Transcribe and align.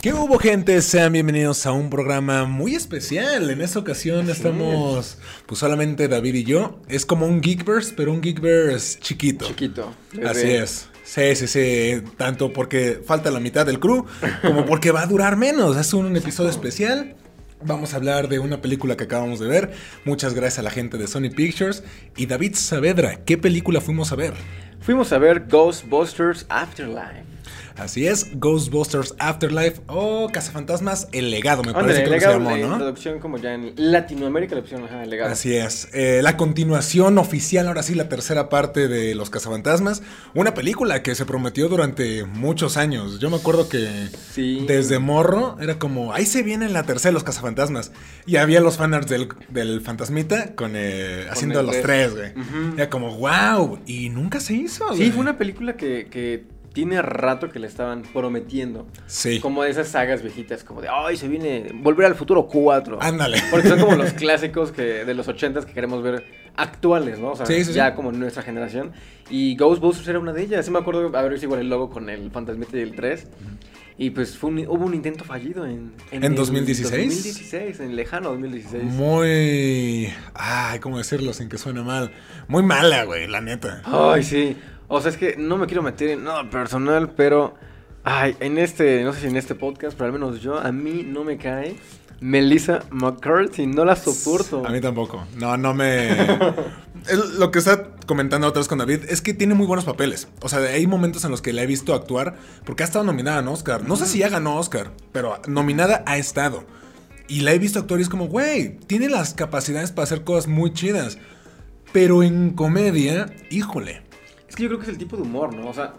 ¿Qué 0.00 0.14
hubo 0.14 0.38
gente? 0.38 0.80
Sean 0.80 1.12
bienvenidos 1.12 1.66
a 1.66 1.72
un 1.72 1.90
programa 1.90 2.46
muy 2.46 2.74
especial. 2.74 3.50
En 3.50 3.60
esta 3.60 3.78
ocasión 3.78 4.30
estamos 4.30 5.18
pues 5.44 5.60
solamente 5.60 6.08
David 6.08 6.36
y 6.36 6.44
yo. 6.44 6.80
Es 6.88 7.04
como 7.04 7.26
un 7.26 7.42
Geekverse, 7.42 7.92
pero 7.94 8.10
un 8.10 8.22
Geekverse 8.22 8.98
chiquito. 8.98 9.44
Chiquito. 9.44 9.92
Así 10.24 10.52
es. 10.52 10.88
Sí, 11.04 11.36
sí, 11.36 11.46
sí. 11.46 12.02
Tanto 12.16 12.50
porque 12.50 13.02
falta 13.04 13.30
la 13.30 13.40
mitad 13.40 13.66
del 13.66 13.78
crew, 13.78 14.06
como 14.40 14.64
porque 14.64 14.90
va 14.90 15.02
a 15.02 15.06
durar 15.06 15.36
menos. 15.36 15.76
Es 15.76 15.92
un 15.92 16.16
episodio 16.16 16.48
especial. 16.48 17.16
Vamos 17.62 17.92
a 17.92 17.96
hablar 17.96 18.28
de 18.28 18.38
una 18.38 18.62
película 18.62 18.96
que 18.96 19.04
acabamos 19.04 19.38
de 19.38 19.48
ver. 19.48 19.72
Muchas 20.06 20.32
gracias 20.32 20.60
a 20.60 20.62
la 20.62 20.70
gente 20.70 20.96
de 20.96 21.08
Sony 21.08 21.28
Pictures. 21.28 21.84
Y 22.16 22.24
David 22.24 22.54
Saavedra, 22.54 23.22
¿qué 23.26 23.36
película 23.36 23.82
fuimos 23.82 24.12
a 24.12 24.16
ver? 24.16 24.32
Fuimos 24.80 25.12
a 25.12 25.18
ver 25.18 25.46
Ghostbusters 25.46 26.46
Afterlife. 26.48 27.30
Así 27.80 28.06
es, 28.06 28.38
Ghostbusters 28.38 29.14
Afterlife 29.18 29.80
o 29.86 30.28
Cazafantasmas 30.32 31.08
El 31.12 31.30
Legado, 31.30 31.62
me 31.62 31.72
parece 31.72 32.04
que 32.04 32.10
legado, 32.10 32.34
se 32.34 32.38
llamó, 32.38 32.56
la 32.56 32.66
¿no? 32.66 32.76
traducción 32.76 33.18
como 33.20 33.38
ya 33.38 33.54
en 33.54 33.72
Latinoamérica, 33.76 34.54
la 34.54 34.60
opción, 34.60 34.84
ajá, 34.84 35.02
el 35.02 35.10
legado. 35.10 35.32
Así 35.32 35.54
es. 35.56 35.88
Eh, 35.92 36.20
la 36.22 36.36
continuación 36.36 37.16
oficial, 37.18 37.66
ahora 37.68 37.82
sí, 37.82 37.94
la 37.94 38.08
tercera 38.08 38.48
parte 38.48 38.88
de 38.88 39.14
Los 39.14 39.30
Cazafantasmas. 39.30 40.02
Una 40.34 40.54
película 40.54 41.02
que 41.02 41.14
se 41.14 41.24
prometió 41.24 41.68
durante 41.68 42.24
muchos 42.24 42.76
años. 42.76 43.18
Yo 43.18 43.30
me 43.30 43.36
acuerdo 43.36 43.68
que 43.68 43.88
Sí. 44.32 44.64
desde 44.68 44.98
morro 44.98 45.56
era 45.60 45.78
como, 45.78 46.12
ahí 46.12 46.26
se 46.26 46.42
viene 46.42 46.68
la 46.68 46.82
tercera 46.82 47.10
de 47.10 47.14
Los 47.14 47.24
Cazafantasmas. 47.24 47.92
Y 48.26 48.36
había 48.36 48.60
los 48.60 48.76
fanarts 48.76 49.08
del, 49.08 49.28
del 49.48 49.80
fantasmita 49.80 50.54
con, 50.54 50.72
eh, 50.74 51.26
haciendo 51.30 51.60
el 51.60 51.66
los 51.66 51.80
tres. 51.80 52.14
güey. 52.14 52.32
Era 52.76 52.90
como, 52.90 53.16
wow. 53.16 53.78
Y 53.86 54.10
nunca 54.10 54.40
se 54.40 54.54
hizo, 54.54 54.92
Sí, 54.94 55.10
fue 55.10 55.20
una 55.20 55.38
película 55.38 55.76
que, 55.76 56.06
que 56.10 56.44
tiene 56.72 57.02
rato 57.02 57.50
que 57.50 57.58
le 57.58 57.66
estaban 57.66 58.02
prometiendo. 58.02 58.86
Sí. 59.06 59.40
Como 59.40 59.62
de 59.64 59.70
esas 59.70 59.88
sagas 59.88 60.22
viejitas, 60.22 60.62
como 60.64 60.80
de, 60.80 60.88
ay, 60.88 61.16
se 61.16 61.26
viene 61.28 61.70
Volver 61.74 62.06
al 62.06 62.14
Futuro 62.14 62.46
4. 62.46 62.98
Ándale. 63.02 63.38
Porque 63.50 63.68
son 63.68 63.80
como 63.80 63.96
los 63.96 64.12
clásicos 64.14 64.70
que, 64.72 65.04
de 65.04 65.14
los 65.14 65.28
80s 65.28 65.64
que 65.64 65.72
queremos 65.72 66.02
ver 66.02 66.24
actuales, 66.56 67.18
¿no? 67.18 67.30
O 67.32 67.36
sea, 67.36 67.46
Sí, 67.46 67.64
sí, 67.64 67.72
ya 67.72 67.90
sí. 67.90 67.96
como 67.96 68.12
nuestra 68.12 68.42
generación. 68.42 68.92
Y 69.30 69.56
Ghostbusters 69.56 70.08
era 70.08 70.18
una 70.18 70.32
de 70.32 70.42
ellas. 70.42 70.64
Sí 70.64 70.70
me 70.70 70.78
acuerdo 70.78 71.16
haber 71.16 71.32
visto 71.32 71.46
igual 71.46 71.60
el 71.60 71.68
logo 71.70 71.90
con 71.90 72.08
el 72.10 72.30
Fantasmita 72.30 72.76
y 72.76 72.80
el 72.82 72.94
3. 72.94 73.26
Y 73.98 74.10
pues 74.10 74.38
fue 74.38 74.48
un- 74.50 74.58
hubo 74.66 74.86
un 74.86 74.94
intento 74.94 75.24
fallido 75.24 75.66
en... 75.66 75.92
¿En 76.10 76.24
el 76.24 76.34
2016? 76.34 76.90
2016, 76.90 77.80
en 77.80 77.96
lejano 77.96 78.30
2016. 78.30 78.82
Muy... 78.84 80.10
Ay, 80.34 80.78
¿cómo 80.78 80.98
decirlo 80.98 81.32
sin 81.34 81.48
que 81.48 81.58
suene 81.58 81.82
mal? 81.82 82.10
Muy 82.48 82.62
mala, 82.62 83.04
güey, 83.04 83.26
la 83.28 83.40
neta. 83.42 83.82
Ay, 83.84 84.22
sí. 84.22 84.56
O 84.92 85.00
sea, 85.00 85.12
es 85.12 85.16
que 85.16 85.36
no 85.38 85.56
me 85.56 85.66
quiero 85.66 85.82
meter 85.82 86.10
en 86.10 86.24
nada 86.24 86.50
personal, 86.50 87.10
pero. 87.16 87.54
Ay, 88.02 88.34
en 88.40 88.58
este, 88.58 89.04
no 89.04 89.12
sé 89.12 89.20
si 89.20 89.26
en 89.28 89.36
este 89.36 89.54
podcast, 89.54 89.96
pero 89.96 90.06
al 90.06 90.12
menos 90.12 90.40
yo, 90.40 90.58
a 90.58 90.72
mí 90.72 91.04
no 91.06 91.22
me 91.22 91.36
cae 91.36 91.76
Melissa 92.20 92.82
McCarthy, 92.90 93.66
no 93.66 93.84
la 93.84 93.94
soporto. 93.94 94.66
A 94.66 94.70
mí 94.70 94.80
tampoco. 94.80 95.24
No, 95.36 95.56
no 95.56 95.74
me. 95.74 96.10
Es 97.08 97.16
lo 97.38 97.50
que 97.50 97.60
está 97.60 97.92
comentando 98.04 98.46
otra 98.46 98.60
vez 98.60 98.68
con 98.68 98.76
David 98.76 99.04
es 99.08 99.22
que 99.22 99.32
tiene 99.32 99.54
muy 99.54 99.66
buenos 99.66 99.86
papeles. 99.86 100.28
O 100.42 100.50
sea, 100.50 100.58
hay 100.58 100.86
momentos 100.86 101.24
en 101.24 101.30
los 101.30 101.40
que 101.40 101.54
la 101.54 101.62
he 101.62 101.66
visto 101.66 101.94
actuar 101.94 102.36
porque 102.66 102.82
ha 102.82 102.86
estado 102.86 103.06
nominada 103.06 103.40
en 103.40 103.48
Oscar. 103.48 103.88
No 103.88 103.96
sé 103.96 104.04
si 104.04 104.18
ya 104.18 104.28
ganó 104.28 104.58
Oscar, 104.58 104.92
pero 105.10 105.40
nominada 105.48 106.04
ha 106.06 106.18
estado. 106.18 106.66
Y 107.26 107.40
la 107.40 107.54
he 107.54 107.58
visto 107.58 107.78
actuar 107.78 108.00
y 108.00 108.02
es 108.02 108.10
como, 108.10 108.26
güey, 108.26 108.76
tiene 108.86 109.08
las 109.08 109.32
capacidades 109.32 109.92
para 109.92 110.04
hacer 110.04 110.24
cosas 110.24 110.46
muy 110.46 110.74
chidas. 110.74 111.16
Pero 111.90 112.22
en 112.22 112.50
comedia, 112.50 113.34
híjole, 113.48 114.02
Es 114.50 114.56
que 114.56 114.64
yo 114.64 114.68
creo 114.68 114.78
que 114.80 114.84
es 114.86 114.90
el 114.90 114.98
tipo 114.98 115.16
de 115.16 115.22
humor, 115.22 115.54
¿no? 115.54 115.68
O 115.68 115.72
sea. 115.72 115.94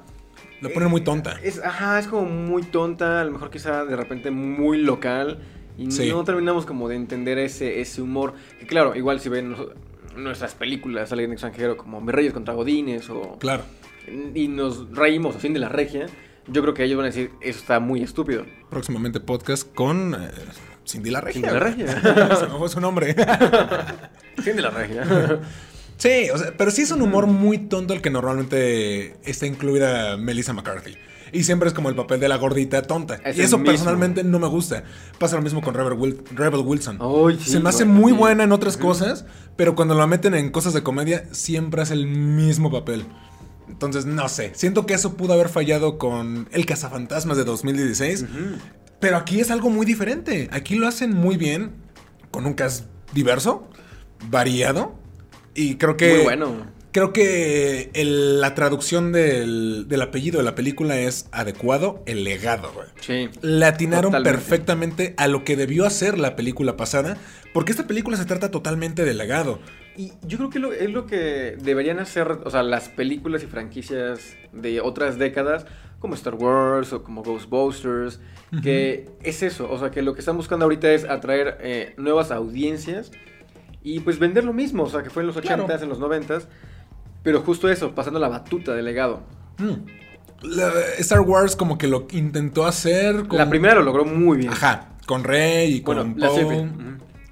la 0.62 0.70
pone 0.70 0.86
muy 0.88 1.02
tonta. 1.02 1.40
Es, 1.42 1.60
ajá, 1.64 1.98
es 1.98 2.06
como 2.08 2.26
muy 2.26 2.62
tonta, 2.64 3.22
a 3.22 3.24
lo 3.24 3.32
mejor 3.32 3.50
quizá 3.50 3.84
de 3.86 3.96
repente 3.96 4.30
muy 4.30 4.78
local. 4.78 5.40
Y 5.78 5.90
Sí. 5.90 6.10
no 6.10 6.24
terminamos 6.26 6.66
como 6.68 6.88
de 6.90 6.96
entender 6.98 7.40
ese, 7.40 7.80
ese 7.82 8.02
humor. 8.02 8.34
Que 8.60 8.68
claro, 8.68 8.94
igual 8.96 9.20
si 9.22 9.30
ven 9.30 9.56
nuestras 10.18 10.54
películas, 10.54 11.12
alguien 11.14 11.32
extranjero 11.32 11.78
como 11.78 12.02
Mis 12.02 12.14
Reyes 12.14 12.34
contra 12.34 12.54
Godines 12.54 13.10
o. 13.10 13.38
Claro. 13.40 13.64
Y 14.36 14.48
nos 14.50 14.92
reímos 14.92 15.36
a 15.38 15.40
fin 15.40 15.54
de 15.54 15.60
la 15.60 15.70
regia. 15.70 16.08
Yo 16.48 16.62
creo 16.62 16.74
que 16.74 16.84
ellos 16.84 16.98
van 16.98 17.06
a 17.06 17.08
decir, 17.10 17.32
eso 17.40 17.60
está 17.60 17.80
muy 17.80 18.04
estúpido. 18.04 18.46
Próximamente 18.70 19.20
podcast 19.22 19.74
con 19.74 20.16
eh, 20.16 20.32
Cindy 20.86 21.10
la 21.12 21.22
Regia. 21.22 21.42
Cindy 21.42 21.54
la. 21.54 21.60
Regia. 21.60 22.36
Se 22.36 22.48
me 22.48 22.58
fue 22.58 22.68
su 22.68 22.82
nombre. 22.82 23.16
Fin 24.44 24.56
de 24.56 24.62
la 24.62 24.70
regia. 24.72 25.04
Sí, 26.02 26.30
o 26.34 26.38
sea, 26.40 26.54
pero 26.58 26.72
sí 26.72 26.82
es 26.82 26.90
un 26.92 27.04
humor 27.04 27.28
muy 27.28 27.60
tonto 27.60 27.94
el 27.94 28.02
que 28.02 28.10
normalmente 28.10 29.18
está 29.24 29.46
incluida 29.46 30.18
Melissa 30.18 30.52
McCarthy. 30.52 30.96
Y 31.32 31.44
siempre 31.44 31.68
es 31.70 31.76
como 31.76 31.90
el 31.90 31.96
papel 31.96 32.20
de 32.20 32.28
la 32.28 32.38
gordita 32.38 32.82
tonta. 32.82 33.16
Es 33.24 33.38
y 33.38 33.42
eso 33.42 33.58
personalmente 33.64 34.24
no 34.24 34.40
me 34.40 34.48
gusta. 34.48 34.84
Pasa 35.20 35.36
lo 35.36 35.44
mismo 35.44 35.62
con 35.62 35.76
Rebel, 35.76 35.94
Wil- 35.94 36.24
Rebel 36.32 36.62
Wilson. 36.62 36.98
Sí, 37.40 37.52
Se 37.52 37.60
me 37.60 37.70
hace 37.70 37.86
muy 37.86 38.12
buena 38.14 38.44
en 38.46 38.52
otras 38.52 38.78
cosas, 38.78 39.26
pero 39.56 39.76
cuando 39.76 39.94
la 39.94 40.08
meten 40.08 40.34
en 40.34 40.50
cosas 40.50 40.74
de 40.74 40.82
comedia, 40.82 41.26
siempre 41.32 41.84
hace 41.84 41.94
el 41.94 42.08
mismo 42.08 42.72
papel. 42.72 43.06
Entonces, 43.70 44.06
no 44.08 44.28
sé. 44.28 44.52
Siento 44.56 44.88
que 44.88 44.96
eso 44.96 45.14
pudo 45.16 45.34
haber 45.34 45.50
fallado 45.50 46.00
con 46.00 46.50
El 46.52 46.66
Cazafantasmas 46.66 47.38
de 47.38 47.44
2016. 47.46 48.26
Pero 49.00 49.18
aquí 49.18 49.40
es 49.40 49.52
algo 49.52 49.70
muy 49.70 49.86
diferente. 49.86 50.50
Aquí 50.52 50.76
lo 50.76 50.88
hacen 50.88 51.14
muy 51.14 51.38
bien, 51.38 51.72
con 52.32 52.46
un 52.48 52.54
cast 52.56 52.86
diverso, 53.14 53.70
variado. 54.30 55.00
Y 55.56 55.76
creo 55.76 55.98
que. 55.98 56.14
Muy 56.16 56.24
bueno. 56.24 56.82
Creo 56.94 57.14
que 57.14 57.90
el- 57.94 58.42
la 58.42 58.54
traducción 58.54 59.14
del, 59.14 59.86
del 59.88 60.02
apellido 60.02 60.40
de 60.40 60.44
la 60.44 60.56
película 60.56 61.00
es 61.00 61.30
adecuado, 61.32 62.04
el 62.06 62.26
legado, 62.26 62.70
güey. 62.74 62.88
Sí. 63.00 63.30
Le 63.42 63.66
atinaron 63.66 64.12
Totalmente. 64.12 64.38
perfectamente 64.38 65.14
a 65.16 65.30
lo 65.30 65.46
que 65.46 65.56
debió 65.56 65.86
hacer 65.86 66.20
la 66.20 66.36
película 66.36 66.76
pasada, 66.76 67.16
porque 67.54 67.72
esta 67.72 67.88
película 67.88 68.18
se 68.18 68.26
trata 68.26 68.52
totalmente 68.52 69.06
de 69.06 69.14
legado. 69.14 69.60
Y 69.96 70.12
yo 70.28 70.38
creo 70.38 70.50
que 70.50 70.60
lo- 70.60 70.74
es 70.74 70.90
lo 70.90 71.06
que 71.06 71.56
deberían 71.62 72.00
hacer, 72.00 72.30
o 72.44 72.50
sea, 72.50 72.62
las 72.62 72.90
películas 72.90 73.42
y 73.44 73.46
franquicias 73.48 74.36
de 74.52 74.82
otras 74.82 75.18
décadas, 75.18 75.66
como 76.00 76.16
Star 76.16 76.36
Wars 76.36 76.92
o 76.92 77.04
como 77.04 77.24
Ghostbusters, 77.24 78.20
que 78.64 79.08
es 79.24 79.44
eso, 79.44 79.72
o 79.72 79.80
sea, 79.80 79.92
que 79.92 80.02
lo 80.02 80.14
que 80.14 80.20
están 80.20 80.36
buscando 80.36 80.66
ahorita 80.66 80.92
es 80.92 81.06
atraer 81.06 81.58
eh, 81.62 81.94
nuevas 81.96 82.32
audiencias 82.32 83.12
y 83.84 84.00
pues 84.02 84.20
vender 84.20 84.44
lo 84.44 84.54
mismo, 84.54 84.84
o 84.84 84.90
sea, 84.90 85.04
que 85.04 85.10
fue 85.10 85.24
en 85.24 85.28
los 85.28 85.36
80s, 85.38 85.66
Claro. 85.66 85.84
en 85.84 85.90
los 85.90 86.00
90s, 86.00 86.48
pero 87.24 87.42
justo 87.42 87.70
eso, 87.70 87.94
pasando 87.96 88.20
la 88.20 88.28
batuta 88.30 88.74
del 88.74 88.86
legado. 88.86 89.22
Mm. 89.58 89.74
La- 90.44 90.72
Star 91.00 91.22
Wars 91.22 91.56
como 91.56 91.78
que 91.78 91.88
lo 91.88 92.08
intentó 92.12 92.66
hacer 92.66 93.28
con... 93.28 93.38
La 93.38 93.50
primera 93.50 93.76
lo 93.76 93.84
logró 93.84 94.06
muy 94.06 94.38
bien. 94.38 94.52
Ajá, 94.52 94.94
con 95.06 95.24
Rey 95.24 95.76
y 95.76 95.82
con 95.82 96.16
Bueno, 96.16 96.34
Poe. 96.34 96.70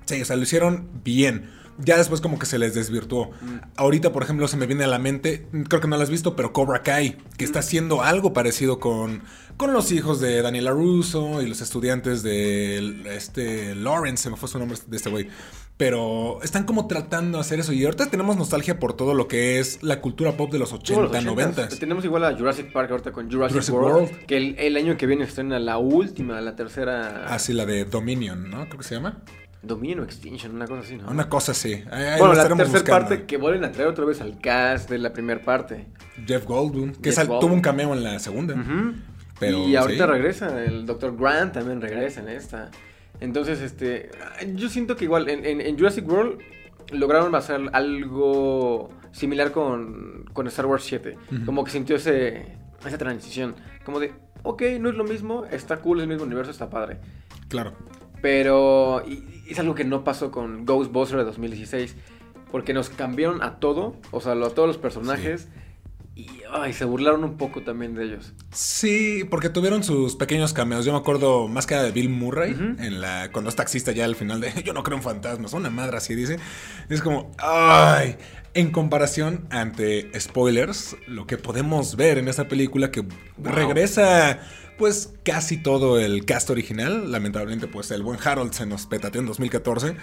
Sí, 0.06 0.22
o 0.22 0.26
sea, 0.26 0.36
lo 0.36 0.44
hicieron 0.44 0.90
bien. 1.04 1.50
Ya 1.82 1.98
después 1.98 2.20
como 2.20 2.38
que 2.38 2.46
se 2.46 2.60
les 2.60 2.76
desvirtuó. 2.76 3.32
Mm. 3.42 3.58
Ahorita, 3.78 4.12
por 4.12 4.22
ejemplo, 4.24 4.48
se 4.48 4.58
me 4.58 4.66
viene 4.68 4.84
a 4.84 4.88
la 4.88 5.00
mente, 5.00 5.48
creo 5.70 5.80
que 5.82 5.88
no 5.88 5.96
lo 5.98 6.04
has 6.04 6.10
visto, 6.10 6.36
pero 6.36 6.52
Cobra 6.52 6.84
Kai, 6.84 7.18
que 7.38 7.46
está 7.46 7.60
haciendo 7.60 8.04
algo 8.04 8.34
parecido 8.34 8.80
con, 8.80 9.24
con 9.56 9.72
los 9.72 9.92
hijos 9.94 10.20
de 10.20 10.42
Daniela 10.42 10.72
Russo 10.72 11.42
y 11.42 11.48
los 11.48 11.62
estudiantes 11.62 12.22
de 12.22 13.16
este 13.16 13.76
Lawrence, 13.76 14.24
se 14.24 14.30
me 14.30 14.36
fue 14.36 14.50
su 14.50 14.60
nombre 14.60 14.78
de 14.86 14.98
este 14.98 15.10
güey. 15.10 15.30
Pero 15.80 16.40
están 16.44 16.66
como 16.66 16.88
tratando 16.88 17.38
de 17.38 17.42
hacer 17.42 17.62
eso. 17.62 17.72
Y 17.72 17.86
ahorita 17.86 18.08
tenemos 18.08 18.36
nostalgia 18.36 18.80
por 18.80 18.98
todo 18.98 19.14
lo 19.14 19.30
que 19.30 19.60
es 19.60 19.82
la 19.82 20.02
cultura 20.02 20.34
pop 20.34 20.52
de 20.52 20.60
los 20.60 20.74
80, 20.74 20.94
Todos 21.08 21.24
los 21.24 21.24
90. 21.38 21.70
80s. 21.70 21.80
Tenemos 21.80 22.04
igual 22.04 22.26
a 22.26 22.38
Jurassic 22.38 22.70
Park 22.74 22.92
ahorita 22.92 23.14
con 23.14 23.32
Jurassic, 23.32 23.54
Jurassic 23.54 23.74
World, 23.76 23.96
World. 24.12 24.26
que 24.26 24.36
el, 24.36 24.56
el 24.60 24.76
año 24.76 24.98
que 24.98 25.06
viene 25.08 25.24
estrena 25.24 25.58
la 25.58 25.78
última, 25.78 26.42
la 26.42 26.58
tercera 26.58 27.28
Así 27.34 27.54
la 27.54 27.66
de 27.66 27.86
Dominion, 27.86 28.50
¿no? 28.50 28.66
Creo 28.66 28.78
que 28.78 28.84
se 28.84 28.96
llama. 28.96 29.20
Dominion 29.62 30.04
Extinction, 30.04 30.54
una 30.54 30.68
cosa 30.68 30.82
así, 30.82 30.98
¿no? 30.98 31.08
Una 31.10 31.30
cosa 31.30 31.54
así. 31.54 31.82
Ahí- 31.92 32.20
bueno, 32.20 32.34
la 32.34 32.44
tercera 32.50 32.66
buscando. 32.66 32.92
parte 32.92 33.24
que 33.26 33.38
vuelven 33.38 33.64
a 33.64 33.72
traer 33.72 33.88
otra 33.88 34.04
vez 34.04 34.20
al 34.20 34.38
cast 34.38 34.90
de 34.90 34.98
la 34.98 35.14
primera 35.14 35.42
parte. 35.42 35.88
Jeff 36.28 36.46
Goldblum, 36.46 36.92
que 36.92 37.04
Jeff 37.10 37.16
sal- 37.16 37.28
Goldblum. 37.28 37.40
tuvo 37.48 37.54
un 37.56 37.62
cameo 37.62 37.94
en 37.94 38.04
la 38.04 38.20
segunda. 38.20 38.54
Pero, 39.40 39.60
y 39.66 39.78
ahorita 39.78 40.04
sí. 40.06 40.12
regresa, 40.12 40.62
el 40.66 40.86
Dr. 40.86 41.16
Grant 41.16 41.54
también 41.54 41.80
regresa 41.80 42.20
en 42.20 42.28
esta. 42.28 42.70
Entonces, 43.22 43.62
este, 43.62 44.10
yo 44.56 44.70
siento 44.70 44.96
que 44.96 45.06
igual 45.06 45.30
en, 45.30 45.46
en- 45.46 45.62
en 45.62 45.78
Jurassic 45.78 46.08
World 46.10 46.40
lograron 46.92 47.36
hacer 47.36 47.60
algo 47.74 48.90
similar 49.12 49.52
con, 49.52 50.26
con 50.34 50.48
Star 50.48 50.66
Wars 50.66 50.84
7. 50.84 51.18
Ujú. 51.32 51.46
Como 51.46 51.64
que 51.64 51.72
sintió 51.72 51.96
ese, 51.98 52.46
esa 52.86 52.98
transición. 52.98 53.56
Como 53.84 54.00
de, 54.00 54.14
ok, 54.44 54.62
no 54.80 54.90
es 54.90 54.96
lo 54.96 55.04
mismo, 55.04 55.46
está 55.46 55.78
cool, 55.78 55.98
es 56.00 56.04
el 56.04 56.10
mismo 56.10 56.24
universo, 56.26 56.52
está 56.52 56.70
padre. 56.70 56.98
Claro. 57.50 57.74
Pero 58.22 59.04
y- 59.08 59.24
y 59.48 59.52
es 59.52 59.60
algo 59.60 59.76
que 59.76 59.84
no 59.84 60.04
pasó 60.04 60.32
con 60.32 60.66
Ghostbusters 60.66 61.20
de 61.20 61.26
2016. 61.26 61.96
Porque 62.52 62.74
nos 62.74 62.90
cambiaron 62.90 63.44
a 63.44 63.60
todo, 63.60 63.96
o 64.12 64.22
sea, 64.22 64.32
a 64.32 64.50
todos 64.50 64.68
los 64.68 64.78
personajes. 64.80 65.50
Y 66.20 66.28
ay, 66.52 66.74
se 66.74 66.84
burlaron 66.84 67.24
un 67.24 67.38
poco 67.38 67.62
también 67.62 67.96
de 67.96 68.04
ellos. 68.04 68.34
Sí, 68.52 69.24
porque 69.30 69.48
tuvieron 69.48 69.86
sus 69.86 70.18
pequeños 70.18 70.52
cameos. 70.52 70.84
Yo 70.84 70.92
me 70.92 70.98
acuerdo 70.98 71.48
más 71.48 71.66
que 71.66 71.76
nada 71.76 71.86
de 71.86 71.94
Bill 71.94 72.10
Murray, 72.10 72.52
en 72.52 73.00
la, 73.00 73.32
cuando 73.32 73.50
es 73.50 73.56
taxista 73.56 73.94
ya 73.94 74.04
al 74.04 74.18
final 74.18 74.42
de 74.42 74.52
Yo 74.66 74.74
no 74.74 74.84
creo 74.84 74.98
en 74.98 75.04
fantasmas, 75.04 75.54
una 75.54 75.70
madre 75.70 75.96
así 75.96 76.16
dice. 76.16 76.38
Es 76.90 77.02
como, 77.02 77.32
ay, 77.38 78.18
En 78.54 78.72
comparación 78.72 79.48
ante 79.50 80.12
spoilers, 80.20 80.98
lo 81.08 81.26
que 81.26 81.38
podemos 81.38 81.96
ver 81.96 82.18
en 82.18 82.28
esta 82.28 82.50
película 82.50 82.92
que 82.92 83.06
regresa 83.42 84.42
pues 84.78 85.14
casi 85.24 85.56
todo 85.56 86.02
el 86.02 86.26
cast 86.26 86.50
original. 86.50 87.14
Lamentablemente, 87.14 87.68
pues 87.68 87.92
el 87.92 88.04
buen 88.04 88.20
Harold 88.22 88.52
se 88.52 88.66
nos 88.66 88.88
petateó 88.88 89.22
en 89.22 89.28
2014. 89.28 89.96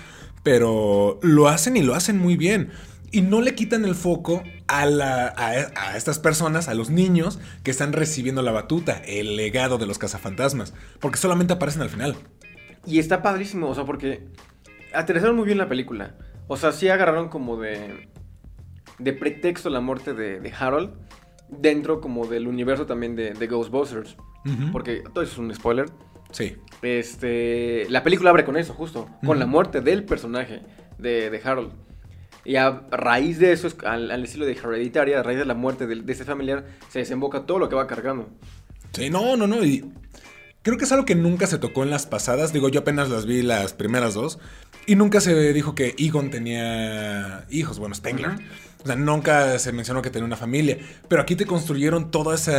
Pero 0.43 1.19
lo 1.21 1.49
hacen 1.49 1.77
y 1.77 1.83
lo 1.83 1.95
hacen 1.95 2.19
muy 2.19 2.39
bien. 2.39 2.71
Y 3.11 3.21
no 3.21 3.43
le 3.43 3.55
quitan 3.55 3.85
el 3.85 3.95
foco 3.95 4.43
a, 4.69 4.87
la, 4.87 5.35
a, 5.37 5.97
estas 5.97 6.19
personas, 6.19 6.69
a 6.69 6.75
los 6.75 6.91
niños 6.91 7.39
que 7.63 7.71
están 7.71 7.93
recibiendo 7.93 8.43
la 8.43 8.53
batuta, 8.53 9.03
el 9.07 9.37
legado 9.37 9.79
de 9.79 9.87
los 9.87 9.99
cazafantasmas. 9.99 10.75
Porque 11.01 11.19
solamente 11.19 11.53
aparecen 11.53 11.83
al 11.83 11.91
final. 11.91 12.17
Y 12.87 12.99
está 12.99 13.23
padrísimo, 13.23 13.69
o 13.69 13.75
sea, 13.75 13.85
porque 13.85 14.27
aterrizaron 14.95 15.37
muy 15.37 15.47
bien 15.47 15.59
la 15.59 15.69
película. 15.69 16.15
O 16.49 16.57
sea, 16.57 16.73
sí 16.73 16.89
agarraron 16.89 17.29
como 17.29 17.57
de, 17.57 18.09
de 18.99 19.13
pretexto 19.13 19.71
la 19.71 19.81
muerte 19.81 20.15
de, 20.15 20.53
Harold 20.59 20.91
dentro 21.49 22.01
como 22.01 22.27
del 22.27 22.47
universo 22.47 22.87
también 22.87 23.17
de, 23.17 23.33
de 23.33 23.47
Ghostbusters. 23.47 24.17
Porque 24.71 25.03
todo 25.13 25.25
eso 25.25 25.33
es 25.33 25.39
un 25.39 25.53
spoiler. 25.53 25.87
Sí. 26.31 26.57
Este, 26.83 27.87
la 27.89 28.03
película 28.03 28.31
abre 28.31 28.45
con 28.45 28.57
eso, 28.57 28.75
justo. 28.75 29.09
Con 29.25 29.39
la 29.39 29.47
muerte 29.47 29.81
del 29.81 30.05
personaje 30.05 30.63
de, 30.99 31.41
Harold. 31.43 31.73
Y 32.47 32.55
a 32.55 32.83
raíz 32.93 33.41
de 33.41 33.53
eso, 33.53 33.69
al, 33.85 34.25
estilo 34.25 34.47
de 34.47 34.53
Hereditary, 34.53 35.15
a 35.15 35.23
raíz 35.25 35.39
de 35.39 35.45
la 35.45 35.55
muerte 35.55 35.89
de, 35.89 35.97
de, 35.97 36.13
ese 36.13 36.25
familiar, 36.25 36.65
se 36.91 37.01
desemboca 37.01 37.45
todo 37.45 37.59
lo 37.59 37.69
que 37.69 37.75
va 37.75 37.89
cargando. 37.89 38.29
Sí, 38.93 39.11
no, 39.11 39.37
no, 39.37 39.49
no. 39.49 39.65
Y 39.65 39.85
creo 40.63 40.79
que 40.79 40.85
es 40.85 40.93
algo 40.93 41.05
que 41.05 41.17
nunca 41.17 41.49
se 41.49 41.59
tocó 41.59 41.83
en 41.83 41.91
las 41.91 42.07
pasadas. 42.07 42.53
Digo, 42.53 42.69
yo 42.69 42.81
apenas 42.81 43.11
las 43.11 43.27
vi 43.27 43.43
las 43.43 43.73
primeras 43.73 44.15
dos. 44.15 44.39
Y 44.87 44.95
nunca 44.95 45.21
se 45.21 45.53
dijo 45.53 45.75
que 45.75 45.97
Egon 45.99 46.31
tenía 46.31 47.47
hijos, 47.51 47.81
bueno, 47.81 47.97
Spengler. 47.97 48.37
O 48.83 48.87
sea, 48.87 48.97
nunca 48.97 49.59
se 49.59 49.73
mencionó 49.73 50.03
que 50.03 50.11
tenía 50.11 50.27
una 50.27 50.37
familia. 50.37 50.79
Pero 51.09 51.23
aquí 51.23 51.35
te 51.35 51.47
construyeron 51.47 52.11
todo 52.11 52.33
ese, 52.33 52.55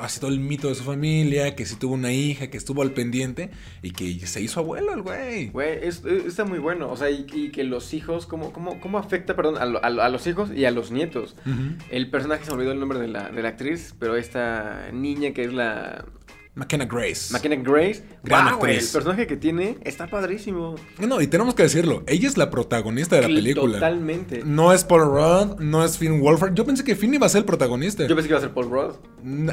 así 0.00 0.20
todo 0.20 0.30
el 0.30 0.40
mito 0.40 0.68
de 0.68 0.74
su 0.74 0.84
familia, 0.84 1.56
que 1.56 1.66
si 1.66 1.76
tuvo 1.76 1.94
una 1.94 2.12
hija, 2.12 2.48
que 2.48 2.56
estuvo 2.56 2.82
al 2.82 2.92
pendiente 2.92 3.50
y 3.82 3.90
que 3.90 4.26
se 4.26 4.40
hizo 4.40 4.60
abuelo 4.60 4.94
el 4.94 5.02
güey. 5.02 5.48
Güey, 5.48 5.78
está 5.82 6.44
muy 6.44 6.58
bueno. 6.58 6.90
O 6.90 6.96
sea, 6.96 7.10
y, 7.10 7.24
que 7.24 7.64
los 7.64 7.92
hijos, 7.94 8.26
¿cómo, 8.26 8.52
cómo, 8.52 8.80
cómo 8.80 8.98
afecta, 8.98 9.34
perdón, 9.34 9.56
a, 9.58 10.08
los 10.08 10.26
hijos 10.26 10.50
y 10.54 10.64
a 10.64 10.70
los 10.70 10.90
nietos? 10.90 11.36
El 11.90 12.10
personaje 12.10 12.44
se 12.44 12.50
me 12.50 12.58
olvidó 12.58 12.72
el 12.72 12.80
nombre 12.80 12.98
de 12.98 13.08
la, 13.08 13.30
de 13.30 13.42
la 13.42 13.48
actriz, 13.48 13.94
pero 13.98 14.16
esta 14.16 14.90
niña 14.92 15.32
que 15.32 15.44
es 15.44 15.52
la 15.52 16.04
McKenna 16.54 16.84
Grace. 16.84 17.32
McKenna 17.32 17.56
Grace. 17.56 18.04
Gran 18.22 18.46
actriz. 18.46 18.86
El 18.86 18.92
personaje 18.92 19.26
que 19.26 19.36
tiene 19.36 19.76
está 19.82 20.06
padrísimo. 20.06 20.76
No, 20.98 21.20
y 21.20 21.26
tenemos 21.26 21.54
que 21.54 21.64
decirlo. 21.64 22.04
Ella 22.06 22.28
es 22.28 22.36
la 22.36 22.50
protagonista 22.50 23.16
de 23.16 23.22
la 23.22 23.28
película. 23.28 23.74
Totalmente. 23.74 24.42
No 24.44 24.72
es 24.72 24.84
Paul 24.84 25.02
Rudd, 25.02 25.60
no 25.60 25.84
es 25.84 25.98
Finn 25.98 26.20
Wolfhard. 26.20 26.54
Yo 26.54 26.64
pensé 26.64 26.84
que 26.84 26.94
Finn 26.94 27.12
iba 27.12 27.26
a 27.26 27.28
ser 27.28 27.40
el 27.40 27.44
protagonista. 27.44 28.06
Yo 28.06 28.14
pensé 28.14 28.28
que 28.28 28.34
iba 28.34 28.38
a 28.38 28.42
ser 28.42 28.54
Paul 28.54 28.70
Rudd. 28.70 28.94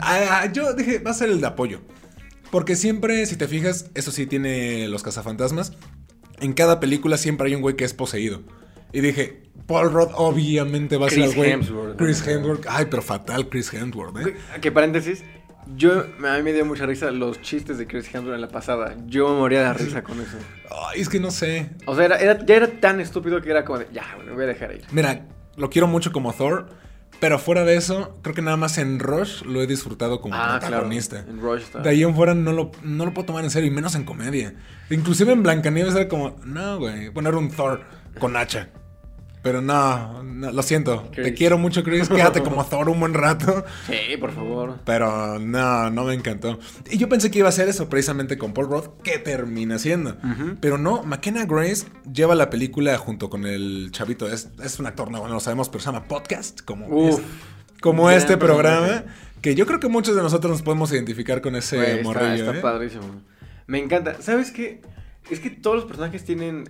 Ah, 0.02 0.48
yo 0.54 0.74
dije, 0.74 1.00
va 1.00 1.12
a 1.12 1.16
ser 1.16 1.30
el 1.30 1.42
de 1.42 1.48
apoyo. 1.48 1.82
Porque 2.52 2.76
siempre, 2.76 3.26
si 3.26 3.36
te 3.36 3.48
fijas, 3.48 3.90
eso 3.96 4.12
sí 4.12 4.28
tiene 4.28 4.88
los 4.88 5.02
cazafantasmas. 5.02 5.74
En 6.40 6.54
cada 6.54 6.80
película 6.80 7.18
siempre 7.18 7.48
hay 7.48 7.56
un 7.56 7.62
güey 7.62 7.76
que 7.76 7.86
es 7.86 7.94
poseído. 7.94 8.42
Y 8.94 9.00
dije, 9.00 9.44
Paul 9.68 9.92
Rudd 9.92 10.10
obviamente 10.16 10.98
va 10.98 11.08
a 11.08 11.10
ser 11.10 11.24
el 11.24 11.34
güey. 11.34 11.54
Chris 11.98 12.28
Hemsworth. 12.28 12.66
Ay, 12.68 12.88
pero 12.90 13.02
fatal 13.02 13.48
Chris 13.48 13.74
Hemsworth, 13.74 14.28
¿eh? 14.28 14.36
¿Qué 14.60 14.72
paréntesis? 14.72 15.24
Yo, 15.76 16.02
a 16.02 16.38
mí 16.38 16.44
me 16.44 16.54
dio 16.54 16.66
mucha 16.66 16.86
risa 16.86 17.12
los 17.12 17.42
chistes 17.42 17.78
de 17.78 17.88
Chris 17.88 18.08
Hemsworth 18.14 18.36
en 18.36 18.42
la 18.42 18.50
pasada. 18.50 18.96
Yo 19.06 19.30
me 19.30 19.40
moría 19.40 19.62
de 19.62 19.74
risa 19.74 20.04
con 20.04 20.20
eso. 20.20 20.38
Ay, 20.90 21.02
es 21.02 21.10
que 21.10 21.20
no 21.20 21.32
sé. 21.32 21.70
O 21.86 21.96
sea, 21.96 22.06
era, 22.06 22.46
ya 22.46 22.56
era 22.56 22.68
tan 22.68 23.00
estúpido 23.00 23.42
que 23.42 23.50
era 23.50 23.66
como 23.66 23.80
de, 23.80 23.88
ya, 23.94 24.04
me 24.26 24.32
voy 24.32 24.44
a 24.44 24.48
dejar 24.48 24.74
ir. 24.74 24.86
Mira, 24.92 25.26
lo 25.56 25.70
quiero 25.70 25.88
mucho 25.88 26.12
como 26.12 26.34
Thor, 26.34 26.70
pero 27.20 27.38
fuera 27.38 27.64
de 27.64 27.76
eso, 27.76 28.18
creo 28.22 28.34
que 28.34 28.42
nada 28.42 28.58
más 28.58 28.78
en 28.78 29.00
Rush 29.00 29.44
lo 29.44 29.62
he 29.62 29.68
disfrutado 29.68 30.22
como 30.22 30.36
ah, 30.36 30.58
protagonista. 30.60 31.20
En 31.20 31.40
Rush 31.40 31.62
está. 31.62 31.80
De 31.80 31.90
ahí 31.90 32.04
en 32.04 32.16
fuera 32.16 32.34
no 32.34 32.52
lo, 32.52 32.72
no 32.84 33.06
lo 33.06 33.14
puedo 33.14 33.28
tomar 33.28 33.44
en 33.44 33.52
serio, 33.52 33.72
y 33.72 33.74
menos 33.74 33.96
en 33.96 34.04
comedia. 34.04 34.56
Inclusive 34.90 35.32
en 35.32 35.44
Blancanieves 35.44 35.96
era 35.96 36.08
como, 36.08 36.40
no, 36.44 36.80
güey, 36.80 37.12
poner 37.12 37.36
un 37.36 37.52
Thor 37.52 37.82
con 38.20 38.36
hacha. 38.36 38.70
Pero 39.42 39.62
no, 39.62 40.22
lo 40.24 40.62
siento. 40.62 41.10
Te 41.16 41.34
quiero 41.34 41.58
mucho, 41.58 41.84
Chris. 41.84 42.10
Quédate 42.10 42.42
como 42.44 42.64
Thor 42.66 42.90
un 42.90 43.00
buen 43.00 43.14
rato. 43.14 43.66
Sí, 43.88 44.16
por 44.18 44.32
favor. 44.34 44.80
Pero 44.86 45.40
no, 45.40 45.90
no 45.90 46.04
me 46.04 46.14
encantó. 46.14 46.60
Y 46.90 46.98
yo 46.98 47.10
pensé 47.10 47.32
que 47.32 47.40
iba 47.40 47.50
a 47.50 47.52
ser 47.52 47.68
eso 47.68 47.90
precisamente 47.90 48.38
con 48.38 48.54
Paul 48.54 48.70
Roth, 48.70 49.02
que 49.02 49.18
termina 49.18 49.80
siendo. 49.80 50.18
Pero 50.60 50.78
no, 50.78 51.04
McKenna 51.04 51.46
Grace 51.46 51.88
lleva 52.14 52.36
la 52.36 52.50
película 52.50 52.98
junto 52.98 53.30
con 53.30 53.46
el 53.46 53.90
chavito. 53.92 54.28
Es, 54.32 54.48
un 54.80 54.86
actor, 54.86 55.10
no, 55.10 55.28
no 55.28 55.34
lo 55.34 55.40
sabemos, 55.40 55.70
pero 55.70 55.80
se 55.80 55.88
llama 55.88 56.06
Podcast, 56.06 56.62
como, 56.62 57.20
como 57.82 58.12
este 58.12 58.38
programa. 58.38 59.06
Que 59.42 59.56
yo 59.56 59.66
creo 59.66 59.80
que 59.80 59.88
muchos 59.88 60.16
de 60.16 60.22
nosotros 60.22 60.52
nos 60.52 60.62
podemos 60.62 60.92
identificar 60.92 61.42
con 61.42 61.56
ese 61.56 62.04
morrillo. 62.04 62.46
Está, 62.46 62.58
¿eh? 62.58 62.62
padrísimo. 62.62 63.22
Me 63.66 63.80
encanta. 63.80 64.22
¿Sabes 64.22 64.52
qué? 64.52 64.82
Es 65.32 65.40
que 65.40 65.50
todos 65.50 65.78
los 65.78 65.86
personajes 65.86 66.24
tienen 66.24 66.66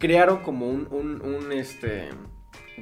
crearon 0.00 0.38
como 0.38 0.66
un, 0.66 0.88
un, 0.90 1.22
un 1.22 1.52
este, 1.52 2.08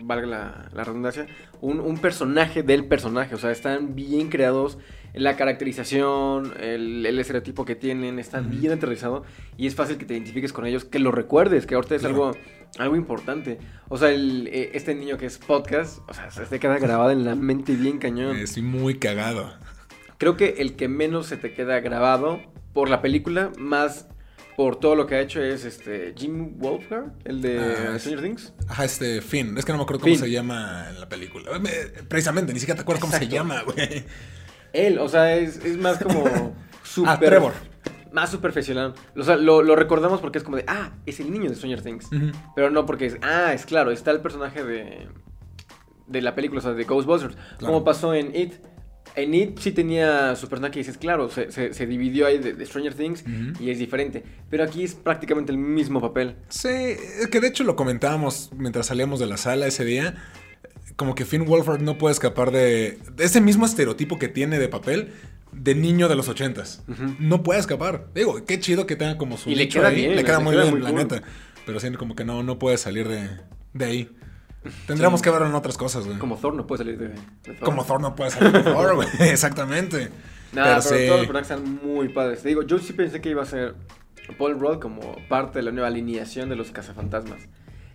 valga 0.00 0.26
la, 0.26 0.68
la 0.72 0.84
redundancia, 0.84 1.26
un, 1.60 1.80
un, 1.80 1.98
personaje 1.98 2.62
del 2.62 2.86
personaje. 2.86 3.34
O 3.34 3.38
sea, 3.38 3.50
están 3.50 3.94
bien 3.94 4.30
creados. 4.30 4.78
La 5.14 5.36
caracterización, 5.36 6.54
el, 6.60 7.04
el 7.04 7.18
estereotipo 7.18 7.64
que 7.64 7.74
tienen, 7.74 8.18
está 8.18 8.40
bien 8.40 8.72
aterrizado. 8.72 9.24
Y 9.56 9.66
es 9.66 9.74
fácil 9.74 9.98
que 9.98 10.04
te 10.04 10.14
identifiques 10.14 10.52
con 10.52 10.64
ellos, 10.64 10.84
que 10.84 11.00
lo 11.00 11.10
recuerdes, 11.10 11.66
que 11.66 11.74
ahorita 11.74 11.96
es 11.96 12.04
algo, 12.04 12.32
algo 12.78 12.94
importante. 12.94 13.58
O 13.88 13.98
sea, 13.98 14.10
el, 14.10 14.46
eh, 14.48 14.70
este 14.74 14.94
niño 14.94 15.18
que 15.18 15.26
es 15.26 15.38
podcast, 15.38 16.08
o 16.08 16.14
sea, 16.14 16.30
se 16.30 16.46
te 16.46 16.60
queda 16.60 16.78
grabado 16.78 17.10
en 17.10 17.24
la 17.24 17.34
mente 17.34 17.74
bien 17.74 17.98
cañón. 17.98 18.36
Estoy 18.36 18.62
muy 18.62 18.98
cagado. 18.98 19.52
Creo 20.18 20.36
que 20.36 20.56
el 20.58 20.76
que 20.76 20.88
menos 20.88 21.26
se 21.26 21.36
te 21.36 21.52
queda 21.52 21.80
grabado 21.80 22.40
por 22.72 22.90
la 22.90 23.02
película, 23.02 23.50
más 23.58 24.08
por 24.58 24.74
todo 24.74 24.96
lo 24.96 25.06
que 25.06 25.14
ha 25.14 25.20
hecho 25.20 25.40
es 25.40 25.64
este 25.64 26.12
Jim 26.16 26.58
Wolfhard, 26.58 27.12
el 27.24 27.40
de 27.40 27.60
ah, 27.60 27.96
Stranger 27.96 28.24
Things. 28.24 28.52
Ajá, 28.66 28.84
este 28.86 29.20
Finn. 29.20 29.56
Es 29.56 29.64
que 29.64 29.70
no 29.70 29.78
me 29.78 29.84
acuerdo 29.84 30.02
cómo 30.02 30.16
se 30.16 30.28
llama 30.28 30.86
en 30.90 30.98
la 30.98 31.08
película. 31.08 31.62
Precisamente, 32.08 32.52
ni 32.52 32.58
siquiera 32.58 32.74
te 32.74 32.82
acuerdas 32.82 33.00
cómo 33.00 33.16
se 33.16 33.28
llama, 33.28 33.62
güey. 33.62 34.04
Él, 34.72 34.98
o 34.98 35.08
sea, 35.08 35.36
es, 35.36 35.64
es 35.64 35.76
más 35.76 36.02
como 36.02 36.56
super. 36.82 37.08
ah, 37.12 37.18
Trevor. 37.20 37.52
Más 38.10 38.32
superficial. 38.32 38.94
O 39.16 39.22
sea, 39.22 39.36
lo, 39.36 39.62
lo, 39.62 39.76
recordamos 39.76 40.20
porque 40.20 40.38
es 40.38 40.44
como 40.44 40.56
de, 40.56 40.64
ah, 40.66 40.90
es 41.06 41.20
el 41.20 41.30
niño 41.30 41.48
de 41.48 41.54
Stranger 41.54 41.82
Things. 41.82 42.10
Pero 42.56 42.70
no 42.70 42.84
porque 42.84 43.06
es, 43.06 43.16
ah, 43.22 43.52
es 43.54 43.64
claro, 43.64 43.92
está 43.92 44.10
el 44.10 44.20
personaje 44.20 44.64
de, 44.64 45.06
de 46.08 46.20
la 46.20 46.34
película, 46.34 46.58
o 46.58 46.62
sea, 46.64 46.72
de 46.72 46.82
Ghostbusters. 46.82 47.36
Como 47.60 47.84
pasó 47.84 48.12
en 48.12 48.34
It 48.34 48.54
en 49.14 49.34
It 49.34 49.58
sí 49.58 49.72
tenía 49.72 50.36
su 50.36 50.48
personaje 50.48 50.74
que 50.74 50.78
dices, 50.80 50.98
claro, 50.98 51.30
se, 51.30 51.86
dividió 51.86 52.26
ahí 52.26 52.38
de, 52.38 52.64
Stranger 52.66 52.94
Things 52.94 53.24
y 53.60 53.70
es 53.70 53.78
diferente. 53.78 54.22
Pero 54.50 54.64
aquí 54.64 54.84
es 54.84 54.94
prácticamente 54.94 55.52
el 55.52 55.58
mismo 55.58 56.00
papel. 56.00 56.36
Sí, 56.48 56.96
que 57.30 57.40
de 57.40 57.48
hecho 57.48 57.64
lo 57.64 57.76
comentábamos 57.76 58.50
mientras 58.56 58.86
salíamos 58.86 59.20
de 59.20 59.26
la 59.26 59.36
sala 59.36 59.66
ese 59.66 59.84
día. 59.84 60.14
Como 60.96 61.14
que 61.14 61.24
Finn 61.24 61.44
Wolfhard 61.44 61.80
no 61.80 61.96
puede 61.96 62.12
escapar 62.12 62.50
de, 62.50 62.98
ese 63.18 63.40
mismo 63.40 63.66
estereotipo 63.66 64.18
que 64.18 64.28
tiene 64.28 64.58
de 64.58 64.68
papel 64.68 65.12
de 65.52 65.74
niño 65.74 66.08
de 66.08 66.16
los 66.16 66.28
ochentas. 66.28 66.82
No 67.18 67.42
puede 67.42 67.60
escapar. 67.60 68.08
Digo, 68.14 68.44
qué 68.44 68.60
chido 68.60 68.86
que 68.86 68.96
tenga 68.96 69.16
como 69.16 69.36
su 69.36 69.50
y 69.50 69.54
le 69.54 69.68
queda 69.68 69.90
bien, 69.90 70.14
le 70.14 70.24
queda 70.24 70.40
muy 70.40 70.56
bien, 70.56 70.82
la 70.82 70.92
neta. 70.92 71.22
Pero 71.66 71.80
sí, 71.80 71.90
como 71.92 72.16
que 72.16 72.24
no, 72.24 72.42
no 72.42 72.58
puede 72.58 72.78
salir 72.78 73.08
de, 73.08 73.28
de 73.74 73.84
ahí. 73.84 74.10
Tendríamos 74.86 75.22
que 75.22 75.30
verlo 75.30 75.46
en 75.46 75.54
otras 75.54 75.76
cosas, 75.76 76.06
güey. 76.06 76.18
Como 76.18 76.36
Thor 76.36 76.54
no 76.54 76.66
puede 76.66 76.84
salir 76.84 76.98
de, 76.98 77.08
Thor. 77.42 77.60
Como 77.60 77.84
Thor 77.84 78.00
no 78.00 78.14
puede 78.14 78.30
salir 78.30 78.52
de 78.52 78.62
Thor, 78.62 78.94
güey. 78.94 79.08
Exactamente. 79.20 80.10
Nada, 80.52 80.80
pero, 80.88 81.06
todos 81.06 81.20
los 81.20 81.26
personajes 81.26 81.50
están 81.50 81.80
muy 81.86 82.08
padres. 82.08 82.42
Te 82.42 82.48
digo, 82.48 82.62
yo 82.62 82.78
sí 82.78 82.92
pensé 82.92 83.20
que 83.20 83.30
iba 83.30 83.42
a 83.42 83.46
ser 83.46 83.74
Paul 84.36 84.58
Rudd 84.58 84.78
como 84.78 85.16
parte 85.28 85.60
de 85.60 85.62
la 85.62 85.70
nueva 85.70 85.88
alineación 85.88 86.48
de 86.48 86.56
los 86.56 86.70
cazafantasmas. 86.70 87.48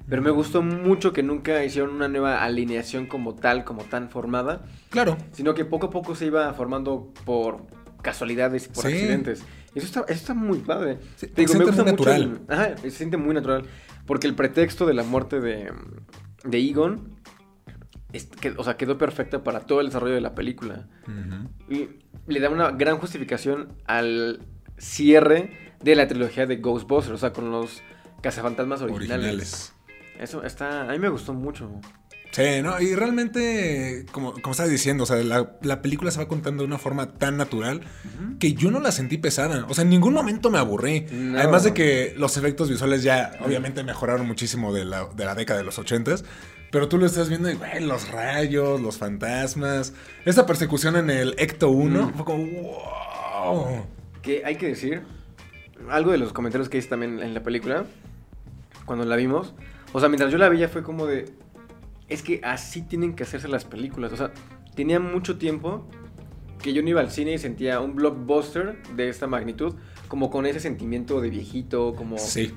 Pero 0.07 0.21
me 0.21 0.31
gustó 0.31 0.61
mucho 0.61 1.13
que 1.13 1.23
nunca 1.23 1.63
hicieron 1.63 1.91
una 1.95 2.07
nueva 2.07 2.43
alineación 2.43 3.07
como 3.07 3.35
tal, 3.35 3.63
como 3.63 3.83
tan 3.83 4.09
formada. 4.09 4.63
Claro. 4.89 5.17
Sino 5.31 5.53
que 5.53 5.63
poco 5.63 5.87
a 5.87 5.89
poco 5.89 6.13
se 6.15 6.25
iba 6.25 6.53
formando 6.53 7.13
por 7.25 7.65
casualidades 8.01 8.65
y 8.65 8.69
por 8.69 8.85
accidentes. 8.85 9.43
Y 9.73 9.79
eso 9.79 9.87
está, 9.87 9.99
eso 10.01 10.13
está 10.13 10.33
muy 10.33 10.59
padre. 10.59 10.99
Te 11.19 11.27
digo, 11.35 11.53
me 11.55 11.65
gusta 11.65 11.83
muy 11.83 11.91
natural. 11.91 12.41
ajá, 12.49 12.77
se 12.77 12.91
siente 12.91 13.17
muy 13.17 13.33
natural. 13.33 13.63
Porque 14.05 14.27
el 14.27 14.35
pretexto 14.35 14.85
de 14.85 14.93
la 14.93 15.03
muerte 15.03 15.39
de, 15.39 15.71
de 16.43 16.59
Egon, 16.59 17.15
o 18.57 18.63
sea, 18.63 18.77
quedó 18.77 18.97
perfecta 18.97 19.43
para 19.43 19.61
todo 19.61 19.81
el 19.81 19.87
desarrollo 19.87 20.15
de 20.15 20.21
la 20.21 20.35
película. 20.35 20.87
Y 21.69 21.89
le 22.27 22.39
da 22.39 22.49
una 22.49 22.71
gran 22.71 22.97
justificación 22.97 23.73
al 23.85 24.45
cierre 24.77 25.73
de 25.81 25.95
la 25.95 26.07
trilogía 26.07 26.45
de 26.45 26.57
Ghostbusters, 26.57 27.15
o 27.15 27.17
sea, 27.17 27.33
con 27.33 27.51
los 27.51 27.81
cazafantasmas 28.21 28.81
originales. 28.81 29.73
Eso 30.19 30.43
está, 30.43 30.83
a 30.83 30.91
mí 30.91 30.99
me 30.99 31.09
gustó 31.09 31.33
mucho. 31.33 31.81
Sí, 32.33 32.63
¿no? 32.63 32.81
Y 32.81 32.95
realmente, 32.95 34.07
como, 34.11 34.33
como 34.33 34.51
estás 34.51 34.67
diciendo, 34.67 35.03
o 35.03 35.05
sea, 35.05 35.17
la, 35.17 35.81
película 35.83 36.09
se 36.09 36.17
va 36.17 36.27
contando 36.27 36.63
de 36.63 36.67
una 36.67 36.79
forma 36.79 37.13
tan 37.13 37.37
natural 37.37 37.81
que 38.39 38.53
yo 38.53 38.71
no 38.71 38.79
la 38.79 38.91
sentí 38.91 39.19
pesada. 39.19 39.67
O 39.69 39.75
sea, 39.75 39.83
en 39.83 39.91
ningún 39.91 40.15
momento 40.15 40.49
me 40.49 40.57
aburrí. 40.57 41.05
Además 41.37 41.63
de 41.63 41.75
que 41.75 42.15
los 42.17 42.35
efectos 42.35 42.69
visuales 42.71 43.03
ya 43.03 43.33
obviamente 43.45 43.83
mejoraron 43.83 44.25
muchísimo 44.25 44.73
de 44.73 44.83
la, 44.83 45.05
de 45.15 45.25
la 45.25 45.35
década 45.35 45.59
de 45.59 45.63
los 45.65 45.77
ochentas. 45.77 46.25
Pero 46.71 46.87
tú 46.89 46.97
lo 46.97 47.05
estás 47.05 47.29
viendo 47.29 47.51
y, 47.51 47.53
güey, 47.53 47.81
los 47.81 48.09
rayos, 48.09 48.81
los 48.81 48.97
fantasmas. 48.97 49.93
Esa 50.25 50.47
persecución 50.47 50.95
en 50.95 51.11
el 51.11 51.35
Ecto 51.37 51.69
1 51.69 52.07
Mm. 52.07 52.13
fue 52.15 52.25
como, 52.25 52.45
wow. 52.45 53.85
Que 54.23 54.41
hay 54.43 54.55
que 54.55 54.69
decir, 54.69 55.03
algo 55.87 56.11
de 56.11 56.17
los 56.17 56.33
comentarios 56.33 56.67
que 56.69 56.79
hice 56.79 56.87
también 56.87 57.19
en 57.19 57.35
la 57.35 57.43
película, 57.43 57.85
cuando 58.85 59.05
la 59.05 59.15
vimos, 59.17 59.53
o 59.91 59.99
sea, 59.99 60.09
mientras 60.09 60.31
yo 60.31 60.39
la 60.39 60.49
veía 60.49 60.67
fue 60.67 60.81
como 60.81 61.05
de, 61.05 61.25
es 62.09 62.21
que 62.21 62.41
así 62.43 62.81
tienen 62.81 63.13
que 63.15 63.23
hacerse 63.23 63.47
las 63.47 63.65
películas, 63.65 64.11
o 64.13 64.17
sea, 64.17 64.31
tenía 64.75 64.99
mucho 64.99 65.37
tiempo 65.37 65.87
que 66.61 66.73
yo 66.73 66.81
no 66.81 66.89
iba 66.89 67.01
al 67.01 67.11
cine 67.11 67.33
y 67.33 67.37
sentía 67.37 67.79
un 67.81 67.95
blockbuster 67.95 68.81
de 68.95 69.09
esta 69.09 69.27
magnitud, 69.27 69.75
como 70.07 70.29
con 70.29 70.45
ese 70.45 70.59
sentimiento 70.59 71.19
de 71.21 71.29
viejito, 71.29 71.93
como... 71.95 72.17
Sí. 72.17 72.53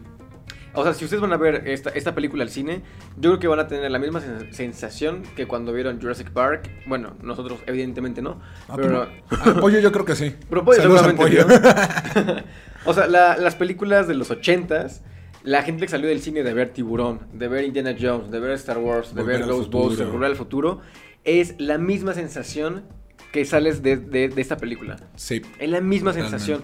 O 0.75 0.83
sea, 0.85 0.93
si 0.93 1.05
ustedes 1.07 1.23
van 1.23 1.33
a 1.33 1.39
ver 1.39 1.67
esta, 1.69 1.89
esta 1.91 2.15
película 2.15 2.43
al 2.45 2.51
cine, 2.51 2.83
yo 3.17 3.31
creo 3.31 3.39
que 3.39 3.49
van 3.49 3.61
a 3.61 3.67
tener 3.67 3.91
la 3.91 3.99
misma 3.99 4.21
sen- 4.21 4.53
sensación 4.53 5.23
que 5.35 5.47
cuando 5.49 5.73
vieron 5.73 5.99
Jurassic 5.99 6.31
Park. 6.31 6.71
Bueno, 6.87 7.15
nosotros 7.23 7.61
evidentemente 7.67 8.21
no, 8.21 8.41
Ah, 8.69 8.77
pero... 8.77 9.09
Pollo 9.59 9.79
yo 9.81 9.91
creo 9.91 10.05
que 10.05 10.15
sí. 10.15 10.35
Pero 10.51 10.65
Pollo 10.67 10.83
seguramente 10.83 11.23
pollo. 11.23 11.47
o 12.85 12.93
sea, 12.93 13.07
la- 13.07 13.39
las 13.39 13.55
películas 13.55 14.07
de 14.07 14.15
los 14.15 14.31
ochentas, 14.31 15.03
la 15.47 15.63
gente 15.63 15.87
que 15.87 15.89
salió 15.91 16.09
del 16.09 16.21
cine 16.21 16.43
de 16.43 16.53
ver 16.53 16.75
Tiburón, 16.75 17.21
de 17.33 17.49
ver 17.49 17.65
Indiana 17.65 17.95
Jones, 17.99 18.31
de 18.31 18.39
ver 18.41 18.51
Star 18.51 18.77
Wars, 18.79 19.15
de 19.15 19.23
Volver 19.23 19.39
ver 19.39 19.49
Ghostbusters. 19.49 20.11
Volver 20.13 20.29
al 20.31 20.37
futuro, 20.37 20.81
es 21.25 21.55
la 21.59 21.79
misma 21.79 22.13
sensación 22.13 22.85
que 23.33 23.45
sales 23.47 23.83
de, 23.83 23.97
de- 23.97 24.29
de 24.29 24.41
esta 24.43 24.57
película. 24.59 24.97
Sí. 25.15 25.41
Es 25.59 25.71
la 25.71 25.81
misma 25.81 26.11
Totalmente. 26.13 26.39
sensación. 26.39 26.63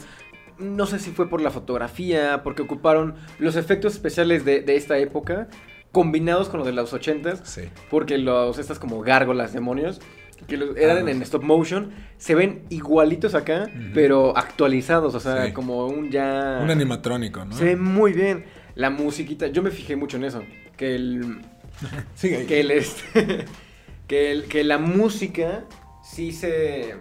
No 0.58 0.86
sé 0.86 0.98
si 0.98 1.10
fue 1.12 1.28
por 1.28 1.40
la 1.40 1.50
fotografía, 1.50 2.42
porque 2.44 2.62
ocuparon 2.62 3.14
los 3.38 3.56
efectos 3.56 3.94
especiales 3.94 4.44
de, 4.44 4.60
de 4.60 4.76
esta 4.76 4.98
época, 4.98 5.48
combinados 5.92 6.48
con 6.48 6.58
los 6.58 6.66
de 6.66 6.72
los 6.72 6.92
ochentas, 6.92 7.40
Sí. 7.44 7.62
porque 7.90 8.18
los, 8.18 8.58
estas 8.58 8.78
como 8.78 9.00
gárgolas, 9.00 9.52
demonios, 9.52 10.00
que 10.48 10.56
los- 10.56 10.76
eran 10.76 11.06
Ah, 11.06 11.10
en 11.10 11.18
sí. 11.18 11.22
stop 11.24 11.42
motion, 11.44 11.92
se 12.18 12.34
ven 12.34 12.62
igualitos 12.68 13.34
acá, 13.34 13.68
Ujú. 13.68 13.90
pero 13.94 14.36
actualizados, 14.36 15.14
o 15.14 15.20
sea, 15.20 15.46
Sí. 15.46 15.52
como 15.52 15.86
un 15.86 16.10
ya... 16.10 16.58
Un 16.62 16.70
animatrónico, 16.70 17.44
¿no? 17.44 17.54
Se 17.54 17.64
ve 17.64 17.76
muy 17.76 18.12
bien. 18.12 18.44
La 18.74 18.90
musiquita, 18.90 19.46
yo 19.48 19.62
me 19.62 19.70
fijé 19.70 19.96
mucho 19.96 20.16
en 20.16 20.24
eso, 20.24 20.42
que 20.76 20.94
el... 20.94 21.40
Sigue. 22.14 22.46
Que 22.46 22.60
el, 22.60 22.70
este, 22.70 23.44
que, 24.08 24.30
el- 24.32 24.44
que 24.44 24.64
la 24.64 24.78
música 24.78 25.64
sí 26.02 26.32
se, 26.32 26.94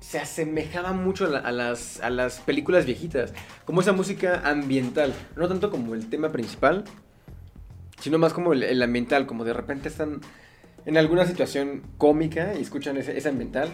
se 0.00 0.18
asemejaba 0.18 0.92
mucho 0.92 1.26
a, 1.26 1.28
la- 1.28 1.38
a 1.40 1.52
las, 1.52 2.00
a 2.00 2.10
las 2.10 2.40
películas 2.40 2.86
viejitas. 2.86 3.32
Como 3.64 3.80
esa 3.80 3.92
música 3.92 4.42
ambiental. 4.44 5.12
No 5.36 5.48
tanto 5.48 5.70
como 5.70 5.94
el 5.94 6.08
tema 6.08 6.30
principal, 6.32 6.84
sino 8.00 8.18
más 8.18 8.32
como 8.32 8.52
el, 8.52 8.62
el 8.62 8.82
ambiental. 8.82 9.26
Como 9.26 9.44
de 9.44 9.52
repente 9.52 9.88
están 9.88 10.20
en 10.86 10.96
alguna 10.96 11.26
situación 11.26 11.82
cómica 11.98 12.54
y 12.58 12.62
escuchan 12.62 12.96
ese, 12.96 13.16
ese 13.18 13.28
ambiental. 13.28 13.68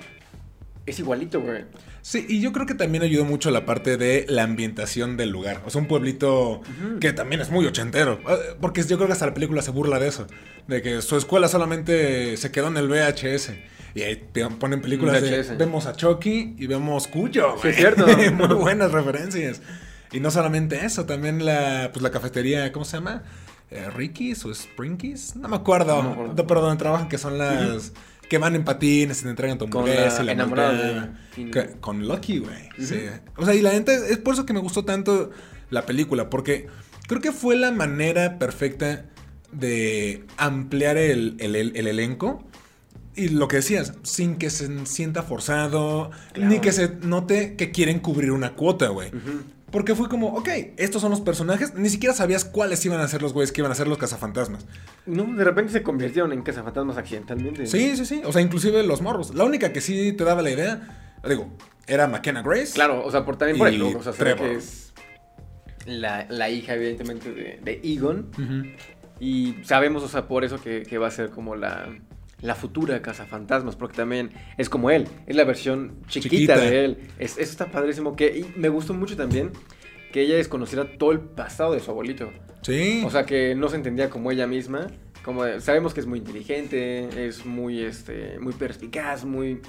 Es 0.87 0.99
igualito, 1.00 1.40
güey. 1.40 1.64
Sí, 2.00 2.25
y 2.28 2.40
yo 2.40 2.52
creo 2.52 2.64
que 2.66 2.75
también 2.75 3.02
ayudó 3.02 3.25
mucho 3.25 3.50
la 3.50 3.66
parte 3.66 3.97
de 3.97 4.25
la 4.28 4.45
ambientación 4.45 5.16
del 5.16 5.31
lugar. 5.31 5.61
O 5.66 5.71
sea, 5.71 5.81
un 5.81 5.88
pueblito 5.88 6.61
que 7.00 7.12
también 7.12 7.40
es 7.40 7.50
muy 7.50 7.66
ochentero. 7.66 8.21
Eh, 8.28 8.57
Porque 8.61 8.83
yo 8.85 8.97
creo 8.97 9.09
que 9.09 9.12
hasta 9.14 9.26
la 9.26 9.35
película 9.35 9.62
se 9.62 9.73
burla 9.73 9.99
de 9.99 10.07
eso. 10.09 10.28
De 10.69 10.83
que 10.83 11.02
su 11.02 11.16
escuela 11.16 11.49
solamente 11.49 12.37
se 12.37 12.52
quedó 12.52 12.69
en 12.69 12.76
el 12.76 12.87
VHS. 12.88 13.50
Y 13.97 14.02
ahí 14.02 14.23
ponen 14.61 14.81
películas 14.81 15.21
de... 15.23 15.40
VHS. 15.40 15.59
Vemos 15.59 15.87
a 15.87 15.95
Chucky 15.95 16.55
y 16.59 16.66
vemos 16.69 17.09
Cuyo. 17.09 17.57
Sí, 17.61 17.69
es 17.69 17.76
cierto. 17.76 18.07
muy 18.35 18.55
buenas 18.55 18.93
referencias. 18.93 19.61
Y 20.12 20.21
no 20.21 20.31
solamente 20.31 20.85
eso, 20.87 21.05
también 21.07 21.45
la, 21.45 21.90
pues 21.93 22.02
la 22.02 22.11
cafetería, 22.12 22.71
¿cómo 22.71 22.85
se 22.85 22.99
llama? 22.99 23.25
Eh, 23.73 23.88
¿Ricky's 23.93 24.45
o 24.45 24.55
Sprinkies? 24.55 25.35
No 25.35 25.49
me 25.49 25.57
acuerdo. 25.57 25.97
No 26.00 26.02
me 26.11 26.12
acuerdo. 26.12 26.35
De- 26.35 26.45
Pero 26.45 26.61
donde 26.61 26.78
trabajan, 26.78 27.09
que 27.09 27.19
son 27.19 27.38
las... 27.38 27.93
Que 28.28 28.38
van 28.38 28.54
en 28.56 28.64
patines 28.64 29.21
y 29.21 29.25
te 29.25 29.30
entregan 29.30 29.56
tu 29.59 29.68
Con 29.68 29.83
hamburguesa 29.83 30.23
la 30.25 30.33
y 30.33 30.37
la 30.37 30.73
de. 30.73 31.50
Que- 31.50 31.76
con 31.80 32.06
Lucky, 32.09 32.38
güey. 32.38 32.68
Sí. 32.78 33.00
O 33.37 33.45
sea, 33.45 33.54
y 33.54 33.62
la 33.62 33.73
neta, 33.73 33.92
es 33.95 34.18
por 34.18 34.35
eso 34.35 34.45
que 34.47 34.52
me 34.52 34.61
gustó 34.61 34.85
tanto 34.85 35.30
la 35.71 35.87
película, 35.87 36.28
porque 36.30 36.66
creo 37.06 37.21
que 37.21 37.33
fue 37.33 37.56
la 37.56 37.71
manera 37.73 38.38
perfecta 38.38 39.04
de 39.52 40.25
ampliar 40.37 40.97
el, 40.97 41.37
el- 41.38 41.56
el- 41.56 41.76
el 41.76 41.87
elenco. 41.87 42.42
Y 43.14 43.28
lo 43.28 43.49
que 43.49 43.56
decías, 43.56 43.95
sin 44.02 44.37
que 44.37 44.50
se 44.50 44.85
sienta 44.87 45.23
forzado, 45.23 46.11
Claro. 46.35 46.50
ni 46.50 46.59
que 46.61 46.71
se 46.73 46.97
note 47.02 47.54
que 47.56 47.71
quieren 47.71 47.99
cubrir 48.00 48.30
una 48.30 48.52
cuota, 48.54 48.88
güey. 48.88 49.09
Ujú. 49.09 49.42
Porque 49.76 49.95
fue 49.95 50.09
como, 50.09 50.28
ok, 50.28 50.49
estos 50.78 51.02
son 51.02 51.11
los 51.11 51.21
personajes, 51.21 51.75
ni 51.75 51.90
siquiera 51.90 52.14
sabías 52.14 52.47
cuáles 52.47 52.83
iban 52.87 52.99
a 52.99 53.06
ser 53.09 53.21
los 53.21 53.35
güeyes 53.35 53.52
que 53.52 53.61
iban 53.61 53.71
a 53.71 53.75
ser 53.75 53.88
los 53.88 53.99
cazafantasmas. 53.99 54.64
No, 55.04 55.25
de 55.25 55.45
repente 55.45 55.71
se 55.71 55.83
convirtieron 55.83 56.33
en 56.33 56.40
cazafantasmas 56.40 56.97
accidentalmente. 56.97 57.66
Sí, 57.66 57.95
sí, 57.95 58.06
sí. 58.06 58.23
O 58.25 58.33
sea, 58.33 58.40
inclusive 58.40 58.83
los 58.85 59.02
morros. 59.02 59.35
La 59.35 59.45
única 59.45 59.75
que 59.75 59.83
sí 59.83 60.14
te 60.14 60.25
daba 60.25 60.40
la 60.40 60.50
idea, 60.50 61.18
digo, 61.28 61.52
era 61.87 62.06
McKenna 62.06 62.40
Grace. 62.40 62.73
Claro, 62.73 63.04
o 63.04 63.11
sea, 63.11 63.26
por, 63.26 63.37
también 63.37 63.59
por 63.59 63.68
el 63.68 63.76
look, 63.76 63.97
o 63.97 64.02
sea, 64.02 64.14
Trevor. 64.14 64.49
que 64.49 64.54
es 64.54 64.95
la, 65.85 66.26
la 66.30 66.49
hija, 66.49 66.73
evidentemente, 66.73 67.30
de, 67.35 67.61
de 67.62 67.78
Egon. 67.85 68.30
Y 69.21 69.56
sabemos, 69.62 70.02
o 70.02 70.09
sea, 70.09 70.26
por 70.26 70.42
eso 70.47 70.59
que, 70.59 70.85
que 70.85 70.97
va 70.97 71.09
a 71.09 71.11
ser 71.11 71.28
como 71.28 71.54
la, 71.54 71.87
la 72.40 72.55
futura 72.55 73.00
cazafantasmas, 73.02 73.76
porque 73.76 73.97
también 73.97 74.31
es 74.59 74.69
como 74.69 74.90
él, 74.90 75.09
es 75.26 75.37
la 75.37 75.45
versión 75.45 75.95
chiquita, 76.09 76.31
Chiquita. 76.31 76.59
de 76.59 76.85
él. 76.85 76.99
Es, 77.19 77.33
eso 77.38 77.50
está 77.50 77.66
padrísimo. 77.66 78.14
Que, 78.16 78.38
y 78.38 78.59
me 78.59 78.69
gustó 78.69 78.93
mucho 78.95 79.16
también 79.16 79.50
que 80.12 80.21
ella 80.23 80.37
desconociera 80.37 80.99
todo 80.99 81.12
el 81.12 81.21
pasado 81.21 81.73
de 81.75 81.81
su 81.81 81.90
abuelito. 81.90 82.31
Sí. 82.62 83.02
O 83.07 83.11
sea, 83.11 83.25
que 83.25 83.55
no 83.55 83.69
se 83.69 83.76
entendía 83.76 84.11
como 84.11 84.31
ella 84.31 84.47
misma. 84.47 84.88
Como 85.25 85.45
de- 85.45 85.61
sabemos 85.61 85.93
que 85.95 86.00
es 86.00 86.07
muy 86.07 86.19
inteligente, 86.21 87.26
es 87.26 87.45
muy, 87.47 87.81
este, 87.81 88.38
muy 88.38 88.52
perspicaz, 88.52 89.25
muy, 89.25 89.61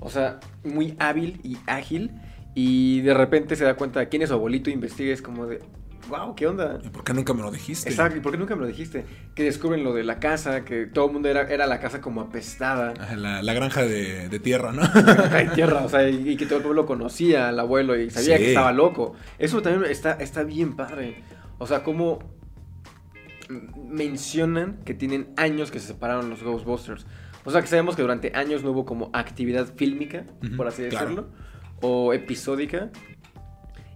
o 0.00 0.10
sea, 0.10 0.40
muy 0.64 0.94
hábil 0.98 1.40
y 1.44 1.56
ágil. 1.66 2.10
Y 2.54 3.00
de 3.00 3.14
repente 3.14 3.56
se 3.56 3.64
da 3.64 3.74
cuenta 3.74 4.00
de 4.00 4.08
quién 4.08 4.22
es 4.22 4.28
su 4.28 4.34
abuelito 4.34 4.68
investiga. 4.70 5.14
Es 5.14 5.22
como 5.22 5.46
de, 5.46 5.60
wow, 6.08 6.34
¿qué 6.34 6.46
onda? 6.46 6.78
¿Y 6.82 6.88
por 6.88 7.04
qué 7.04 7.12
nunca 7.14 7.32
me 7.34 7.42
lo 7.42 7.50
dijiste? 7.50 7.88
Exacto, 7.88 8.16
¿y 8.18 8.20
por 8.20 8.32
qué 8.32 8.38
nunca 8.38 8.54
me 8.56 8.62
lo 8.62 8.66
dijiste? 8.66 9.04
Que 9.34 9.44
descubren 9.44 9.84
lo 9.84 9.92
de 9.94 10.04
la 10.04 10.18
casa, 10.18 10.64
que 10.64 10.86
todo 10.86 11.06
el 11.06 11.12
mundo 11.12 11.28
era, 11.28 11.42
era 11.42 11.66
la 11.66 11.80
casa 11.80 12.00
como 12.00 12.20
apestada. 12.20 12.94
Ajá, 12.98 13.16
La, 13.16 13.42
la 13.42 13.52
granja 13.54 13.82
de, 13.82 14.28
de 14.28 14.38
tierra, 14.40 14.72
¿no? 14.72 14.82
Hay 15.32 15.48
tierra, 15.48 15.84
o 15.84 15.88
sea, 15.88 16.08
y, 16.08 16.30
y 16.30 16.36
que 16.36 16.46
todo 16.46 16.58
el 16.58 16.62
pueblo 16.64 16.86
conocía 16.86 17.48
al 17.48 17.58
abuelo 17.60 17.98
y 17.98 18.10
sabía 18.10 18.36
Sí. 18.36 18.42
que 18.44 18.48
estaba 18.50 18.72
loco. 18.72 19.14
Eso 19.38 19.62
también 19.62 19.90
está, 19.90 20.12
está 20.12 20.42
bien 20.44 20.74
padre. 20.76 21.22
O 21.58 21.66
sea, 21.66 21.82
como 21.82 22.18
mencionan 23.76 24.78
que 24.84 24.94
tienen 24.94 25.28
años 25.36 25.70
que 25.70 25.78
se 25.80 25.88
separaron 25.88 26.30
los 26.30 26.42
Ghostbusters. 26.42 27.06
O 27.44 27.50
sea, 27.50 27.60
que 27.60 27.66
sabemos 27.66 27.96
que 27.96 28.02
durante 28.02 28.32
años 28.34 28.62
no 28.62 28.70
hubo 28.70 28.84
como 28.84 29.10
actividad 29.12 29.66
fílmica, 29.74 30.24
por 30.56 30.68
así 30.68 30.84
claro. 30.88 31.06
decirlo, 31.06 31.28
o 31.80 32.12
episódica. 32.12 32.90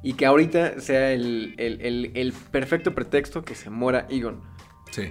Y 0.02 0.12
que 0.14 0.26
ahorita 0.26 0.80
sea 0.80 1.12
el, 1.12 1.54
el- 1.58 1.80
el- 1.80 2.10
el 2.14 2.32
perfecto 2.32 2.94
pretexto 2.94 3.44
que 3.44 3.54
se 3.54 3.70
muera 3.70 4.06
Egon. 4.10 4.40
Sí. 4.90 5.10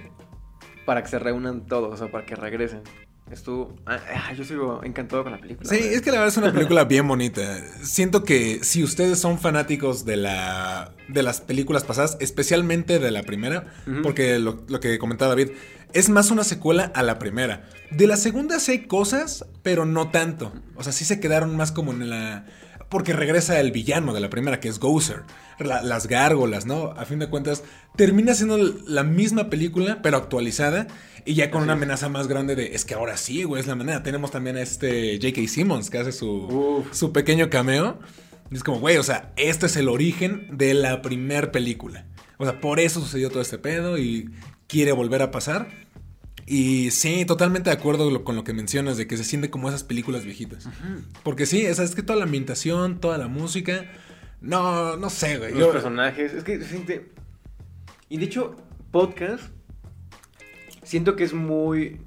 Para 0.84 1.02
que 1.02 1.08
se 1.08 1.18
reúnan 1.18 1.66
todos, 1.66 1.92
o 1.92 1.96
sea, 1.96 2.10
para 2.10 2.24
que 2.24 2.34
regresen. 2.36 2.82
Estuvo. 3.30 3.74
ah, 3.86 3.98
ah, 4.14 4.32
yo 4.34 4.44
sigo 4.44 4.84
encantado 4.84 5.24
con 5.24 5.32
la 5.32 5.38
película. 5.38 5.68
Sí, 5.68 5.76
es 5.78 6.00
que 6.00 6.10
la 6.12 6.18
verdad 6.18 6.28
es 6.28 6.36
una 6.36 6.52
película 6.52 6.84
bien 6.84 7.08
bonita. 7.08 7.58
Siento 7.82 8.22
que 8.22 8.60
si 8.62 8.84
ustedes 8.84 9.18
son 9.18 9.40
fanáticos 9.40 10.04
de 10.04 10.16
la 10.16 10.92
de 11.08 11.24
las 11.24 11.40
películas 11.40 11.82
pasadas, 11.82 12.16
especialmente 12.20 13.00
de 13.00 13.10
la 13.10 13.24
primera, 13.24 13.66
porque 14.04 14.38
lo, 14.38 14.62
lo 14.68 14.78
que 14.78 14.96
comentaba 15.00 15.30
David, 15.30 15.50
es 15.92 16.08
más 16.08 16.30
una 16.30 16.44
secuela 16.44 16.92
a 16.94 17.02
la 17.02 17.18
primera. 17.18 17.68
De 17.90 18.06
la 18.06 18.16
segunda 18.16 18.60
sí 18.60 18.70
hay 18.72 18.86
cosas, 18.86 19.44
pero 19.64 19.84
no 19.86 20.10
tanto. 20.12 20.52
O 20.76 20.84
sea, 20.84 20.92
sí 20.92 21.04
se 21.04 21.18
quedaron 21.18 21.56
más 21.56 21.72
como 21.72 21.90
en 21.92 22.08
la... 22.08 22.46
Porque 22.88 23.12
regresa 23.12 23.58
el 23.60 23.72
villano 23.72 24.14
de 24.14 24.20
la 24.20 24.30
primera, 24.30 24.60
que 24.60 24.68
es 24.68 24.78
Gozer. 24.78 25.22
La- 25.58 25.82
las 25.82 26.06
gárgolas, 26.06 26.66
¿no? 26.66 26.92
A 26.92 27.04
fin 27.04 27.18
de 27.18 27.28
cuentas, 27.28 27.64
termina 27.96 28.34
siendo 28.34 28.58
la 28.86 29.02
misma 29.02 29.50
película, 29.50 30.00
pero 30.02 30.16
actualizada. 30.18 30.86
Y 31.24 31.34
ya 31.34 31.50
con 31.50 31.62
Así 31.62 31.64
una 31.66 31.72
amenaza 31.72 32.08
más 32.08 32.28
grande 32.28 32.54
de, 32.54 32.74
es 32.76 32.84
que 32.84 32.94
ahora 32.94 33.16
sí, 33.16 33.42
güey, 33.42 33.60
es 33.60 33.66
la 33.66 33.74
manera. 33.74 34.02
Tenemos 34.04 34.30
también 34.30 34.56
a 34.56 34.62
este 34.62 35.18
J.K. 35.20 35.48
Simmons, 35.48 35.90
que 35.90 35.98
hace 35.98 36.12
su, 36.12 36.28
Uf. 36.30 36.94
su 36.94 37.12
pequeño 37.12 37.50
cameo. 37.50 37.98
Y 38.50 38.54
es 38.56 38.62
como, 38.62 38.78
güey, 38.78 38.96
o 38.98 39.02
sea, 39.02 39.32
este 39.36 39.66
es 39.66 39.76
el 39.76 39.88
origen 39.88 40.46
de 40.56 40.74
la 40.74 41.02
primer 41.02 41.50
película. 41.50 42.06
O 42.38 42.44
sea, 42.44 42.60
por 42.60 42.78
eso 42.78 43.00
sucedió 43.00 43.30
todo 43.30 43.40
este 43.42 43.58
pedo 43.58 43.98
y 43.98 44.30
quiere 44.68 44.92
volver 44.92 45.22
a 45.22 45.32
pasar. 45.32 45.66
Y 46.46 46.92
sí, 46.92 47.24
totalmente 47.24 47.70
de 47.70 47.76
acuerdo 47.76 48.22
con 48.22 48.36
lo 48.36 48.44
que 48.44 48.52
mencionas, 48.52 48.96
de 48.96 49.06
que 49.08 49.16
se 49.16 49.24
siente 49.24 49.50
como 49.50 49.68
esas 49.68 49.82
películas 49.82 50.24
viejitas. 50.24 50.68
Porque 51.24 51.44
sí, 51.44 51.66
o 51.66 51.74
sea, 51.74 51.84
es 51.84 51.94
que 51.96 52.02
toda 52.02 52.18
la 52.18 52.24
ambientación, 52.24 53.00
toda 53.00 53.18
la 53.18 53.26
música, 53.26 53.84
no, 54.40 54.96
no 54.96 55.10
sé, 55.10 55.38
güey. 55.38 55.50
Los 55.50 55.58
Yo- 55.60 55.72
personajes, 55.72 56.32
es 56.34 56.44
que 56.44 56.58
se 56.58 56.64
siente... 56.68 57.10
Y 58.08 58.18
de 58.18 58.26
hecho, 58.26 58.56
podcast, 58.92 59.42
siento 60.84 61.16
que 61.16 61.24
es 61.24 61.32
muy... 61.34 62.00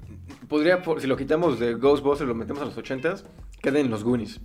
Podría, 0.48 0.82
si 0.98 1.06
lo 1.06 1.16
quitamos 1.16 1.60
de 1.60 1.74
Ghostbusters, 1.74 2.26
lo 2.26 2.34
metemos 2.34 2.62
a 2.62 2.64
los 2.64 2.76
80s, 2.76 3.24
queda 3.62 3.78
en 3.78 3.90
los 3.90 4.02
Goonies. 4.04 4.40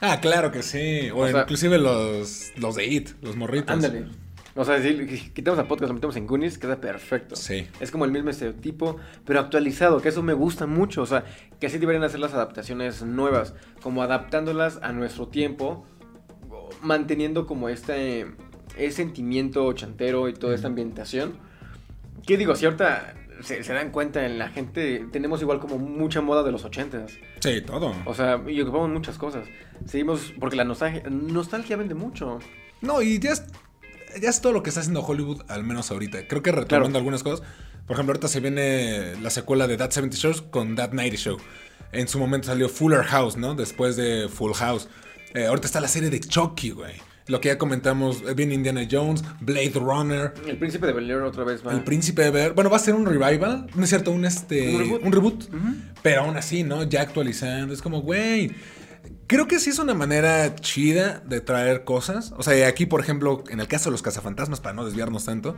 Ah, 0.00 0.20
claro 0.20 0.50
que 0.52 0.62
sí. 0.62 1.10
O, 1.10 1.18
O 1.24 1.28
sea- 1.28 1.42
inclusive 1.42 1.76
los, 1.78 2.52
los 2.56 2.76
de 2.76 2.86
It, 2.86 3.08
los 3.20 3.36
morritos. 3.36 3.70
Ándale. 3.74 4.06
O 4.60 4.64
sea, 4.66 4.78
si 4.82 5.30
quitamos 5.32 5.58
a 5.58 5.66
podcast, 5.66 5.88
lo 5.88 5.94
metemos 5.94 6.16
en 6.16 6.26
Goonies, 6.26 6.58
queda 6.58 6.82
perfecto. 6.82 7.34
Sí. 7.34 7.66
Es 7.80 7.90
como 7.90 8.04
el 8.04 8.12
mismo 8.12 8.28
estereotipo, 8.28 8.98
pero 9.24 9.40
actualizado, 9.40 10.02
que 10.02 10.10
eso 10.10 10.22
me 10.22 10.34
gusta 10.34 10.66
mucho. 10.66 11.00
O 11.00 11.06
sea, 11.06 11.24
que 11.58 11.68
así 11.68 11.78
deberían 11.78 12.04
hacer 12.04 12.20
las 12.20 12.34
adaptaciones 12.34 13.00
nuevas, 13.00 13.54
como 13.82 14.02
adaptándolas 14.02 14.78
a 14.82 14.92
nuestro 14.92 15.28
tiempo, 15.28 15.86
manteniendo 16.82 17.46
como 17.46 17.70
este, 17.70 18.26
ese 18.76 18.96
sentimiento 18.96 19.72
chantero 19.72 20.28
y 20.28 20.34
toda 20.34 20.54
esta 20.54 20.66
ambientación. 20.66 21.38
¿Qué 22.26 22.36
digo? 22.36 22.54
Si 22.54 22.66
ahorita 22.66 23.14
se, 23.40 23.64
se, 23.64 23.72
dan 23.72 23.90
cuenta 23.90 24.26
en 24.26 24.38
la 24.38 24.50
gente, 24.50 25.06
tenemos 25.10 25.40
igual 25.40 25.58
como 25.58 25.78
mucha 25.78 26.20
moda 26.20 26.42
de 26.42 26.52
los 26.52 26.66
ochentas. 26.66 27.14
Sí, 27.38 27.62
todo. 27.62 27.94
O 28.04 28.12
sea, 28.12 28.38
y 28.46 28.60
ocupamos 28.60 28.90
muchas 28.90 29.16
cosas. 29.16 29.48
Seguimos, 29.86 30.34
porque 30.38 30.56
la 30.56 30.64
nostalgia, 30.64 31.02
nostalgia 31.08 31.78
vende 31.78 31.94
mucho. 31.94 32.40
No, 32.82 33.00
y 33.00 33.18
ya 33.18 33.30
es, 33.30 33.44
ya 34.20 34.30
es 34.30 34.40
todo 34.40 34.52
lo 34.52 34.62
que 34.62 34.70
está 34.70 34.80
haciendo 34.80 35.02
Hollywood, 35.02 35.42
al 35.48 35.64
menos 35.64 35.90
ahorita. 35.90 36.26
Creo 36.26 36.42
que 36.42 36.52
retomando 36.52 36.86
claro. 36.86 36.96
algunas 36.96 37.22
cosas. 37.22 37.46
Por 37.86 37.94
ejemplo, 37.94 38.12
ahorita 38.12 38.28
se 38.28 38.40
viene 38.40 39.14
la 39.20 39.30
secuela 39.30 39.66
de 39.66 39.76
That 39.76 39.90
70 39.90 40.16
Shows 40.16 40.42
con 40.42 40.76
That 40.76 40.92
90 40.92 41.16
Show. 41.16 41.38
En 41.92 42.06
su 42.08 42.18
momento 42.18 42.46
salió 42.46 42.68
Fuller 42.68 43.02
House, 43.02 43.36
¿no? 43.36 43.54
Después 43.54 43.96
de 43.96 44.28
Full 44.28 44.52
House. 44.52 44.88
Eh, 45.34 45.46
ahorita 45.46 45.66
está 45.66 45.80
la 45.80 45.88
serie 45.88 46.10
de 46.10 46.20
Chucky, 46.20 46.70
güey. 46.70 46.94
Lo 47.26 47.40
que 47.40 47.48
ya 47.48 47.58
comentamos, 47.58 48.22
eh, 48.28 48.34
viene 48.34 48.54
Indiana 48.54 48.86
Jones, 48.90 49.22
Blade 49.40 49.72
Runner. 49.74 50.34
El 50.46 50.58
Príncipe 50.58 50.86
de 50.86 50.92
Bel 50.92 51.10
Air 51.10 51.22
otra 51.22 51.44
vez 51.44 51.64
va. 51.64 51.72
El 51.72 51.84
Príncipe 51.84 52.22
de 52.22 52.30
Bel 52.30 52.42
Air. 52.42 52.52
Bueno, 52.54 52.70
va 52.70 52.76
a 52.76 52.80
ser 52.80 52.94
un 52.94 53.06
revival, 53.06 53.68
no 53.74 53.84
es 53.84 53.88
cierto, 53.88 54.10
un 54.10 54.24
este. 54.24 54.74
Un 54.74 54.80
reboot. 54.80 55.04
Un 55.04 55.12
reboot 55.12 55.44
uh 55.44 55.56
-huh. 55.56 55.74
Pero 56.02 56.22
aún 56.22 56.36
así, 56.36 56.64
¿no? 56.64 56.82
Ya 56.84 57.02
actualizando. 57.02 57.72
Es 57.72 57.82
como, 57.82 58.02
güey. 58.02 58.50
Creo 59.30 59.46
que 59.46 59.60
sí 59.60 59.70
es 59.70 59.78
una 59.78 59.94
manera 59.94 60.56
chida 60.56 61.22
de 61.24 61.40
traer 61.40 61.84
cosas. 61.84 62.34
O 62.36 62.42
sea, 62.42 62.66
aquí, 62.66 62.84
por 62.84 63.00
ejemplo, 63.00 63.44
en 63.48 63.60
el 63.60 63.68
caso 63.68 63.84
de 63.84 63.92
los 63.92 64.02
cazafantasmas, 64.02 64.58
para 64.58 64.74
no 64.74 64.84
desviarnos 64.84 65.24
tanto, 65.24 65.56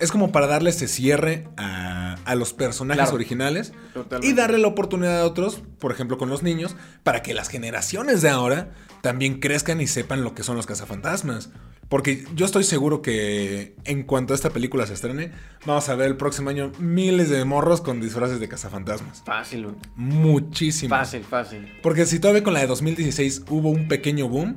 es 0.00 0.12
como 0.12 0.32
para 0.32 0.46
darle 0.46 0.68
ese 0.68 0.86
cierre 0.86 1.48
a, 1.56 2.16
a 2.26 2.34
los 2.34 2.52
personajes 2.52 3.04
Claro. 3.04 3.14
originales 3.14 3.72
Totalmente. 3.94 4.26
y 4.26 4.36
darle 4.36 4.58
la 4.58 4.68
oportunidad 4.68 5.20
a 5.20 5.24
otros, 5.24 5.62
por 5.78 5.92
ejemplo, 5.92 6.18
con 6.18 6.28
los 6.28 6.42
niños, 6.42 6.76
para 7.04 7.22
que 7.22 7.32
las 7.32 7.48
generaciones 7.48 8.20
de 8.20 8.28
ahora 8.28 8.72
también 9.00 9.40
crezcan 9.40 9.80
y 9.80 9.86
sepan 9.86 10.22
lo 10.22 10.34
que 10.34 10.42
son 10.42 10.56
los 10.56 10.66
cazafantasmas. 10.66 11.48
Porque 11.88 12.24
yo 12.34 12.46
estoy 12.46 12.64
seguro 12.64 13.00
que 13.00 13.76
en 13.84 14.02
cuanto 14.02 14.34
esta 14.34 14.50
película 14.50 14.86
se 14.86 14.94
estrene, 14.94 15.30
vamos 15.64 15.88
a 15.88 15.94
ver 15.94 16.08
el 16.08 16.16
próximo 16.16 16.50
año 16.50 16.72
miles 16.80 17.30
de 17.30 17.44
morros 17.44 17.80
con 17.80 18.00
disfraces 18.00 18.40
de 18.40 18.48
cazafantasmas. 18.48 19.22
Fácil, 19.24 19.64
güey. 19.66 19.76
Muchísimo. 19.94 20.90
Fácil, 20.96 21.22
fácil. 21.22 21.72
Porque 21.82 22.04
si 22.06 22.18
todavía 22.18 22.42
con 22.42 22.54
la 22.54 22.60
de 22.60 22.66
2016 22.66 23.44
hubo 23.50 23.70
un 23.70 23.86
pequeño 23.86 24.28
boom, 24.28 24.56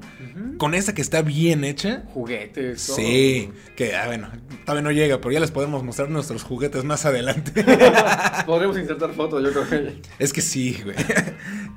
con 0.58 0.74
esta 0.74 0.96
que 0.96 1.02
está 1.02 1.22
bien 1.22 1.64
hecha, 1.64 2.04
Juguetes, 2.14 2.88
todo. 2.88 2.96
sí, 2.96 3.52
que 3.76 3.96
ah, 3.96 4.08
bueno, 4.08 4.30
todavía 4.66 4.82
no 4.82 4.92
llega, 4.92 5.22
pero 5.22 5.32
ya 5.32 5.40
les 5.40 5.52
podemos 5.52 5.84
mostrar 5.84 6.10
nuestros 6.10 6.44
juguetes 6.44 6.84
más 6.84 7.06
adelante. 7.06 7.64
Podríamos 8.48 8.78
insertar 8.78 9.14
fotos, 9.14 9.44
yo 9.44 9.52
creo 9.52 9.70
que. 9.70 10.02
es 10.18 10.34
que 10.34 10.42
sí, 10.42 10.82
güey. 10.84 10.96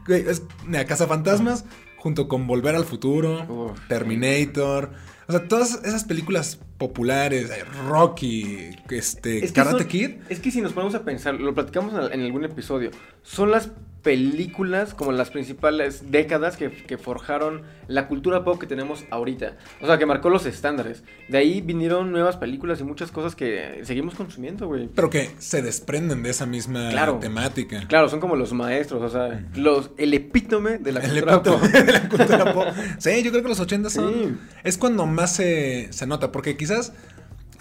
Güey, 0.04 0.28
es 0.28 0.42
mira, 0.66 0.84
Cazafantasmas 0.84 1.64
junto 1.96 2.26
con 2.26 2.48
Volver 2.48 2.74
al 2.74 2.84
Futuro, 2.84 3.44
Uf. 3.48 3.78
Terminator, 3.86 4.90
o 5.34 5.38
sea, 5.38 5.48
todas 5.48 5.80
esas 5.84 6.04
películas 6.04 6.58
populares, 6.78 7.50
eh, 7.50 7.64
Rocky, 7.88 8.70
este, 8.90 9.44
Es 9.44 9.52
que 9.52 9.56
Karate 9.60 9.78
son- 9.78 9.88
Kid. 9.88 10.10
Es 10.28 10.40
que 10.40 10.50
si 10.50 10.60
nos 10.60 10.72
ponemos 10.72 10.94
a 10.94 11.04
pensar, 11.04 11.34
lo 11.34 11.54
platicamos 11.54 11.94
en 12.12 12.20
algún 12.22 12.44
episodio, 12.44 12.90
son 13.22 13.50
las 13.50 13.70
películas 14.02 14.94
como 14.94 15.12
las 15.12 15.30
principales 15.30 16.10
décadas 16.10 16.56
que, 16.56 16.70
que 16.70 16.98
forjaron 16.98 17.62
la 17.88 18.08
cultura 18.08 18.44
pop 18.44 18.58
que 18.60 18.66
tenemos 18.66 19.04
ahorita. 19.10 19.56
O 19.80 19.86
sea, 19.86 19.98
que 19.98 20.06
marcó 20.06 20.28
los 20.30 20.44
estándares. 20.46 21.02
De 21.28 21.38
ahí 21.38 21.60
vinieron 21.60 22.12
nuevas 22.12 22.36
películas 22.36 22.80
y 22.80 22.84
muchas 22.84 23.10
cosas 23.10 23.34
que 23.34 23.80
seguimos 23.84 24.14
consumiendo, 24.14 24.66
güey. 24.66 24.88
Pero 24.94 25.08
que 25.10 25.30
se 25.38 25.62
desprenden 25.62 26.22
de 26.22 26.30
esa 26.30 26.46
misma 26.46 26.90
Claro. 26.90 27.18
temática. 27.20 27.84
Claro, 27.88 28.08
son 28.08 28.20
como 28.20 28.36
los 28.36 28.52
maestros, 28.52 29.02
o 29.02 29.08
sea, 29.08 29.44
los, 29.54 29.90
el 29.98 30.14
epítome 30.14 30.78
de 30.78 30.92
la 30.92 31.00
El 31.00 31.10
cultura 31.24 31.34
epítome 31.36 31.58
pop. 31.58 31.68
de 31.86 31.92
la 31.92 32.08
cultura 32.08 32.52
pop. 32.52 32.66
Sí, 32.98 33.22
yo 33.22 33.30
creo 33.30 33.42
que 33.42 33.48
los 33.48 33.60
80 33.60 33.90
son. 33.90 34.12
Sí. 34.12 34.34
Es 34.64 34.78
cuando 34.78 35.06
más 35.06 35.34
se, 35.36 35.88
se 35.92 36.06
nota. 36.06 36.32
Porque 36.32 36.56
quizás 36.56 36.92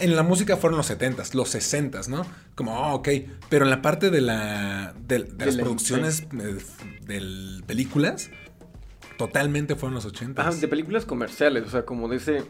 en 0.01 0.15
la 0.15 0.23
música 0.23 0.57
fueron 0.57 0.77
los 0.77 0.89
70s, 0.91 1.33
los 1.33 1.53
60s, 1.55 2.07
¿no? 2.07 2.25
Como, 2.55 2.77
oh, 2.77 2.95
ok. 2.95 3.09
Pero 3.49 3.65
en 3.65 3.71
la 3.71 3.81
parte 3.81 4.09
de 4.09 4.21
la. 4.21 4.93
de, 4.99 5.19
de 5.19 5.23
De 5.25 5.45
las 5.45 5.55
la- 5.55 5.63
producciones 5.63 6.21
eh, 6.39 6.57
de 7.05 7.63
películas, 7.65 8.29
totalmente 9.17 9.75
fueron 9.75 9.95
los 9.95 10.05
80s. 10.11 10.39
Ajá, 10.39 10.51
de 10.51 10.67
películas 10.67 11.05
comerciales, 11.05 11.63
o 11.65 11.69
sea, 11.69 11.85
como 11.85 12.07
de 12.09 12.17
ese. 12.17 12.43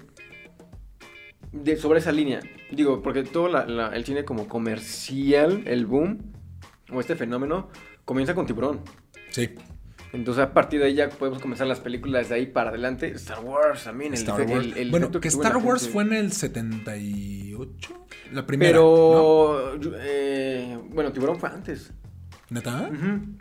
De, 1.52 1.76
sobre 1.78 2.00
esa 2.00 2.12
línea. 2.12 2.40
Digo, 2.72 3.02
porque 3.02 3.24
todo 3.24 3.50
la- 3.50 3.66
la- 3.66 3.90
el 3.96 4.06
cine 4.06 4.24
como 4.24 4.48
comercial, 4.48 5.64
el 5.66 5.86
boom, 5.86 6.20
o 6.92 7.00
este 7.02 7.16
fenómeno, 7.16 7.70
comienza 8.06 8.34
con 8.34 8.46
Tiburón. 8.46 8.82
Sí. 9.32 9.50
Entonces, 10.14 10.44
a 10.44 10.54
partir 10.54 10.80
de 10.82 10.88
ahí 10.88 10.96
ya 10.96 11.10
podemos 11.10 11.40
comenzar 11.40 11.68
las 11.68 11.80
películas 11.80 12.28
de 12.30 12.36
ahí 12.36 12.46
para 12.48 12.70
adelante. 12.70 13.12
Star 13.16 13.40
Wars 13.40 13.86
también. 13.86 14.14
El, 14.14 14.20
Star 14.20 14.42
efe- 14.42 14.52
Wars. 14.52 14.66
el- 14.66 14.78
el 14.78 14.92
bueno, 14.92 15.10
que 15.12 15.28
Star 15.30 15.58
Wars 15.58 15.82
gente. 15.84 15.94
fue 15.94 16.04
en 16.04 16.14
el 16.14 16.32
78. 16.34 18.06
La 18.34 18.46
primera. 18.46 18.72
Pero. 18.72 19.78
eh, 20.00 20.78
bueno, 20.90 21.12
Tiburón 21.12 21.40
fue 21.40 21.50
antes. 21.50 21.94
¿Neta? 22.50 22.90
Ujú. 22.92 23.38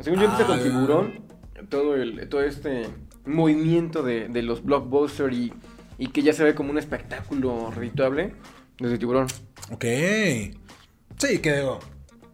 Según 0.00 0.20
yo 0.20 0.26
empecé 0.26 0.44
con 0.44 0.58
Ah. 0.58 0.62
Tiburón, 0.62 1.24
todo, 1.68 1.94
el, 1.96 2.28
todo 2.28 2.42
este 2.42 2.86
movimiento 3.26 4.02
de, 4.02 4.28
de 4.28 4.42
los 4.42 4.62
blockbusters 4.64 5.34
y, 5.36 5.52
y 5.98 6.08
que 6.08 6.22
ya 6.22 6.32
se 6.32 6.44
ve 6.44 6.54
como 6.54 6.70
un 6.70 6.78
espectáculo 6.78 7.70
redituable 7.74 8.34
desde 8.78 8.98
Tiburón. 8.98 9.26
Ok. 9.72 9.84
Sí, 11.18 11.38
que 11.40 11.56
digo. 11.56 11.80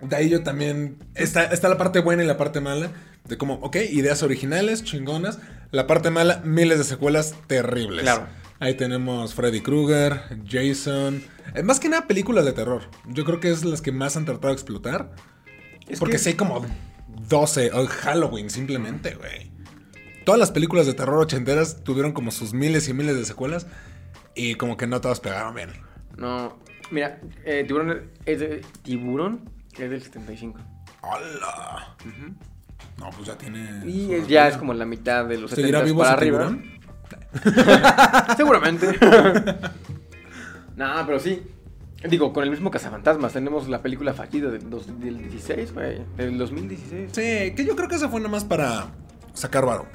De 0.02 0.16
ahí 0.16 0.28
yo 0.28 0.42
también. 0.42 0.96
Está, 1.14 1.44
está 1.44 1.68
la 1.68 1.76
parte 1.78 2.00
buena 2.00 2.22
y 2.24 2.26
la 2.26 2.36
parte 2.36 2.60
mala. 2.60 2.90
De 3.30 3.38
como, 3.38 3.54
ok, 3.54 3.76
ideas 3.90 4.22
originales, 4.22 4.84
chingonas. 4.84 5.38
La 5.70 5.86
parte 5.86 6.10
mala, 6.10 6.42
miles 6.44 6.76
de 6.78 6.84
secuelas 6.84 7.34
terribles. 7.46 8.02
Claro. 8.02 8.26
Ahí 8.58 8.74
tenemos 8.74 9.32
Freddy 9.34 9.60
Krueger, 9.62 10.20
Jason. 10.46 11.22
eh, 11.54 11.62
más 11.62 11.80
que 11.80 11.88
nada 11.88 12.06
películas 12.06 12.44
de 12.44 12.52
terror. 12.52 12.82
Yo 13.06 13.24
creo 13.24 13.40
que 13.40 13.50
es 13.50 13.64
las 13.64 13.80
que 13.80 13.90
más 13.92 14.16
han 14.18 14.26
tratado 14.26 14.48
de 14.48 14.54
explotar. 14.54 15.12
Es 15.88 15.98
porque 15.98 16.12
que- 16.12 16.18
sí 16.18 16.28
hay 16.30 16.34
como 16.34 16.66
12. 17.28 17.70
o 17.72 17.86
Halloween, 17.86 18.50
simplemente, 18.50 19.14
güey. 19.14 19.50
Todas 20.26 20.38
las 20.38 20.50
películas 20.50 20.84
de 20.86 20.92
terror 20.94 21.18
ochenteras 21.18 21.82
tuvieron 21.82 22.12
como 22.12 22.30
sus 22.30 22.52
miles 22.52 22.86
y 22.88 22.92
miles 22.92 23.16
de 23.16 23.24
secuelas. 23.24 23.66
Y 24.34 24.56
como 24.56 24.76
que 24.76 24.86
no 24.86 25.00
todas 25.00 25.20
pegaron 25.20 25.54
bien. 25.54 25.70
No, 26.18 26.58
mira, 26.90 27.18
eh, 27.44 27.64
Tiburón 27.66 28.10
es 28.26 28.40
de. 28.40 28.60
Tiburón 28.82 29.48
es 29.78 29.88
del 29.90 30.02
75. 30.02 30.60
¡Hola! 31.02 31.96
Ujú. 32.04 32.34
No, 33.00 33.10
pues 33.10 33.26
ya 33.26 33.36
tiene. 33.36 33.82
Y 33.86 34.12
es- 34.12 34.28
ya 34.28 34.46
es 34.46 34.56
como 34.56 34.72
la 34.74 34.84
mitad 34.84 35.24
de 35.24 35.38
los 35.38 35.50
¿Seguirá 35.50 35.80
70 35.80 35.84
vivo 35.86 35.98
para 36.02 36.12
arriba. 36.12 36.56
Seguramente. 38.36 38.86
no, 40.76 40.86
pero 41.06 41.18
sí. 41.18 41.42
Digo, 42.08 42.32
con 42.32 42.44
el 42.44 42.50
mismo 42.50 42.70
Cazafantasmas 42.70 43.32
tenemos 43.34 43.68
la 43.68 43.82
película 43.82 44.14
fallida 44.14 44.50
del, 44.50 44.70
dos- 44.70 44.86
del 45.00 45.18
16, 45.18 45.74
güey. 45.74 46.00
Del 46.16 46.38
2016. 46.38 47.10
Sí, 47.12 47.54
que 47.54 47.64
yo 47.66 47.76
creo 47.76 47.88
que 47.88 47.96
ese 47.96 48.08
fue 48.08 48.20
nada 48.20 48.30
más 48.30 48.44
para 48.44 48.86
sacar 49.34 49.66
varo. 49.66 49.86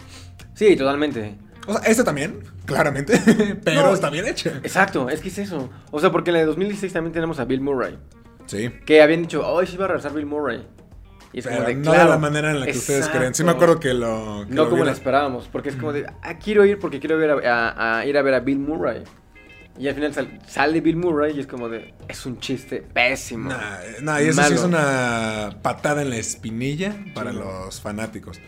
Sí, 0.54 0.76
totalmente. 0.76 1.36
O 1.68 1.74
sea, 1.74 1.82
este 1.90 2.04
también, 2.04 2.42
claramente. 2.66 3.20
pero 3.64 3.82
No, 3.88 3.94
está 3.94 4.12
bien 4.12 4.28
hecho. 4.28 4.50
Exacto, 4.64 5.10
es 5.10 5.20
que 5.22 5.30
es 5.30 5.38
eso. 5.40 5.72
O 5.90 6.00
sea, 6.00 6.12
porque 6.12 6.30
en 6.30 6.36
la 6.36 6.40
de 6.42 6.46
2016 6.46 6.94
también 6.94 7.12
tenemos 7.14 7.40
a 7.40 7.46
Bill 7.46 7.62
Murray. 7.62 7.98
Sí. 8.46 8.70
Que 8.86 9.02
habían 9.02 9.24
dicho, 9.24 9.46
hoy 9.48 9.66
sí 9.66 9.76
va 9.76 9.86
a 9.86 9.88
regresar 9.88 10.14
Bill 10.14 10.28
Murray. 10.28 10.64
Y 11.36 11.40
es 11.40 11.44
Pero 11.46 11.58
como 11.58 11.68
de, 11.68 11.76
no 11.76 11.92
claro, 11.92 12.04
de 12.06 12.10
la 12.12 12.18
manera 12.18 12.52
en 12.52 12.62
la 12.62 12.66
que 12.66 12.78
ustedes 12.78 13.10
creen. 13.10 13.36
Sí 13.36 13.44
me 13.44 13.52
acuerdo 13.52 13.78
que 13.78 13.94
lo. 13.94 14.46
que 14.48 14.54
No 14.56 14.64
lo 14.64 14.70
como 14.70 14.78
la 14.78 14.92
vieron. 14.92 14.94
esperábamos, 14.94 15.50
porque 15.52 15.68
es 15.68 15.76
como 15.76 15.92
de, 15.92 16.06
ah, 16.22 16.38
quiero 16.40 16.64
ir 16.66 16.80
porque 16.80 17.02
quiero 17.02 17.18
ver 17.18 17.32
a, 17.46 17.72
a- 17.72 18.00
a 18.00 18.06
ir 18.06 18.18
a 18.18 18.22
ver 18.22 18.36
a 18.36 18.40
Bill 18.40 18.60
Murray. 18.60 19.04
Y 19.78 19.90
al 19.90 19.96
final 19.96 20.14
sal- 20.14 20.40
sale 20.48 20.80
Bill 20.80 20.96
Murray 20.96 21.36
y 21.36 21.42
es 21.42 21.48
como 21.48 21.68
de, 21.68 21.94
es 22.08 22.26
un 22.26 22.40
chiste 22.40 22.82
pésimo. 22.94 23.50
Nah, 23.50 23.80
nah, 24.02 24.22
y 24.22 24.30
eso 24.30 24.42
sí 24.44 24.54
es 24.54 24.64
una 24.64 25.58
patada 25.62 26.04
en 26.04 26.10
la 26.12 26.16
espinilla 26.16 26.96
para 27.14 27.32
Sí, 27.32 27.38
los 27.38 27.82
fanáticos. 27.82 28.40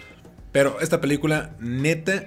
Pero 0.54 0.80
esta 0.80 1.02
película, 1.02 1.58
neta, 1.60 2.23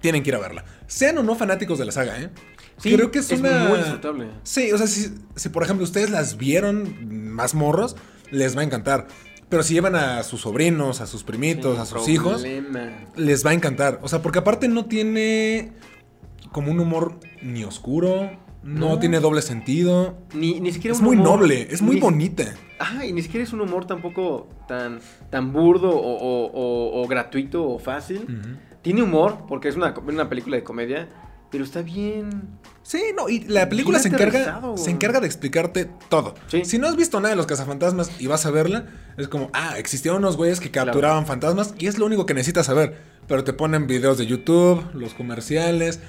tienen 0.00 0.22
que 0.22 0.30
ir 0.30 0.36
a 0.36 0.38
verla. 0.38 0.64
Sean 0.86 1.18
o 1.18 1.22
no 1.22 1.34
fanáticos 1.34 1.78
de 1.78 1.84
la 1.84 1.92
saga, 1.92 2.18
¿eh? 2.18 2.30
Sí, 2.78 2.94
Creo 2.94 3.10
que 3.10 3.18
es, 3.18 3.30
es 3.30 3.40
una. 3.40 3.64
muy 3.68 3.76
disfrutable. 3.80 4.28
Sí, 4.44 4.72
o 4.72 4.78
sea, 4.78 4.86
si, 4.86 5.12
si 5.36 5.48
por 5.50 5.62
ejemplo 5.64 5.84
ustedes 5.84 6.08
las 6.08 6.38
vieron 6.38 7.30
más 7.34 7.54
morros, 7.54 7.94
les 8.30 8.56
va 8.56 8.62
a 8.62 8.64
encantar. 8.64 9.08
Pero 9.48 9.62
si 9.62 9.74
llevan 9.74 9.96
a 9.96 10.22
sus 10.24 10.42
sobrinos, 10.42 11.00
a 11.00 11.06
sus 11.06 11.24
primitos, 11.24 11.78
a 11.78 11.86
sus 11.86 12.08
hijos, 12.08 12.44
les 13.16 13.46
va 13.46 13.50
a 13.50 13.54
encantar. 13.54 13.98
O 14.02 14.08
sea, 14.08 14.20
porque 14.22 14.40
aparte 14.40 14.68
no 14.68 14.84
tiene 14.86 15.72
como 16.52 16.70
un 16.70 16.80
humor 16.80 17.18
ni 17.42 17.64
oscuro, 17.64 18.30
no, 18.62 18.88
No. 18.90 18.98
tiene 18.98 19.20
doble 19.20 19.40
sentido. 19.40 20.18
Ni, 20.34 20.60
ni 20.60 20.72
siquiera 20.72 20.92
Es 20.94 21.00
un 21.00 21.06
muy 21.06 21.16
humor- 21.16 21.38
noble, 21.40 21.68
es 21.70 21.80
muy 21.80 21.94
ni- 21.96 22.00
bonita. 22.00 22.44
Ajá, 22.78 23.06
y 23.06 23.12
ni 23.12 23.22
siquiera 23.22 23.42
es 23.44 23.52
un 23.52 23.60
humor 23.62 23.86
tampoco 23.86 24.48
tan, 24.68 25.00
tan 25.30 25.52
burdo 25.52 25.90
o, 25.90 26.16
o- 26.16 26.50
o- 26.52 27.02
o 27.02 27.08
gratuito 27.08 27.64
o 27.68 27.78
fácil. 27.78 28.26
Tiene 28.82 29.02
humor, 29.02 29.44
porque 29.48 29.68
es 29.68 29.76
una, 29.76 29.94
una 30.06 30.28
película 30.28 30.56
de 30.56 30.62
comedia, 30.64 31.08
pero 31.50 31.64
está 31.64 31.82
bien. 31.82 32.58
Sí, 32.82 33.02
no, 33.14 33.28
y 33.28 33.40
la 33.40 33.68
película 33.68 33.98
se 33.98 34.08
encarga, 34.08 34.62
se 34.76 34.90
encarga 34.90 35.20
de 35.20 35.26
explicarte 35.26 35.90
todo. 36.08 36.34
Sí. 36.46 36.64
Si 36.64 36.78
no 36.78 36.88
has 36.88 36.96
visto 36.96 37.20
nada 37.20 37.30
de 37.30 37.36
los 37.36 37.46
cazafantasmas 37.46 38.10
y 38.18 38.26
vas 38.26 38.46
a 38.46 38.50
verla, 38.50 38.86
es 39.18 39.28
como, 39.28 39.50
ah, 39.52 39.78
existieron 39.78 40.20
unos 40.20 40.36
güeyes 40.36 40.58
que 40.58 40.70
capturaban 40.70 41.26
fantasmas 41.26 41.74
y 41.78 41.86
es 41.86 41.98
lo 41.98 42.06
único 42.06 42.24
que 42.24 42.34
necesitas 42.34 42.66
saber. 42.66 42.96
Pero 43.26 43.44
te 43.44 43.52
ponen 43.52 43.86
videos 43.86 44.16
de 44.16 44.26
YouTube, 44.26 44.82
los 44.94 45.12
comerciales. 45.12 46.00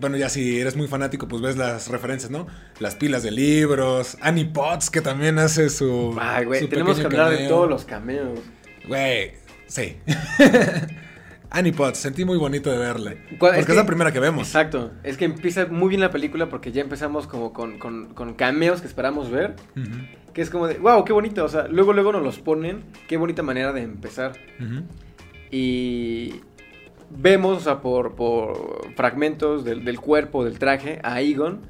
bueno, 0.00 0.16
ya 0.16 0.28
si 0.28 0.58
eres 0.58 0.74
muy 0.74 0.88
fanático, 0.88 1.28
pues 1.28 1.42
ves 1.42 1.56
las 1.56 1.86
referencias, 1.86 2.32
¿no? 2.32 2.48
Las 2.80 2.96
pilas 2.96 3.22
de 3.22 3.30
libros, 3.30 4.16
Annie 4.20 4.46
Potts, 4.46 4.90
que 4.90 5.00
también 5.00 5.38
hace 5.38 5.70
su. 5.70 6.16
Ay, 6.20 6.44
güey, 6.44 6.68
tenemos 6.68 6.98
que 6.98 7.06
hablar 7.06 7.30
de 7.30 7.46
todos 7.46 7.68
los 7.70 7.84
cameos. 7.84 8.40
Güey, 8.88 9.34
sí. 9.68 9.96
Annie 11.50 11.72
Potts, 11.72 11.98
sentí 11.98 12.24
muy 12.24 12.38
bonito 12.38 12.70
de 12.70 12.78
verla. 12.78 13.14
¿Cuál- 13.38 13.38
Porque 13.38 13.54
es 13.56 13.60
es, 13.60 13.66
que- 13.66 13.74
la 13.74 13.86
primera 13.86 14.12
que 14.12 14.20
vemos. 14.20 14.46
Exacto, 14.46 14.92
es 15.02 15.16
que 15.16 15.24
empieza 15.24 15.66
muy 15.66 15.88
bien 15.88 16.00
la 16.00 16.10
película 16.10 16.48
porque 16.48 16.70
ya 16.72 16.80
empezamos 16.80 17.26
como 17.26 17.52
con, 17.52 17.78
con, 17.78 18.14
con 18.14 18.34
cameos 18.34 18.80
que 18.80 18.86
esperamos 18.86 19.30
ver. 19.30 19.56
Que 20.32 20.42
es 20.42 20.50
como 20.50 20.68
de, 20.68 20.78
wow, 20.78 21.04
qué 21.04 21.12
bonito. 21.12 21.44
O 21.44 21.48
sea, 21.48 21.66
luego, 21.66 21.92
luego 21.92 22.12
nos 22.12 22.22
los 22.22 22.38
ponen. 22.38 22.84
Qué 23.08 23.16
bonita 23.16 23.42
manera 23.42 23.72
de 23.72 23.82
empezar. 23.82 24.32
Y 25.50 26.34
vemos, 27.10 27.58
o 27.58 27.60
sea, 27.60 27.80
por, 27.80 28.14
por 28.14 28.92
fragmentos 28.94 29.64
del, 29.64 29.84
del 29.84 29.98
cuerpo, 30.00 30.44
del 30.44 30.58
traje, 30.58 31.00
a 31.02 31.20
Egon 31.20 31.60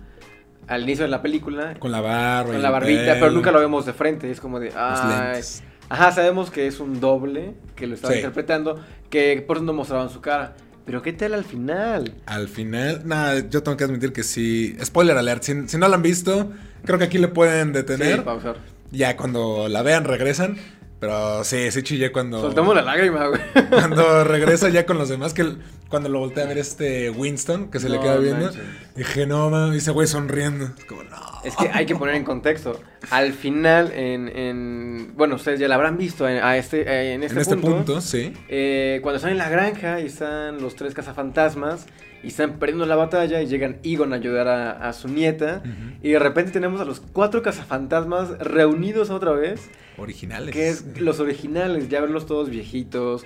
al 0.66 0.82
inicio 0.82 1.04
de 1.04 1.10
la 1.10 1.22
película. 1.22 1.74
Con 1.78 1.90
la 1.90 2.00
barba. 2.00 2.52
Con 2.52 2.62
la 2.62 2.70
barbita, 2.70 3.00
pelo, 3.14 3.20
pero 3.20 3.30
nunca 3.32 3.50
lo 3.50 3.60
vemos 3.60 3.86
de 3.86 3.92
frente. 3.94 4.30
Es 4.30 4.40
como 4.40 4.60
de, 4.60 4.70
lentes. 4.70 5.64
Ajá, 5.90 6.12
sabemos 6.12 6.50
que 6.50 6.66
es 6.66 6.80
un 6.80 7.00
doble 7.00 7.52
que 7.76 7.86
lo 7.86 7.94
estaba 7.94 8.12
Sí. 8.14 8.20
interpretando, 8.20 8.80
que 9.10 9.44
por 9.46 9.58
eso 9.58 9.66
no 9.66 9.72
mostraban 9.74 10.08
su 10.08 10.20
cara. 10.22 10.54
Pero 10.86 11.02
¿qué 11.02 11.12
tal 11.12 11.34
al 11.34 11.44
final? 11.44 12.14
Al 12.26 12.48
final, 12.48 13.02
nada, 13.04 13.46
yo 13.50 13.62
tengo 13.62 13.76
que 13.76 13.84
admitir 13.84 14.12
que 14.12 14.22
sí. 14.22 14.76
Spoiler 14.82 15.16
alert, 15.16 15.42
si, 15.42 15.68
si 15.68 15.76
no 15.76 15.86
la 15.88 15.96
han 15.96 16.02
visto, 16.02 16.50
creo 16.84 16.98
que 16.98 17.04
aquí 17.04 17.18
le 17.18 17.28
pueden 17.28 17.72
detener. 17.72 18.16
Sí, 18.16 18.22
pausar. 18.24 18.56
ya 18.90 19.16
cuando 19.16 19.68
la 19.68 19.82
vean 19.82 20.04
regresan. 20.04 20.56
Pero 21.00 21.42
sí, 21.44 21.70
sí 21.70 21.82
chillé 21.82 22.12
cuando. 22.12 22.40
Soltamos 22.42 22.74
la 22.74 22.82
lágrima, 22.82 23.26
güey. 23.28 23.40
Cuando 23.70 24.22
regresa 24.24 24.68
ya 24.68 24.84
con 24.84 24.98
los 24.98 25.08
demás, 25.08 25.32
que 25.32 25.54
cuando 25.88 26.08
lo 26.10 26.18
voltea 26.20 26.44
a 26.44 26.46
ver 26.46 26.58
este 26.58 27.08
Winston, 27.10 27.70
que 27.70 27.80
se 27.80 27.88
le 27.88 27.98
queda 27.98 28.18
viendo, 28.18 28.50
dije, 28.94 29.26
no 29.26 29.48
mames, 29.50 29.78
ese 29.78 29.90
güey 29.92 30.06
sonriendo. 30.06 30.66
Es 30.78 30.84
como, 30.84 31.02
no. 31.04 31.16
Es 31.42 31.56
que 31.56 31.70
hay 31.72 31.86
que 31.86 31.96
poner 31.96 32.14
en 32.16 32.24
contexto. 32.24 32.78
Al 33.10 33.32
final, 33.32 33.90
en, 33.92 34.28
en- 34.28 35.12
bueno, 35.16 35.36
ustedes 35.36 35.58
ya 35.58 35.68
la 35.68 35.76
habrán 35.76 35.96
visto 35.96 36.28
en, 36.28 36.42
a 36.44 36.56
este, 36.58 36.82
en 37.14 37.22
este, 37.22 37.34
en 37.34 37.40
este 37.40 37.56
punto. 37.56 37.76
punto, 37.76 38.00
sí. 38.02 38.34
eh, 38.48 39.00
cuando 39.02 39.16
están 39.16 39.32
en 39.32 39.38
la 39.38 39.48
granja 39.48 40.00
y 40.00 40.06
están 40.06 40.60
los 40.60 40.76
tres 40.76 40.92
cazafantasmas 40.94 41.86
y 42.22 42.28
están 42.28 42.58
perdiendo 42.58 42.84
la 42.86 42.96
batalla 42.96 43.40
y 43.42 43.46
llegan 43.46 43.78
Egon 43.82 44.12
a 44.12 44.16
ayudar 44.16 44.48
a, 44.48 44.88
a 44.88 44.92
su 44.92 45.08
nieta. 45.08 45.62
Y 46.02 46.10
de 46.10 46.18
repente 46.18 46.50
tenemos 46.52 46.80
a 46.80 46.84
los 46.84 47.00
cuatro 47.00 47.42
cazafantasmas 47.42 48.38
reunidos 48.38 49.10
otra 49.10 49.32
vez. 49.32 49.70
Originales. 49.96 50.54
Que 50.54 50.68
es 50.68 51.00
los 51.00 51.20
originales, 51.20 51.88
ya 51.88 52.00
verlos 52.00 52.26
todos 52.26 52.50
viejitos. 52.50 53.24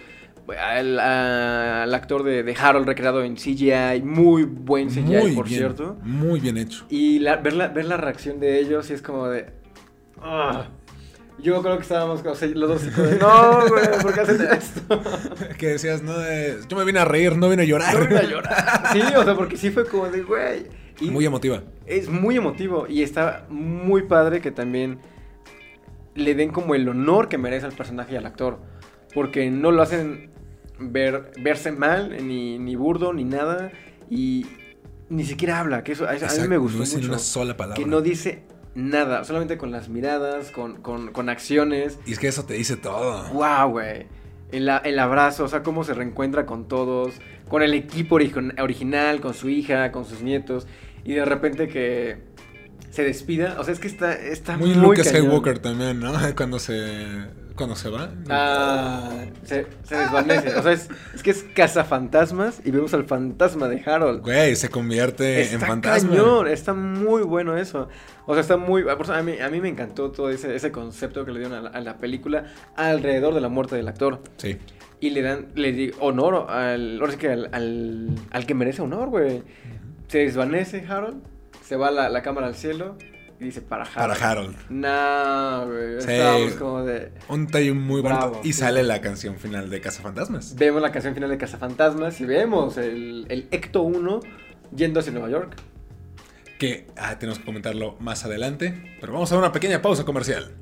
Al, 0.60 0.98
a- 1.00 1.84
al 1.84 1.94
actor 1.94 2.22
de, 2.22 2.42
de 2.42 2.54
Harold 2.54 2.86
recreado 2.86 3.24
en 3.24 3.36
CGI, 3.36 4.02
muy 4.04 4.42
buen 4.44 4.88
CGI, 4.90 5.00
muy 5.02 5.32
por 5.34 5.46
bien, 5.48 5.58
cierto. 5.60 5.96
Muy 6.02 6.38
bien 6.40 6.58
hecho. 6.58 6.84
Y 6.90 7.18
la- 7.20 7.36
ver, 7.36 7.54
la, 7.54 7.68
ver 7.68 7.86
la 7.86 7.96
reacción 7.96 8.40
de 8.40 8.58
ellos 8.60 8.90
y 8.90 8.92
es 8.92 9.00
como 9.02 9.28
de... 9.28 9.46
"Ah". 10.20 10.66
Yo 11.38 11.60
creo 11.62 11.76
que 11.76 11.82
estábamos 11.82 12.24
o 12.24 12.34
sea, 12.34 12.48
los 12.48 12.68
dos 12.68 12.96
de, 12.96 13.18
No, 13.18 13.66
güey, 13.68 13.84
¿por 14.02 14.14
qué 14.14 14.20
hacen 14.20 14.40
esto? 14.52 15.02
Que 15.58 15.68
decías, 15.68 16.02
no, 16.02 16.14
eh, 16.24 16.58
yo 16.68 16.76
me 16.76 16.84
vine 16.84 17.00
a 17.00 17.04
reír, 17.04 17.36
no 17.36 17.48
vine 17.48 17.62
a 17.62 17.66
llorar. 17.66 17.94
No 17.94 18.06
vine 18.06 18.20
a 18.20 18.22
llorar. 18.22 18.84
Sí, 18.92 19.00
o 19.16 19.24
sea, 19.24 19.34
porque 19.34 19.56
sí 19.56 19.70
fue 19.70 19.86
como 19.86 20.08
de, 20.08 20.22
güey. 20.22 20.66
Y 21.00 21.10
Muy 21.10 21.26
emotiva. 21.26 21.62
es 21.86 22.08
muy 22.08 22.36
emotivo 22.36 22.86
y 22.88 23.02
está 23.02 23.46
muy 23.48 24.02
padre 24.02 24.40
que 24.40 24.52
también 24.52 25.00
le 26.14 26.36
den 26.36 26.50
como 26.50 26.76
el 26.76 26.88
honor 26.88 27.28
que 27.28 27.36
merece 27.36 27.66
al 27.66 27.72
personaje 27.72 28.14
y 28.14 28.16
al 28.16 28.26
actor. 28.26 28.58
Porque 29.12 29.50
no 29.50 29.72
lo 29.72 29.82
hacen 29.82 30.30
ver, 30.78 31.32
verse 31.42 31.72
mal, 31.72 32.16
ni, 32.26 32.58
ni 32.58 32.76
burdo, 32.76 33.12
ni 33.12 33.24
nada. 33.24 33.72
Y 34.08 34.46
ni 35.08 35.24
siquiera 35.24 35.58
habla, 35.60 35.82
que 35.82 35.92
eso 35.92 36.06
a, 36.08 36.12
mí 36.12 36.48
me 36.48 36.58
gustó 36.58 36.78
no 36.78 36.84
mucho. 36.84 37.08
una 37.08 37.18
sola 37.18 37.56
palabra. 37.56 37.82
Que 37.82 37.88
no 37.88 38.00
dice 38.00 38.44
nada, 38.74 39.24
solamente 39.24 39.56
con 39.58 39.70
las 39.70 39.88
miradas, 39.88 40.50
con, 40.50 40.76
con, 40.82 41.12
con 41.12 41.28
acciones. 41.28 41.98
Y 42.06 42.12
es 42.12 42.18
que 42.18 42.28
eso 42.28 42.44
te 42.44 42.54
dice 42.54 42.76
todo. 42.76 43.24
¡Wow, 43.32 43.70
güey! 43.70 44.06
El, 44.52 44.68
el 44.84 44.98
abrazo, 44.98 45.44
o 45.44 45.48
sea, 45.48 45.62
cómo 45.62 45.84
se 45.84 45.94
reencuentra 45.94 46.46
con 46.46 46.68
todos, 46.68 47.14
con 47.48 47.62
el 47.62 47.74
equipo 47.74 48.18
origi- 48.18 48.60
original, 48.62 49.20
con 49.20 49.34
su 49.34 49.48
hija, 49.48 49.90
con 49.90 50.04
sus 50.04 50.22
nietos, 50.22 50.66
y 51.04 51.14
de 51.14 51.24
repente 51.24 51.66
que 51.68 52.18
se 52.90 53.02
despida. 53.02 53.56
O 53.58 53.64
sea, 53.64 53.72
es 53.74 53.80
que 53.80 53.88
está, 53.88 54.12
está 54.14 54.56
Muy, 54.56 54.70
muy, 54.70 54.78
Luke 54.90 55.02
cañón. 55.02 55.22
Skywalker 55.22 55.58
también, 55.58 55.98
¿no? 55.98 56.12
Cuando 56.36 56.58
se, 56.60 57.04
cuando 57.54 57.76
se 57.76 57.88
va. 57.88 58.10
Ah, 58.28 59.24
se, 59.44 59.66
se 59.84 59.96
desvanece. 59.96 60.54
O 60.56 60.62
sea, 60.62 60.72
es, 60.72 60.88
es 61.14 61.22
que 61.22 61.30
es 61.30 61.44
cazafantasmas 61.54 62.60
y 62.64 62.70
vemos 62.70 62.92
al 62.94 63.04
fantasma 63.04 63.68
de 63.68 63.82
Harold. 63.84 64.22
Güey, 64.22 64.56
se 64.56 64.68
convierte 64.68 65.52
en 65.52 65.60
fantasma. 65.60 66.10
cañón, 66.10 66.48
está 66.48 66.74
muy 66.74 67.22
bueno 67.22 67.56
eso. 67.56 67.88
O 68.26 68.34
sea, 68.34 68.40
está 68.40 68.56
muy... 68.56 68.84
A 68.88 69.22
mí, 69.22 69.38
a 69.38 69.48
mí 69.48 69.60
me 69.60 69.68
encantó 69.68 70.10
todo 70.10 70.30
ese, 70.30 70.54
ese 70.54 70.72
concepto 70.72 71.24
que 71.24 71.32
le 71.32 71.40
dieron 71.40 71.56
a 71.58 71.62
la, 71.62 71.70
a 71.70 71.80
la 71.80 71.98
película 71.98 72.44
alrededor 72.76 73.34
de 73.34 73.40
la 73.40 73.48
muerte 73.48 73.76
del 73.76 73.86
actor. 73.88 74.20
Sí. 74.36 74.56
Y 75.00 75.10
le 75.10 75.22
dan, 75.22 75.48
le 75.54 75.72
di 75.72 75.92
honor 76.00 76.50
al, 76.50 76.98
ahora 77.00 77.12
sí 77.12 77.18
que 77.18 77.28
al, 77.28 77.50
al, 77.52 78.08
al 78.30 78.46
que 78.46 78.54
merece 78.54 78.82
honor, 78.82 79.10
güey. 79.10 79.42
Se 80.08 80.18
desvanece 80.18 80.84
Harold, 80.88 81.22
se 81.62 81.76
va 81.76 81.90
la, 81.90 82.08
la 82.08 82.22
cámara 82.22 82.46
al 82.46 82.54
cielo 82.54 82.96
dice 83.44 83.60
para 83.60 83.84
Harold. 83.84 84.18
Para 84.18 84.30
Harold. 84.30 84.56
No, 84.70 85.66
güey. 85.66 86.00
Sí. 86.00 86.10
Estábamos 86.12 86.52
como 86.54 86.84
de... 86.84 87.12
Un 87.28 87.46
tallo 87.46 87.74
muy 87.74 88.00
bonito. 88.00 88.30
Bravo, 88.30 88.40
y 88.42 88.52
sí. 88.52 88.60
sale 88.60 88.82
la 88.82 89.00
canción 89.00 89.36
final 89.36 89.70
de 89.70 89.80
Cazafantasmas. 89.80 90.56
Vemos 90.56 90.82
la 90.82 90.92
canción 90.92 91.14
final 91.14 91.30
de 91.30 91.38
Cazafantasmas 91.38 92.20
y 92.20 92.24
vemos 92.24 92.76
el, 92.76 93.26
el 93.28 93.48
Ecto 93.50 93.82
1 93.82 94.20
yendo 94.74 95.00
hacia 95.00 95.12
Nueva 95.12 95.30
York. 95.30 95.56
Que 96.58 96.86
ah, 96.96 97.18
tenemos 97.18 97.38
que 97.38 97.44
comentarlo 97.44 97.96
más 98.00 98.24
adelante. 98.24 98.96
Pero 99.00 99.12
vamos 99.12 99.30
a 99.32 99.38
una 99.38 99.52
pequeña 99.52 99.82
pausa 99.82 100.04
comercial. 100.04 100.52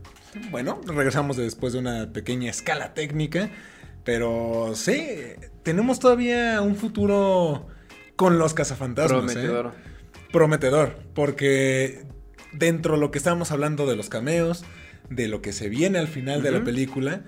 Bueno, 0.51 0.81
regresamos 0.87 1.37
después 1.37 1.73
de 1.73 1.79
una 1.79 2.12
pequeña 2.12 2.51
escala 2.51 2.95
técnica. 2.95 3.51
Pero 4.05 4.73
sí, 4.75 5.07
tenemos 5.62 6.01
todavía 6.01 6.61
un 6.61 6.77
futuro 6.77 7.68
con 8.16 8.38
los 8.38 8.55
cazafantasmas. 8.55 9.37
¿eh? 9.37 9.49
Prometedor. 9.49 9.73
prometedor, 10.33 10.99
porque 11.14 12.05
dentro 12.53 12.95
de 12.95 13.01
lo 13.01 13.11
que 13.11 13.19
estábamos 13.19 13.51
hablando 13.51 13.87
de 13.87 13.97
los 13.97 14.09
cameos, 14.09 14.65
de 15.11 15.29
lo 15.29 15.43
que 15.43 15.53
se 15.53 15.69
viene 15.69 15.99
al 15.99 16.09
final 16.09 16.43
de 16.43 16.51
la 16.51 16.65
película, 16.65 17.23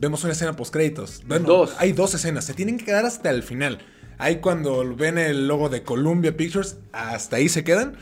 vemos 0.00 0.24
una 0.24 0.32
escena 0.32 0.54
post 0.54 0.72
créditos. 0.72 1.22
Bueno, 1.26 1.46
Dos. 1.46 1.74
Hay 1.78 1.92
dos 1.92 2.14
escenas, 2.14 2.44
se 2.44 2.54
tienen 2.54 2.78
que 2.78 2.84
quedar 2.84 3.04
hasta 3.04 3.30
el 3.30 3.42
final. 3.42 3.78
Hay 4.18 4.36
cuando 4.36 4.96
ven 4.96 5.16
el 5.16 5.46
logo 5.46 5.68
de 5.68 5.82
Columbia 5.82 6.36
Pictures, 6.36 6.78
hasta 6.92 7.36
ahí 7.36 7.48
se 7.48 7.64
quedan. 7.64 7.96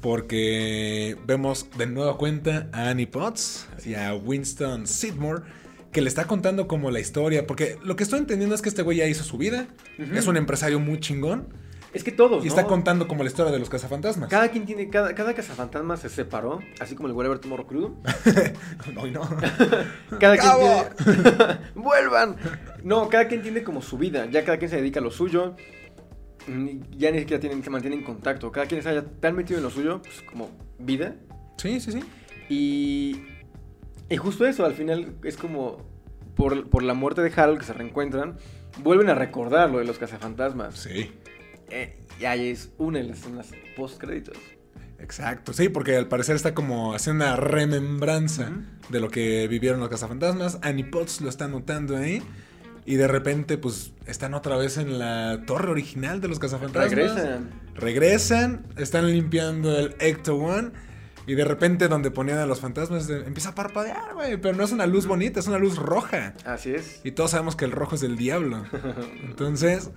Porque 0.00 1.16
vemos 1.26 1.68
de 1.78 1.86
nueva 1.86 2.18
cuenta 2.18 2.68
a 2.72 2.90
Annie 2.90 3.06
Potts 3.06 3.66
y 3.84 3.94
a 3.94 4.14
Winston 4.14 4.86
Sidmore, 4.86 5.42
que 5.90 6.02
le 6.02 6.08
está 6.08 6.26
contando 6.26 6.68
como 6.68 6.90
la 6.90 7.00
historia. 7.00 7.46
Porque 7.46 7.78
lo 7.82 7.96
que 7.96 8.04
estoy 8.04 8.18
entendiendo 8.20 8.54
es 8.54 8.62
que 8.62 8.68
este 8.68 8.82
güey 8.82 8.98
ya 8.98 9.06
hizo 9.06 9.24
su 9.24 9.38
vida, 9.38 9.66
es 9.98 10.26
un 10.26 10.36
empresario 10.36 10.78
muy 10.78 11.00
chingón. 11.00 11.48
Es 11.96 12.04
que 12.04 12.12
todos, 12.12 12.44
Y 12.44 12.48
¿no? 12.48 12.54
está 12.54 12.66
contando 12.66 13.08
como 13.08 13.22
la 13.22 13.28
historia 13.30 13.50
de 13.52 13.58
los 13.58 13.70
cazafantasmas. 13.70 14.28
Cada 14.28 14.48
quien 14.50 14.66
tiene, 14.66 14.88
cada, 14.90 15.14
cada 15.14 15.34
cazafantasma 15.34 15.96
se 15.96 16.08
separó, 16.08 16.60
así 16.78 16.94
como 16.94 17.08
el 17.08 17.14
Whatever 17.14 17.38
Tomorrow 17.38 17.66
Crew. 17.66 17.96
No, 18.94 19.06
no. 19.06 19.22
Cada 20.20 20.36
¡Cabo! 20.36 20.84
quien 21.02 21.22
tiene... 21.22 21.58
¡Vuelvan! 21.74 22.36
No, 22.84 23.08
cada 23.08 23.26
quien 23.28 23.42
tiene 23.42 23.62
como 23.62 23.82
su 23.82 23.98
vida, 23.98 24.26
ya 24.30 24.44
cada 24.44 24.58
quien 24.58 24.70
se 24.70 24.76
dedica 24.76 25.00
a 25.00 25.02
lo 25.02 25.10
suyo. 25.10 25.56
Ni- 26.46 26.80
Ya 26.96 27.10
ni 27.10 27.18
siquiera 27.20 27.40
tienen, 27.40 27.62
se 27.64 27.70
mantienen 27.70 28.00
en 28.00 28.04
contacto. 28.04 28.52
Cada 28.52 28.66
quien 28.66 28.78
está 28.78 29.02
tan 29.04 29.34
metido 29.34 29.58
en 29.58 29.64
lo 29.64 29.70
suyo, 29.70 30.00
pues 30.02 30.22
como 30.22 30.50
vida. 30.78 31.14
Sí, 31.56 31.80
sí, 31.80 31.92
sí. 31.92 32.00
Y, 32.48 33.22
y 34.08 34.16
justo 34.16 34.46
eso, 34.46 34.64
al 34.64 34.74
final 34.74 35.14
es 35.24 35.36
como 35.36 35.78
por, 36.36 36.68
por 36.68 36.82
la 36.82 36.94
muerte 36.94 37.22
de 37.22 37.32
Harold 37.34 37.58
que 37.58 37.64
se 37.64 37.72
reencuentran, 37.72 38.36
vuelven 38.82 39.08
a 39.08 39.14
recordar 39.14 39.70
lo 39.70 39.78
de 39.78 39.84
los 39.84 39.98
cazafantasmas. 39.98 40.76
Sí. 40.78 41.10
Eh, 41.70 41.96
y 42.20 42.24
ahí 42.24 42.48
es 42.48 42.70
una 42.78 42.98
de 42.98 43.04
las 43.04 43.18
escenas 43.18 43.48
post 43.76 43.98
créditos. 43.98 44.36
Exacto, 44.98 45.52
sí, 45.52 45.68
porque 45.68 45.96
al 45.96 46.08
parecer 46.08 46.36
está 46.36 46.54
como 46.54 46.94
haciendo 46.94 47.26
una 47.26 47.36
remembranza 47.36 48.50
de 48.88 49.00
lo 49.00 49.10
que 49.10 49.46
vivieron 49.48 49.80
los 49.80 49.88
cazafantasmas. 49.88 50.58
Annie 50.62 50.84
Potts 50.84 51.20
lo 51.20 51.28
está 51.28 51.48
notando 51.48 51.96
ahí. 51.96 52.22
Y 52.86 52.94
de 52.94 53.08
repente, 53.08 53.58
pues, 53.58 53.92
están 54.06 54.32
otra 54.32 54.56
vez 54.56 54.78
en 54.78 55.00
la 55.00 55.42
torre 55.44 55.72
original 55.72 56.20
de 56.20 56.28
los 56.28 56.38
cazafantasmas. 56.38 56.92
Regresan. 56.92 57.50
Regresan, 57.74 58.66
están 58.76 59.10
limpiando 59.10 59.76
el 59.76 59.96
Ecto 59.98 60.36
One. 60.36 60.70
Y 61.26 61.34
de 61.34 61.44
repente, 61.44 61.88
donde 61.88 62.12
ponían 62.12 62.38
a 62.38 62.46
los 62.46 62.60
fantasmas, 62.60 63.10
empieza 63.10 63.50
a 63.50 63.54
parpadear, 63.56 64.14
güey. 64.14 64.36
Pero 64.36 64.54
no 64.54 64.62
es 64.62 64.70
una 64.70 64.86
luz 64.86 65.06
bonita, 65.06 65.40
es 65.40 65.48
una 65.48 65.58
luz 65.58 65.76
roja. 65.76 66.34
Así 66.44 66.72
es. 66.72 67.00
Y 67.02 67.10
todos 67.10 67.32
sabemos 67.32 67.56
que 67.56 67.64
el 67.64 67.72
rojo 67.72 67.96
es 67.96 68.00
del 68.00 68.16
diablo. 68.16 68.64
Entonces, 69.24 69.90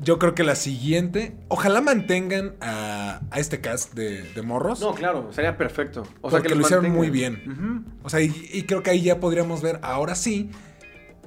Yo 0.00 0.18
creo 0.18 0.34
que 0.34 0.42
la 0.42 0.56
siguiente, 0.56 1.36
ojalá 1.48 1.80
mantengan 1.80 2.56
a, 2.60 3.20
a 3.30 3.38
este 3.38 3.60
cast 3.60 3.94
de, 3.94 4.22
de 4.22 4.42
morros. 4.42 4.80
No, 4.80 4.92
claro, 4.94 5.28
sería 5.32 5.56
perfecto. 5.56 6.02
O 6.20 6.30
Porque 6.30 6.48
que 6.48 6.54
lo 6.56 6.62
hicieron 6.62 6.90
muy 6.90 7.10
bien. 7.10 7.84
O 8.02 8.10
sea, 8.10 8.20
y, 8.20 8.32
y 8.52 8.64
creo 8.64 8.82
que 8.82 8.90
ahí 8.90 9.02
ya 9.02 9.20
podríamos 9.20 9.62
ver, 9.62 9.78
ahora 9.82 10.14
sí, 10.16 10.50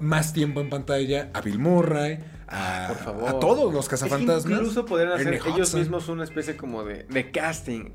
más 0.01 0.34
tiempo 0.34 0.60
en 0.60 0.69
pantalla 0.69 1.30
a 1.34 1.41
Bill 1.41 1.60
Murray, 1.60 2.19
a, 2.49 2.88
Por 2.89 2.97
favor. 2.97 3.30
a 3.30 3.39
todos 3.39 3.73
los 3.73 3.86
Es 3.86 3.89
que 3.89 3.95
cazafantasmas. 3.95 4.53
incluso 4.60 4.86
podrían 4.86 5.13
hacer 5.13 5.27
Ernie 5.34 5.41
ellos 5.53 5.69
Hudson. 5.69 5.80
mismos 5.80 6.10
una 6.10 6.23
especie 6.25 6.56
como 6.58 6.84
de, 6.84 7.03
de 7.03 7.32
casting. 7.32 7.91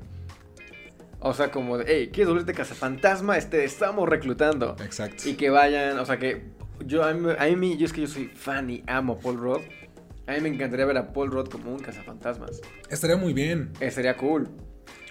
O 1.19 1.33
sea, 1.33 1.51
como 1.51 1.77
de, 1.77 1.85
hey, 1.87 2.09
¿quieres 2.11 2.27
volverte 2.29 2.53
cazafantasma? 2.53 3.37
Este, 3.37 3.63
estamos 3.63 4.09
reclutando. 4.09 4.75
Exacto. 4.83 5.29
Y 5.29 5.35
que 5.35 5.49
vayan, 5.49 5.97
o 5.99 6.05
sea, 6.05 6.17
que 6.17 6.51
yo, 6.85 7.03
a 7.03 7.13
mí, 7.13 7.29
a 7.37 7.45
mí, 7.55 7.77
yo 7.77 7.85
es 7.85 7.93
que 7.93 8.01
yo 8.01 8.07
soy 8.07 8.25
fan 8.27 8.69
y 8.69 8.83
amo 8.87 9.19
Paul 9.19 9.37
Rudd. 9.37 9.61
A 10.27 10.31
mí 10.33 10.41
me 10.41 10.49
encantaría 10.49 10.85
ver 10.85 10.97
a 10.97 11.11
Paul 11.11 11.31
Rudd 11.31 11.49
como 11.49 11.71
un 11.73 11.79
cazafantasmas. 11.79 12.61
Estaría 12.89 13.17
muy 13.17 13.33
bien. 13.33 13.71
Eh, 13.79 13.91
sería 13.91 14.15
cool. 14.17 14.49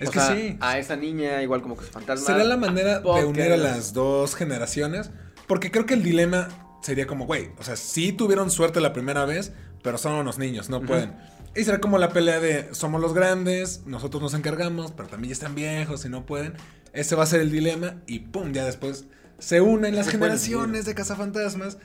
Es 0.01 0.09
O 0.09 0.13
que 0.13 0.19
sea, 0.21 0.35
sí. 0.35 0.57
A 0.61 0.79
esa 0.79 0.97
niña 0.97 1.43
igual 1.43 1.63
como 1.63 1.77
cazafantasma. 1.77 2.27
Sería 2.27 2.45
la 2.45 2.57
manera 2.57 3.01
de 3.01 3.25
unir 3.25 3.53
a 3.53 3.57
las 3.57 3.93
dos 3.93 4.35
generaciones. 4.35 5.11
Porque 5.47 5.71
creo 5.71 5.85
que 5.87 5.95
el 5.95 6.03
dilema 6.03 6.49
sería 6.83 7.07
como, 7.07 7.27
güey, 7.27 7.51
o 7.59 7.63
sea, 7.63 7.77
sí 7.77 8.13
tuvieron 8.13 8.51
suerte 8.51 8.81
la 8.81 8.93
primera 8.93 9.25
vez, 9.25 9.53
pero 9.83 9.99
son 9.99 10.15
unos 10.15 10.39
niños, 10.39 10.71
no 10.71 10.79
Ujú. 10.79 10.87
pueden. 10.87 11.15
Y 11.55 11.65
será 11.65 11.79
como 11.81 11.99
la 11.99 12.09
pelea 12.09 12.41
de 12.41 12.75
somos 12.75 13.01
los 13.01 13.13
grandes, 13.13 13.83
nosotros 13.85 14.23
nos 14.23 14.35
encargamos, 14.35 14.93
pero 14.93 15.09
también 15.09 15.29
ya 15.29 15.35
están 15.35 15.55
viejos 15.55 16.05
y 16.05 16.09
no 16.09 16.25
pueden. 16.25 16.55
Ese 16.95 17.15
va 17.15 17.25
a 17.25 17.27
ser 17.27 17.41
el 17.41 17.51
dilema 17.51 17.97
y 18.07 18.21
pum, 18.21 18.53
ya 18.53 18.65
después 18.65 19.05
se 19.39 19.61
unen 19.61 19.95
las 19.95 20.07
Se 20.07 20.13
generaciones 20.13 20.85
de 20.87 20.95
cazafantasmas 20.95 21.79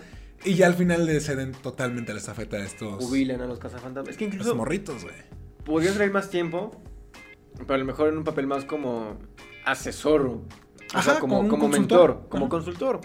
y 0.46 0.54
ya 0.56 0.68
al 0.68 0.74
final 0.76 1.06
le 1.06 1.20
ceden 1.20 1.52
totalmente 1.52 2.14
la 2.14 2.20
estafeta 2.20 2.58
a 2.58 2.64
estos, 2.64 3.04
Jubilan 3.04 3.42
a 3.42 3.46
los 3.48 3.60
cazafantasmas. 3.60 4.10
Es 4.12 4.18
que 4.18 4.26
incluso 4.26 4.56
morritos, 4.56 5.04
güey. 5.04 5.16
podrías 5.66 5.96
traer 5.96 6.12
más 6.12 6.30
tiempo, 6.30 6.80
pero 7.58 7.74
a 7.74 7.78
lo 7.78 7.86
mejor 7.86 8.10
en 8.10 8.18
un 8.18 8.24
papel 8.24 8.48
más 8.48 8.66
como 8.66 9.18
asesor. 9.66 10.22
O 10.28 10.42
Ajá, 10.94 11.12
sea, 11.14 11.20
como, 11.20 11.48
como 11.50 11.68
mentor, 11.68 12.28
como 12.30 12.46
Ajá. 12.46 12.50
consultor. 12.50 13.02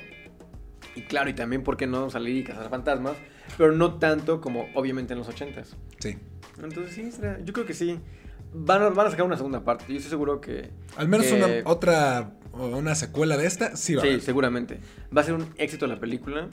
Y 0.94 1.02
claro, 1.02 1.30
y 1.30 1.34
también, 1.34 1.62
¿por 1.64 1.76
qué 1.76 1.86
no 1.86 2.10
salir 2.10 2.36
y 2.36 2.44
cazar 2.44 2.68
fantasmas? 2.68 3.14
Pero 3.58 3.72
no 3.72 3.98
tanto 3.98 4.40
como 4.40 4.66
obviamente 4.74 5.14
en 5.14 5.18
los 5.18 5.28
ochentas. 5.28 5.76
Sí. 5.98 6.18
Entonces 6.62 6.94
sí, 6.94 7.10
yo 7.44 7.52
creo 7.52 7.66
que 7.66 7.74
sí. 7.74 7.98
Van 8.54 8.82
a, 8.82 8.90
van 8.90 9.06
a 9.06 9.10
sacar 9.10 9.24
una 9.24 9.36
segunda 9.38 9.64
parte. 9.64 9.86
Yo 9.88 9.96
estoy 9.96 10.10
seguro 10.10 10.40
que... 10.40 10.70
Al 10.96 11.08
menos 11.08 11.26
que- 11.26 11.34
una 11.34 11.48
otra 11.70 12.34
o 12.52 12.66
una 12.66 12.94
secuela 12.94 13.38
de 13.38 13.46
esta 13.46 13.74
sí 13.76 13.94
va 13.94 14.02
a 14.02 14.06
Sí, 14.06 14.20
seguramente. 14.20 14.78
Va 15.16 15.22
a 15.22 15.24
ser 15.24 15.34
un 15.34 15.46
éxito 15.56 15.86
la 15.86 15.98
película. 15.98 16.50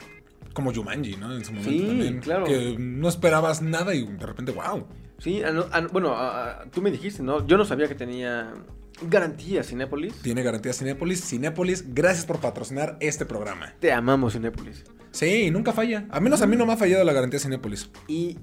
Como 0.52 0.72
Jumanji, 0.74 1.16
¿no? 1.16 1.34
En 1.36 1.44
su 1.44 1.52
momento 1.52 1.70
Sí, 1.70 1.86
también. 1.86 2.20
claro. 2.20 2.44
Que 2.44 2.76
no 2.78 3.08
esperabas 3.08 3.62
nada 3.62 3.94
y 3.94 4.04
de 4.04 4.26
repente, 4.26 4.52
wow. 4.52 4.86
Sí, 5.18 5.42
no, 5.52 5.66
bueno, 5.92 6.16
tú 6.72 6.80
me 6.82 6.90
dijiste, 6.90 7.22
¿no? 7.22 7.46
Yo 7.46 7.56
no 7.56 7.64
sabía 7.64 7.86
que 7.88 7.94
tenía 7.94 8.52
garantía 9.02 9.62
Cinépolis. 9.62 10.14
Tiene 10.22 10.42
garantía 10.42 10.72
Cinépolis. 10.72 11.22
Cinépolis, 11.24 11.84
gracias 11.94 12.24
por 12.26 12.40
patrocinar 12.40 12.96
este 13.00 13.26
programa. 13.26 13.74
Te 13.80 13.92
amamos 13.92 14.32
Cinépolis. 14.32 14.84
Sí, 15.12 15.50
nunca 15.50 15.72
falla. 15.72 16.06
A 16.10 16.20
menos 16.20 16.40
a 16.42 16.46
mí 16.46 16.56
no 16.56 16.66
me 16.66 16.72
ha 16.72 16.76
fallado 16.76 17.04
la 17.04 17.12
garantía 17.12 17.38
Cinépolis. 17.40 17.90
Y, 18.08 18.38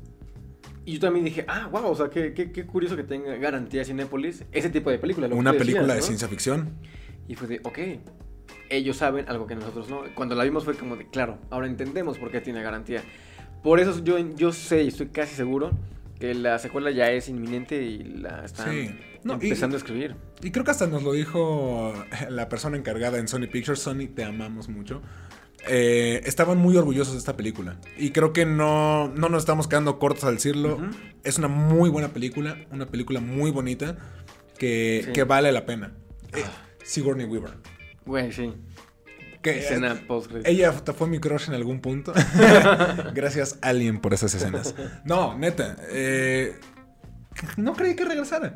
y 0.86 0.94
yo 0.94 1.00
también 1.00 1.26
dije, 1.26 1.46
ah, 1.48 1.68
wow, 1.72 1.88
o 1.88 1.96
sea, 1.96 2.10
qué, 2.10 2.34
qué, 2.34 2.52
qué 2.52 2.66
curioso 2.66 2.96
que 2.96 3.04
tenga 3.04 3.36
garantía 3.38 3.84
Cinépolis 3.84 4.44
ese 4.52 4.70
tipo 4.70 4.90
de 4.90 5.00
película. 5.00 5.28
lo 5.28 5.36
Una 5.36 5.52
decías, 5.52 5.68
película 5.68 5.96
de 5.96 6.02
ciencia 6.02 6.28
ficción. 6.28 6.76
Y 7.28 7.36
fue 7.36 7.48
de, 7.48 7.60
ok, 7.64 7.78
ellos 8.70 8.98
saben 8.98 9.28
algo 9.30 9.48
que 9.48 9.56
nosotros 9.56 9.90
no. 9.90 10.02
Cuando 10.16 10.36
la 10.36 10.44
vimos 10.44 10.64
fue 10.66 10.76
como 10.76 10.96
de, 10.96 11.08
claro, 11.10 11.38
ahora 11.50 11.68
entendemos 11.68 12.18
por 12.18 12.32
qué 12.32 12.42
tiene 12.42 12.62
garantía. 12.62 13.04
Por 13.64 13.80
eso 13.80 14.04
yo, 14.04 14.18
yo 14.36 14.52
sé 14.52 14.84
y 14.84 14.88
estoy 14.90 15.08
casi 15.08 15.36
seguro 15.36 15.72
que 16.20 16.34
la 16.34 16.58
secuela 16.60 16.90
ya 16.92 17.12
es 17.12 17.30
inminente 17.30 17.82
y 17.82 18.04
la 18.04 18.44
están 18.46 18.72
Sí. 18.72 18.90
No, 19.24 19.34
y- 19.34 19.46
empezando 19.48 19.76
a 19.76 19.80
escribir. 19.80 20.16
Y 20.42 20.52
creo 20.52 20.64
que 20.64 20.72
hasta 20.72 20.88
nos 20.88 21.04
lo 21.04 21.12
dijo 21.14 21.94
la 22.30 22.50
persona 22.50 22.78
encargada 22.78 23.18
en 23.18 23.28
Sony 23.28 23.48
Pictures. 23.52 23.80
Sony, 23.80 24.08
te 24.14 24.24
amamos 24.24 24.70
mucho. 24.70 25.02
Eh, 25.68 26.22
estaban 26.26 26.58
muy 26.60 26.78
orgullosos 26.78 27.14
de 27.14 27.20
esta 27.20 27.36
película. 27.36 27.78
Y 27.98 28.12
creo 28.12 28.32
que 28.32 28.46
no, 28.46 29.10
no 29.10 29.28
nos 29.30 29.40
estamos 29.44 29.68
quedando 29.68 30.00
cortos 30.00 30.24
al 30.24 30.36
decirlo. 30.36 30.76
Ujú. 30.76 30.86
Es 31.24 31.38
una 31.40 31.48
muy 31.50 31.90
buena 31.90 32.10
película. 32.10 32.58
Una 32.72 32.86
película 32.86 33.20
muy 33.20 33.52
bonita. 33.52 33.98
Que, 34.58 35.02
Sí. 35.06 35.12
que 35.14 35.24
vale 35.24 35.52
la 35.52 35.66
pena. 35.66 35.94
Eh, 36.34 36.42
Ah. 36.46 36.52
Sigourney 36.84 37.26
Weaver. 37.26 37.52
Güey, 38.08 38.32
sí. 38.32 38.54
Que, 39.42 39.60
Escena 39.60 39.96
post 40.08 40.32
Ella 40.46 40.70
hasta 40.70 40.94
fue 40.94 41.08
mi 41.08 41.20
crush 41.20 41.48
en 41.48 41.54
algún 41.54 41.80
punto. 41.80 42.14
Gracias, 43.14 43.60
Alien, 43.62 44.00
por 44.00 44.14
esas 44.14 44.34
escenas. 44.34 44.74
No, 45.06 45.38
neta. 45.38 45.78
eh, 45.90 46.60
no 47.56 47.74
creí 47.76 47.96
que 47.96 48.06
regresara. 48.06 48.56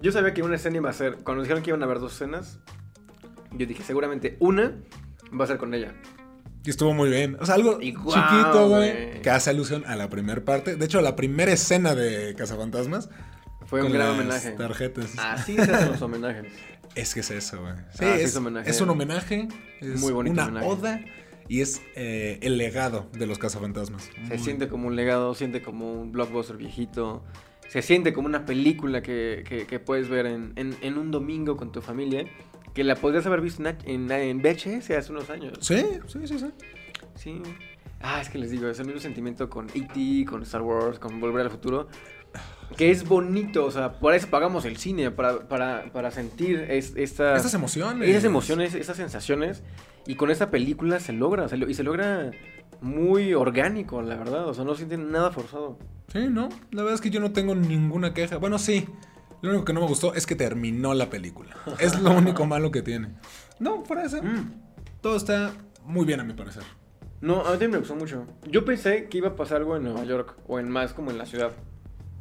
Yo 0.00 0.12
sabía 0.12 0.32
que 0.32 0.42
una 0.42 0.56
escena 0.56 0.76
iba 0.76 0.90
a 0.90 0.92
ser. 0.92 1.16
Cuando 1.24 1.42
dijeron 1.42 1.62
que 1.62 1.70
iban 1.70 1.82
a 1.82 1.86
haber 1.86 1.98
dos 1.98 2.14
escenas, 2.14 2.60
yo 3.52 3.66
dije, 3.66 3.82
seguramente 3.82 4.36
una 4.38 4.72
va 5.38 5.44
a 5.44 5.48
ser 5.48 5.58
con 5.58 5.74
ella. 5.74 5.92
Y 6.64 6.70
estuvo 6.70 6.94
muy 6.94 7.10
bien. 7.10 7.36
O 7.40 7.46
sea, 7.46 7.56
algo 7.56 7.80
chiquito, 7.80 8.68
güey. 8.68 9.20
Que 9.20 9.30
hace 9.30 9.50
alusión 9.50 9.84
a 9.86 9.96
la 9.96 10.08
primera 10.08 10.44
parte. 10.44 10.76
De 10.76 10.84
hecho, 10.84 11.00
la 11.00 11.16
primera 11.16 11.52
escena 11.52 11.94
de 11.94 12.34
Cazafantasmas. 12.36 13.10
Fue 13.66 13.82
un 13.82 13.92
gran 13.92 14.10
homenaje. 14.10 14.50
tarjetas. 14.52 15.12
Así 15.18 15.56
se 15.56 15.62
hacen 15.62 15.92
los 15.92 16.02
homenajes. 16.02 16.46
Es 16.94 17.14
que 17.14 17.20
es 17.20 17.30
eso, 17.30 17.60
güey. 17.62 17.74
Sí, 17.94 18.04
Ah, 18.04 18.16
es, 18.16 18.30
es 18.30 18.36
homenaje. 18.36 18.70
es 18.70 18.80
un 18.80 18.90
homenaje. 18.90 19.48
Es 19.80 20.00
Muy 20.00 20.12
bonito 20.12 20.34
una 20.34 20.44
homenaje. 20.44 20.66
oda. 20.66 21.00
Y 21.48 21.60
es 21.60 21.82
eh, 21.96 22.38
el 22.42 22.56
legado 22.58 23.08
de 23.12 23.26
los 23.26 23.38
cazafantasmas. 23.38 24.04
Se 24.04 24.20
Muy- 24.20 24.38
siente 24.38 24.68
como 24.68 24.88
un 24.88 24.96
legado, 24.96 25.34
siente 25.34 25.62
como 25.62 25.92
un 25.92 26.12
blockbuster 26.12 26.56
viejito. 26.56 27.24
Se 27.68 27.82
siente 27.82 28.12
como 28.12 28.26
una 28.26 28.44
película 28.44 29.02
que, 29.02 29.44
que- 29.48 29.66
que 29.66 29.80
puedes 29.80 30.08
ver 30.08 30.26
en, 30.26 30.52
en- 30.56 30.76
en 30.82 30.98
un 30.98 31.10
domingo 31.10 31.56
con 31.56 31.72
tu 31.72 31.80
familia. 31.82 32.24
Que 32.74 32.84
la 32.84 32.94
podrías 32.96 33.26
haber 33.26 33.40
visto 33.42 33.62
en, 33.66 33.76
en, 33.84 34.10
en 34.10 34.38
VHS 34.40 34.90
hace 34.96 35.12
unos 35.12 35.28
años. 35.30 35.58
Sí, 35.60 35.82
sí, 36.06 36.20
sí, 36.26 36.38
sí. 36.38 36.46
Sí. 37.16 37.42
Ah, 38.00 38.20
es 38.20 38.28
que 38.30 38.38
les 38.38 38.50
digo, 38.50 38.68
es 38.68 38.78
el 38.80 38.86
mismo 38.86 39.00
sentimiento 39.00 39.48
con 39.50 39.68
E.T., 39.74 40.24
con 40.28 40.42
Star 40.42 40.62
Wars, 40.62 40.98
con 40.98 41.20
Volver 41.20 41.42
al 41.46 41.50
Futuro. 41.50 41.88
Que 42.76 42.90
es 42.90 43.06
bonito, 43.08 43.64
o 43.64 43.70
sea, 43.70 43.98
por 44.00 44.14
eso 44.14 44.28
pagamos 44.28 44.64
el 44.64 44.76
cine, 44.76 45.10
para, 45.10 45.48
para, 45.48 45.92
para 45.92 46.10
sentir 46.10 46.66
es- 46.68 46.94
esta- 46.96 47.36
Estas 47.36 47.54
emociones. 47.54 48.08
esas 48.08 48.24
emociones, 48.24 48.74
esas 48.74 48.96
sensaciones. 48.96 49.62
Y 50.06 50.16
con 50.16 50.30
esta 50.30 50.50
película 50.50 50.98
se 51.00 51.12
logra, 51.12 51.48
se 51.48 51.56
lo- 51.56 51.68
y 51.68 51.74
se 51.74 51.82
logra 51.82 52.30
muy 52.80 53.34
orgánico, 53.34 54.02
la 54.02 54.16
verdad. 54.16 54.48
O 54.48 54.54
sea, 54.54 54.64
no 54.64 54.74
sienten 54.74 55.10
nada 55.12 55.30
forzado. 55.30 55.78
Sí, 56.12 56.26
no. 56.28 56.48
La 56.70 56.82
verdad 56.82 56.94
es 56.94 57.00
que 57.00 57.10
yo 57.10 57.20
no 57.20 57.32
tengo 57.32 57.54
ninguna 57.54 58.12
queja. 58.14 58.38
Bueno, 58.38 58.58
sí. 58.58 58.86
Lo 59.40 59.50
único 59.50 59.64
que 59.64 59.72
no 59.72 59.80
me 59.80 59.86
gustó 59.86 60.14
es 60.14 60.26
que 60.26 60.36
terminó 60.36 60.94
la 60.94 61.10
película. 61.10 61.56
Es 61.80 61.98
lo 62.00 62.12
único 62.12 62.46
malo 62.46 62.70
que 62.70 62.82
tiene. 62.82 63.08
No, 63.58 63.84
fuera 63.84 64.02
de 64.02 64.08
eso. 64.08 64.22
Mm. 64.22 64.52
Todo 65.00 65.16
está 65.16 65.52
muy 65.84 66.04
bien 66.04 66.20
a 66.20 66.24
mi 66.24 66.32
parecer. 66.32 66.62
No, 67.20 67.40
a 67.40 67.44
mí 67.44 67.50
también 67.50 67.70
me 67.72 67.78
gustó 67.78 67.94
mucho. 67.94 68.26
Yo 68.48 68.64
pensé 68.64 69.08
que 69.08 69.18
iba 69.18 69.28
a 69.28 69.36
pasar 69.36 69.58
algo 69.58 69.76
en 69.76 69.84
Nueva 69.84 70.04
York, 70.04 70.34
o 70.48 70.58
en 70.58 70.68
más 70.68 70.92
como 70.92 71.10
en 71.12 71.18
la 71.18 71.26
ciudad. 71.26 71.52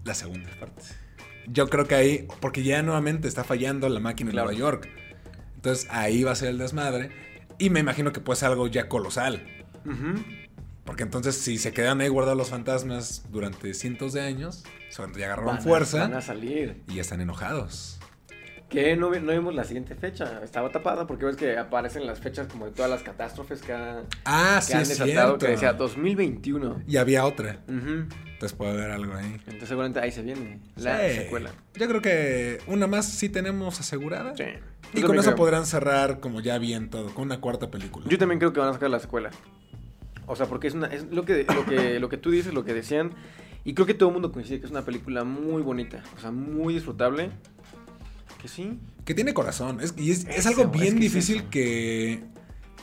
La 0.04 0.14
segunda 0.14 0.50
parte. 0.60 0.82
Yo 1.48 1.70
creo 1.70 1.88
que 1.88 1.96
ahí, 1.96 2.28
porque 2.40 2.64
ya 2.64 2.82
nuevamente 2.84 3.28
está 3.28 3.44
fallando 3.44 3.88
la 3.90 4.00
máquina 4.00 4.32
Claro. 4.32 4.52
en 4.52 4.58
Nueva 4.60 4.72
York. 4.72 4.90
Entonces 5.56 5.88
ahí 5.92 6.24
va 6.24 6.32
a 6.32 6.36
ser 6.36 6.50
el 6.50 6.58
desmadre. 6.58 7.12
Y 7.60 7.70
me 7.70 7.80
imagino 7.80 8.12
que 8.12 8.20
puede 8.20 8.40
ser 8.40 8.50
algo 8.50 8.68
ya 8.68 8.88
colosal. 8.90 9.46
Porque 10.86 11.04
entonces 11.04 11.36
si 11.38 11.58
se 11.58 11.74
quedan 11.74 12.02
ahí 12.02 12.08
guardados 12.08 12.38
los 12.38 12.50
fantasmas 12.50 13.24
durante 13.32 13.74
cientos 13.74 14.14
de 14.14 14.22
años, 14.22 14.64
ya 14.96 15.26
agarraron 15.26 15.46
Van 15.56 15.58
a- 15.58 15.62
fuerza 15.62 16.00
Van 16.00 16.16
a 16.16 16.22
salir. 16.22 16.84
y 16.88 16.96
ya 16.96 17.02
están 17.02 17.22
enojados. 17.22 18.00
Que 18.72 18.96
no, 18.96 19.10
no 19.12 19.32
vimos 19.34 19.54
la 19.54 19.66
siguiente 19.66 19.96
fecha. 19.96 20.42
Estaba 20.44 20.70
tapada 20.72 21.06
porque 21.06 21.26
ves 21.26 21.36
que 21.36 21.58
aparecen 21.58 22.06
las 22.08 22.20
fechas 22.22 22.48
como 22.48 22.66
de 22.66 22.72
todas 22.72 22.90
las 22.90 23.04
catástrofes 23.04 23.62
que, 23.62 23.74
ha- 23.74 24.04
Ah, 24.24 24.56
que 24.60 24.66
sí, 24.66 24.74
han 24.74 24.82
es 24.84 24.98
desatado. 24.98 25.38
Que 25.38 25.48
decía 25.50 25.74
2021. 25.74 26.82
Y 26.88 26.96
había 26.98 27.26
otra. 27.26 27.60
Entonces 27.68 28.54
puede 28.58 28.72
haber 28.72 28.92
algo 28.92 29.14
ahí. 29.14 29.34
Entonces 29.46 29.68
seguramente 29.68 30.00
ahí 30.00 30.12
se 30.12 30.22
viene 30.22 30.60
la 30.78 31.00
Sí. 31.10 31.16
secuela. 31.18 31.52
Yo 31.76 31.88
creo 31.90 32.02
que 32.02 32.60
una 32.68 32.88
más 32.88 33.06
sí 33.08 33.28
tenemos 33.28 33.80
asegurada. 33.80 34.36
Sí. 34.38 34.46
Y 34.94 35.02
con 35.02 35.16
eso 35.20 35.32
creo. 35.32 35.36
podrán 35.36 35.66
cerrar 35.66 36.20
como 36.22 36.40
ya 36.40 36.58
bien 36.58 36.90
todo, 36.90 37.14
con 37.14 37.26
una 37.26 37.42
cuarta 37.42 37.70
película. 37.70 38.06
Yo 38.10 38.18
también 38.18 38.40
creo 38.40 38.54
que 38.54 38.62
van 38.62 38.70
a 38.70 38.74
sacar 38.74 38.90
la 38.90 39.00
secuela. 39.00 39.32
O 40.28 40.36
sea, 40.38 40.46
porque 40.46 40.68
es, 40.68 40.74
una, 40.76 40.88
es 40.88 41.06
lo, 41.12 41.26
que, 41.26 41.46
lo, 41.54 41.66
que, 41.66 42.00
lo 42.00 42.08
que 42.08 42.18
tú 42.18 42.32
dices, 42.32 42.54
lo 42.54 42.64
que 42.64 42.74
decían. 42.74 43.12
Y 43.66 43.74
creo 43.74 43.86
que 43.86 43.94
todo 43.94 44.10
el 44.10 44.14
mundo 44.14 44.32
coincide 44.32 44.60
que 44.60 44.66
es 44.66 44.72
una 44.72 44.84
película 44.84 45.24
muy 45.26 45.62
bonita. 45.62 46.02
O 46.18 46.20
sea, 46.22 46.32
muy 46.32 46.74
disfrutable. 46.74 47.32
Que 48.42 48.48
sí. 48.48 48.80
Que 49.06 49.14
tiene 49.14 49.34
corazón. 49.34 49.82
Es, 49.82 49.94
y 49.98 50.12
es, 50.12 50.46
algo 50.46 50.64
es 50.64 50.72
bien 50.72 50.96
que 50.96 51.00
difícil 51.02 51.44
que 51.50 52.24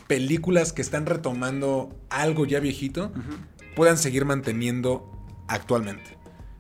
películas 0.07 0.73
que 0.73 0.83
están 0.83 1.07
retomando 1.07 1.95
algo 2.11 2.47
ya 2.47 2.61
viejito 2.61 3.13
puedan 3.75 3.99
seguir 3.99 4.25
manteniendo 4.25 5.11
actualmente. 5.49 6.17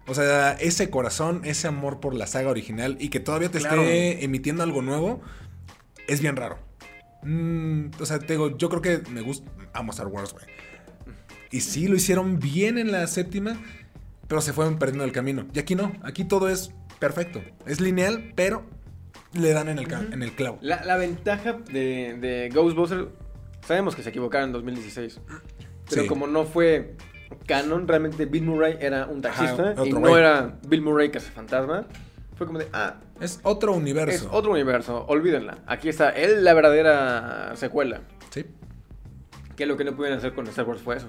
O 0.07 0.15
sea, 0.15 0.53
ese 0.53 0.91
corazón, 0.91 1.43
ese 1.45 1.69
amor 1.69 2.01
por 2.01 2.15
la 2.15 2.27
saga 2.27 2.51
original 2.51 2.97
y 2.99 3.11
que 3.11 3.21
todavía 3.21 3.51
te 3.51 3.59
Claro. 3.61 3.83
esté 3.83 4.25
emitiendo 4.25 4.63
algo 4.63 4.83
nuevo, 4.83 5.21
es 6.07 6.21
bien 6.21 6.35
raro. 6.37 6.59
Mm, 7.23 7.87
o 8.01 8.07
sea, 8.07 8.19
te 8.19 8.33
digo, 8.35 8.57
yo 8.57 8.69
creo 8.69 8.81
que 8.83 9.03
me 9.11 9.21
gusta. 9.21 9.51
Amo 9.75 9.93
Star 9.93 10.07
Wars, 10.07 10.33
güey. 10.33 10.47
Y 11.51 11.61
sí, 11.61 11.89
lo 11.89 11.97
hicieron 11.97 12.39
bien 12.41 12.79
en 12.79 12.91
la 12.93 13.07
séptima. 13.07 13.59
pero 14.29 14.43
se 14.43 14.53
fueron 14.53 14.79
perdiendo 14.79 15.05
el 15.05 15.13
camino. 15.13 15.47
Y 15.55 15.59
aquí 15.59 15.75
no, 15.75 15.91
aquí 16.03 16.23
todo 16.25 16.51
es 16.51 16.71
perfecto. 16.99 17.43
Es 17.65 17.81
lineal, 17.81 18.33
pero 18.37 18.67
le 19.35 19.53
dan 19.53 19.69
en 19.69 19.79
el, 19.79 19.87
ca- 19.88 20.05
en 20.11 20.23
el 20.23 20.33
clavo. 20.33 20.59
La, 20.61 20.85
la 20.85 20.97
ventaja 20.97 21.53
de, 21.53 22.17
de 22.21 22.51
Ghostbusters, 22.53 23.07
sabemos 23.67 23.95
que 23.95 24.03
se 24.03 24.11
equivocaron 24.11 24.49
en 24.49 24.53
2016, 24.55 25.21
pero 25.88 26.03
Sí. 26.03 26.09
como 26.09 26.27
no 26.27 26.45
fue 26.45 26.95
canon, 27.47 27.87
realmente 27.87 28.25
Bill 28.27 28.45
Murray 28.45 28.77
era 28.81 29.07
un 29.07 29.21
taxista 29.21 29.71
Ajá, 29.73 29.87
y 29.87 29.93
no 29.93 30.17
era 30.17 30.59
Bill 30.67 30.83
Murray 30.83 31.11
fantasma. 31.11 31.87
Fue 32.37 32.47
como 32.47 32.59
de, 32.61 32.69
ah, 32.73 33.01
Es 33.21 33.41
otro 33.43 33.73
universo. 33.75 34.27
es 34.27 34.29
otro 34.33 34.53
universo, 34.53 35.05
olvídenla. 35.09 35.59
Aquí 35.67 35.88
está 35.88 36.11
él, 36.11 36.45
la 36.45 36.55
verdadera 36.55 37.53
secuela. 37.57 38.01
Sí. 38.31 38.47
Que 39.57 39.67
lo 39.67 39.77
que 39.77 39.83
no 39.85 39.97
pudieron 39.97 40.19
hacer 40.19 40.35
con 40.35 40.47
Star 40.47 40.64
Wars 40.67 40.81
fue 40.81 40.97
eso. 40.97 41.09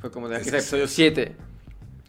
Fue 0.00 0.10
como 0.10 0.28
de, 0.28 0.36
aquí 0.36 0.42
Es- 0.42 0.46
está 0.54 0.58
episodio 0.58 0.88
7, 0.88 1.36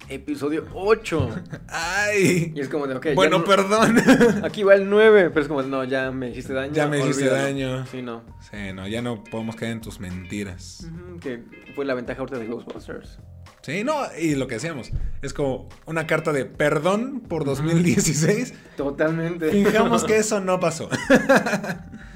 episodio 0.09 0.65
8. 0.73 1.29
Ay. 1.67 2.51
Y 2.55 2.59
es 2.59 2.69
como 2.69 2.87
de, 2.87 2.95
ok, 2.95 3.07
bueno, 3.15 3.39
no- 3.39 3.43
perdón. 3.45 3.95
Aquí 4.43 4.63
va 4.63 4.75
el 4.75 4.89
9, 4.89 5.29
pero 5.29 5.41
es 5.41 5.47
como, 5.47 5.61
no, 5.63 5.83
ya 5.83 6.11
me 6.11 6.29
hiciste 6.29 6.53
daño. 6.53 6.73
Ya 6.73 6.87
me 6.87 6.99
hiciste 6.99 7.23
olvídalo. 7.29 7.43
daño. 7.43 7.85
Sí, 7.87 8.01
no. 8.01 8.23
sí, 8.49 8.73
no, 8.73 8.87
ya 8.87 9.01
no 9.01 9.23
podemos 9.23 9.55
caer 9.55 9.73
en 9.73 9.81
tus 9.81 9.99
mentiras. 9.99 10.87
Que 11.21 11.43
fue 11.75 11.85
la 11.85 11.93
ventaja 11.93 12.19
ahorita 12.19 12.39
de 12.39 12.47
Ghostbusters. 12.47 13.19
Sí, 13.61 13.83
no, 13.83 13.95
y 14.17 14.35
lo 14.35 14.47
que 14.47 14.55
decíamos, 14.55 14.91
es 15.21 15.33
como 15.33 15.67
una 15.85 16.07
carta 16.07 16.31
de 16.31 16.45
perdón 16.45 17.19
por 17.27 17.43
2016. 17.43 18.53
Totalmente. 18.77 19.51
Fijamos 19.51 20.05
que 20.05 20.15
eso 20.19 20.39
no 20.39 20.57
pasó. 20.59 20.89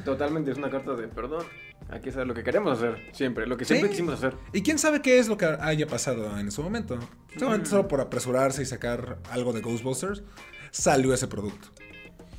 Totalmente, 0.05 0.51
es 0.51 0.57
una 0.57 0.69
carta 0.69 0.95
de 0.95 1.07
perdón. 1.07 1.43
Aquí 1.91 2.09
está 2.09 2.23
lo 2.25 2.33
que 2.33 2.43
queremos 2.43 2.77
hacer, 2.77 3.09
siempre. 3.13 3.45
Lo 3.45 3.57
que 3.57 3.65
siempre 3.65 3.87
Sí. 3.89 3.91
quisimos 3.91 4.15
hacer. 4.15 4.35
Y 4.53 4.61
quién 4.61 4.79
sabe 4.79 5.01
qué 5.01 5.19
es 5.19 5.27
lo 5.27 5.37
que 5.37 5.45
haya 5.45 5.87
pasado 5.87 6.37
en 6.39 6.47
ese 6.47 6.61
momento. 6.61 6.97
Seguramente 7.33 7.67
Mm. 7.67 7.71
solo 7.71 7.87
por 7.87 7.99
apresurarse 8.01 8.61
y 8.61 8.65
sacar 8.65 9.19
algo 9.29 9.51
de 9.53 9.61
Ghostbusters, 9.61 10.23
salió 10.71 11.13
ese 11.13 11.27
producto. 11.27 11.69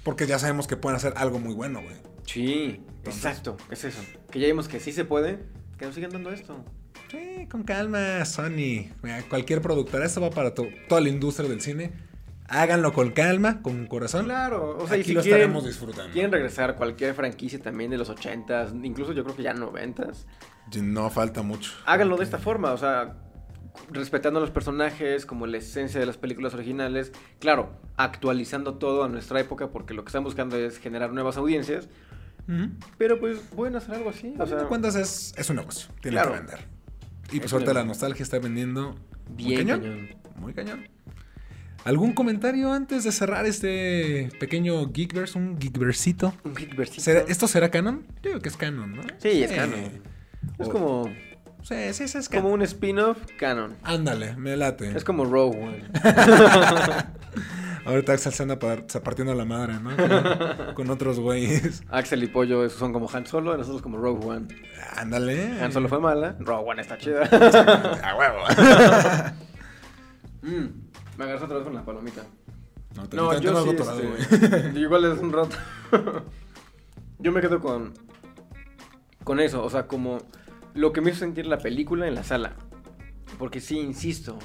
Porque 0.05 0.27
ya 0.27 0.39
sabemos 0.39 0.67
que 0.67 0.77
pueden 0.77 0.97
hacer 0.97 1.13
algo 1.17 1.39
muy 1.39 1.55
bueno, 1.55 1.83
güey. 1.83 1.97
Sí, 2.27 2.81
exacto, 3.05 3.57
es 3.71 3.85
eso. 3.85 4.01
Que 4.31 4.41
ya 4.41 4.47
vimos 4.47 4.69
que 4.69 4.81
sí 4.81 4.91
se 4.93 5.05
puede, 5.05 5.39
que 5.79 5.85
nos 5.87 5.95
sigan 5.95 6.11
dando 6.11 6.31
esto. 6.33 6.65
Sí, 7.11 7.47
con 7.51 7.63
calma, 7.63 8.25
Sony. 8.25 8.89
Mira, 9.03 9.23
Cualquier 9.29 9.61
productora, 9.61 10.07
esto 10.07 10.21
va 10.23 10.31
para 10.31 10.55
to- 10.55 10.67
toda 10.89 11.01
la 11.03 11.11
industria 11.11 11.49
del 11.49 11.61
cine. 11.61 11.93
Háganlo 12.49 12.93
con 12.93 13.11
calma, 13.13 13.63
con 13.63 13.87
corazón. 13.87 14.27
Claro, 14.27 14.77
o 14.79 14.87
sea, 14.87 14.97
y 14.97 15.01
Aquí 15.01 15.11
si 15.11 15.15
lo 15.15 15.23
quieren, 15.23 15.41
estaremos 15.43 15.65
disfrutando. 15.65 16.13
quieren 16.13 16.31
regresar 16.33 16.71
a 16.71 16.77
cualquier 16.77 17.15
franquicia 17.15 17.61
también 17.61 17.91
de 17.91 17.99
los 17.99 18.11
80s, 18.11 18.85
incluso 18.85 19.13
yo 19.13 19.25
creo 19.25 19.37
que 19.37 19.43
ya 19.43 19.55
90s, 19.55 20.27
No 20.83 21.09
falta 21.11 21.43
mucho. 21.43 21.73
háganlo 21.87 22.17
de 22.17 22.25
esta 22.25 22.39
forma, 22.39 22.73
o 22.73 22.77
sea, 22.77 23.15
respetando 23.91 24.39
a 24.39 24.43
los 24.43 24.51
personajes, 24.51 25.25
como 25.25 25.47
la 25.47 25.57
esencia 25.59 25.99
de 25.99 26.05
las 26.07 26.19
películas 26.19 26.53
originales, 26.53 27.13
claro, 27.39 27.71
actualizando 27.97 28.75
todo 28.75 29.05
a 29.05 29.09
nuestra 29.09 29.41
época, 29.41 29.69
porque 29.71 29.95
lo 29.95 30.05
que 30.05 30.09
están 30.09 30.25
buscando 30.25 30.57
es 30.57 30.79
generar 30.79 31.13
nuevas 31.13 31.37
audiencias, 31.39 31.89
pero 32.99 33.19
pues 33.19 33.39
pueden 33.39 33.77
hacer 33.77 33.95
algo 33.95 34.11
así, 34.11 34.35
A 34.39 34.43
o 34.43 34.47
fin 34.47 34.55
de 34.57 34.61
sea, 34.61 34.69
cuentas 34.69 34.95
es, 34.97 35.33
es 35.39 35.49
un 35.49 35.57
negocio. 35.57 35.89
Tiene 36.03 36.17
Claro. 36.17 36.33
que 36.33 36.39
vender. 36.39 36.59
Y 37.31 37.39
pues 37.39 37.45
Es 37.47 37.53
ahorita 37.55 37.73
la 37.73 37.85
nostalgia 37.85 38.23
está 38.25 38.39
vendiendo 38.41 38.95
muy 39.31 39.37
bien 39.45 39.69
cañón. 39.69 39.81
cañón. 39.81 40.09
Muy 40.37 40.53
cañón. 40.53 40.89
¿Algún 41.85 42.13
comentario 42.13 42.73
antes 42.73 43.03
de 43.05 43.11
cerrar 43.13 43.45
este 43.47 44.31
pequeño 44.39 44.93
Geekverse? 44.93 45.37
Un 45.39 45.59
Geekversito. 45.61 46.33
Un 46.45 46.55
geekversito. 46.55 47.01
¿Será- 47.03 47.25
¿Esto 47.27 47.49
será 47.49 47.71
canon? 47.71 48.07
Yo 48.23 48.31
digo 48.31 48.41
que 48.41 48.49
es 48.49 48.57
canon, 48.57 48.95
¿no? 48.97 49.03
Sí, 49.19 49.43
es 49.43 49.51
canon. 49.51 49.81
Es 50.59 50.69
O- 50.69 50.71
como, 50.71 51.11
Sí, 51.63 51.75
sí, 51.93 52.07
sí, 52.09 52.19
es 52.19 52.29
como 52.29 52.43
canon. 52.43 52.53
un 52.55 52.63
spin-off 52.63 53.19
canon. 53.37 53.75
Ándale, 53.83 54.37
me 54.37 54.57
late. 54.57 54.97
Es 54.97 55.03
como 55.05 55.25
Rogue 55.25 55.59
One. 55.61 55.85
Ahorita 57.85 58.13
Axel 58.13 58.33
se 58.33 58.45
anda 58.45 58.61
partiendo 58.61 59.35
la 59.35 59.45
madre, 59.45 59.75
¿no? 59.81 59.97
Con, 59.97 60.75
con 60.75 60.91
otros 60.91 61.19
güeyes. 61.19 61.83
Axel 61.91 62.23
y 62.23 62.29
Pollo 62.29 62.65
esos 62.65 62.79
son 62.79 62.93
como 62.93 63.11
Han 63.13 63.27
Solo, 63.27 63.57
nosotros 63.57 63.83
como 63.83 63.99
Rogue 63.99 64.25
One. 64.25 64.47
Ándale. 64.97 65.61
Han 65.61 65.73
Solo 65.73 65.89
fue 65.89 65.99
mala, 65.99 66.37
Rogue 66.39 66.71
One 66.71 66.81
está 66.83 66.97
chida. 66.97 67.25
A 68.05 68.17
huevo. 68.17 68.39
Mm, 70.45 70.82
me 71.19 71.25
agarras 71.25 71.43
otra 71.43 71.57
vez 71.57 71.65
con 71.65 71.75
la 71.75 71.85
palomita. 71.85 72.25
No, 72.97 73.09
te- 73.09 73.17
No, 73.17 73.31
te- 73.31 73.37
te 73.37 73.43
yo 73.43 73.65
sí, 73.65 73.71
este, 74.19 74.73
igual 74.81 75.05
es 75.07 75.19
un 75.19 75.33
rato. 75.33 75.57
yo 77.19 77.33
me 77.33 77.41
quedo 77.41 77.61
con 77.61 77.93
con 79.25 79.39
eso, 79.41 79.65
o 79.65 79.71
sea, 79.71 79.87
como 79.87 80.19
lo 80.75 80.93
que 80.93 81.01
me 81.01 81.11
hizo 81.11 81.21
sentir 81.21 81.47
la 81.47 81.59
película 81.59 82.09
en 82.09 82.15
la 82.15 82.25
sala. 82.25 82.57
Porque 83.39 83.61
sí, 83.61 83.79
insisto. 83.79 84.39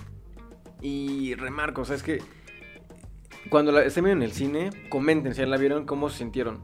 Y 0.81 1.33
remarco, 1.35 1.81
o 1.81 1.85
sea, 1.85 1.95
es 1.95 2.03
que 2.03 2.21
cuando 3.49 3.71
la 3.71 3.83
estén 3.83 4.05
en 4.07 4.21
el 4.21 4.31
cine, 4.33 4.69
comenten 4.89 5.33
si 5.33 5.39
ya 5.41 5.47
la 5.47 5.57
vieron, 5.57 5.85
cómo 5.85 6.09
se 6.09 6.19
sintieron. 6.19 6.61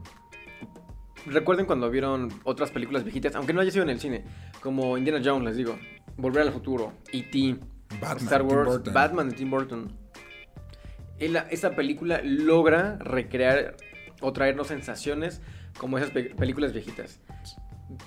Recuerden 1.26 1.66
cuando 1.66 1.90
vieron 1.90 2.28
otras 2.44 2.70
películas 2.70 3.02
viejitas, 3.02 3.34
aunque 3.34 3.52
no 3.52 3.60
haya 3.60 3.70
sido 3.70 3.82
en 3.82 3.90
el 3.90 3.98
cine, 3.98 4.24
como 4.60 4.96
Indiana 4.98 5.20
Jones, 5.24 5.44
les 5.44 5.56
digo, 5.56 5.76
Volver 6.16 6.42
al 6.42 6.52
futuro, 6.52 6.92
E.T., 7.12 7.56
Batman, 8.00 8.24
Star 8.24 8.42
Wars. 8.42 8.92
Batman 8.92 9.28
de 9.30 9.36
Tim 9.36 9.50
Burton. 9.50 9.92
Él- 11.18 11.36
esta 11.50 11.74
película 11.74 12.20
logra 12.24 12.96
recrear 12.98 13.76
o 14.20 14.32
traernos 14.32 14.68
sensaciones 14.68 15.40
como 15.78 15.98
esas 15.98 16.10
pe- 16.10 16.34
películas 16.34 16.72
viejitas. 16.72 17.20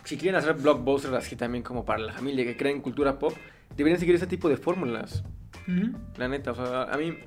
Si 0.03 0.17
quieren 0.17 0.35
hacer 0.37 0.53
blockbusters 0.55 1.13
así 1.13 1.35
también 1.35 1.63
como 1.63 1.85
para 1.85 1.99
la 1.99 2.13
familia 2.13 2.43
que 2.45 2.57
creen 2.57 2.81
cultura 2.81 3.19
pop, 3.19 3.33
deberían 3.75 3.99
seguir 3.99 4.15
ese 4.15 4.27
tipo 4.27 4.49
de 4.49 4.57
fórmulas. 4.57 5.23
La 6.17 6.27
neta, 6.29 6.51
o 6.51 6.55
sea, 6.55 6.83
a 6.83 6.97
mí 6.97 7.17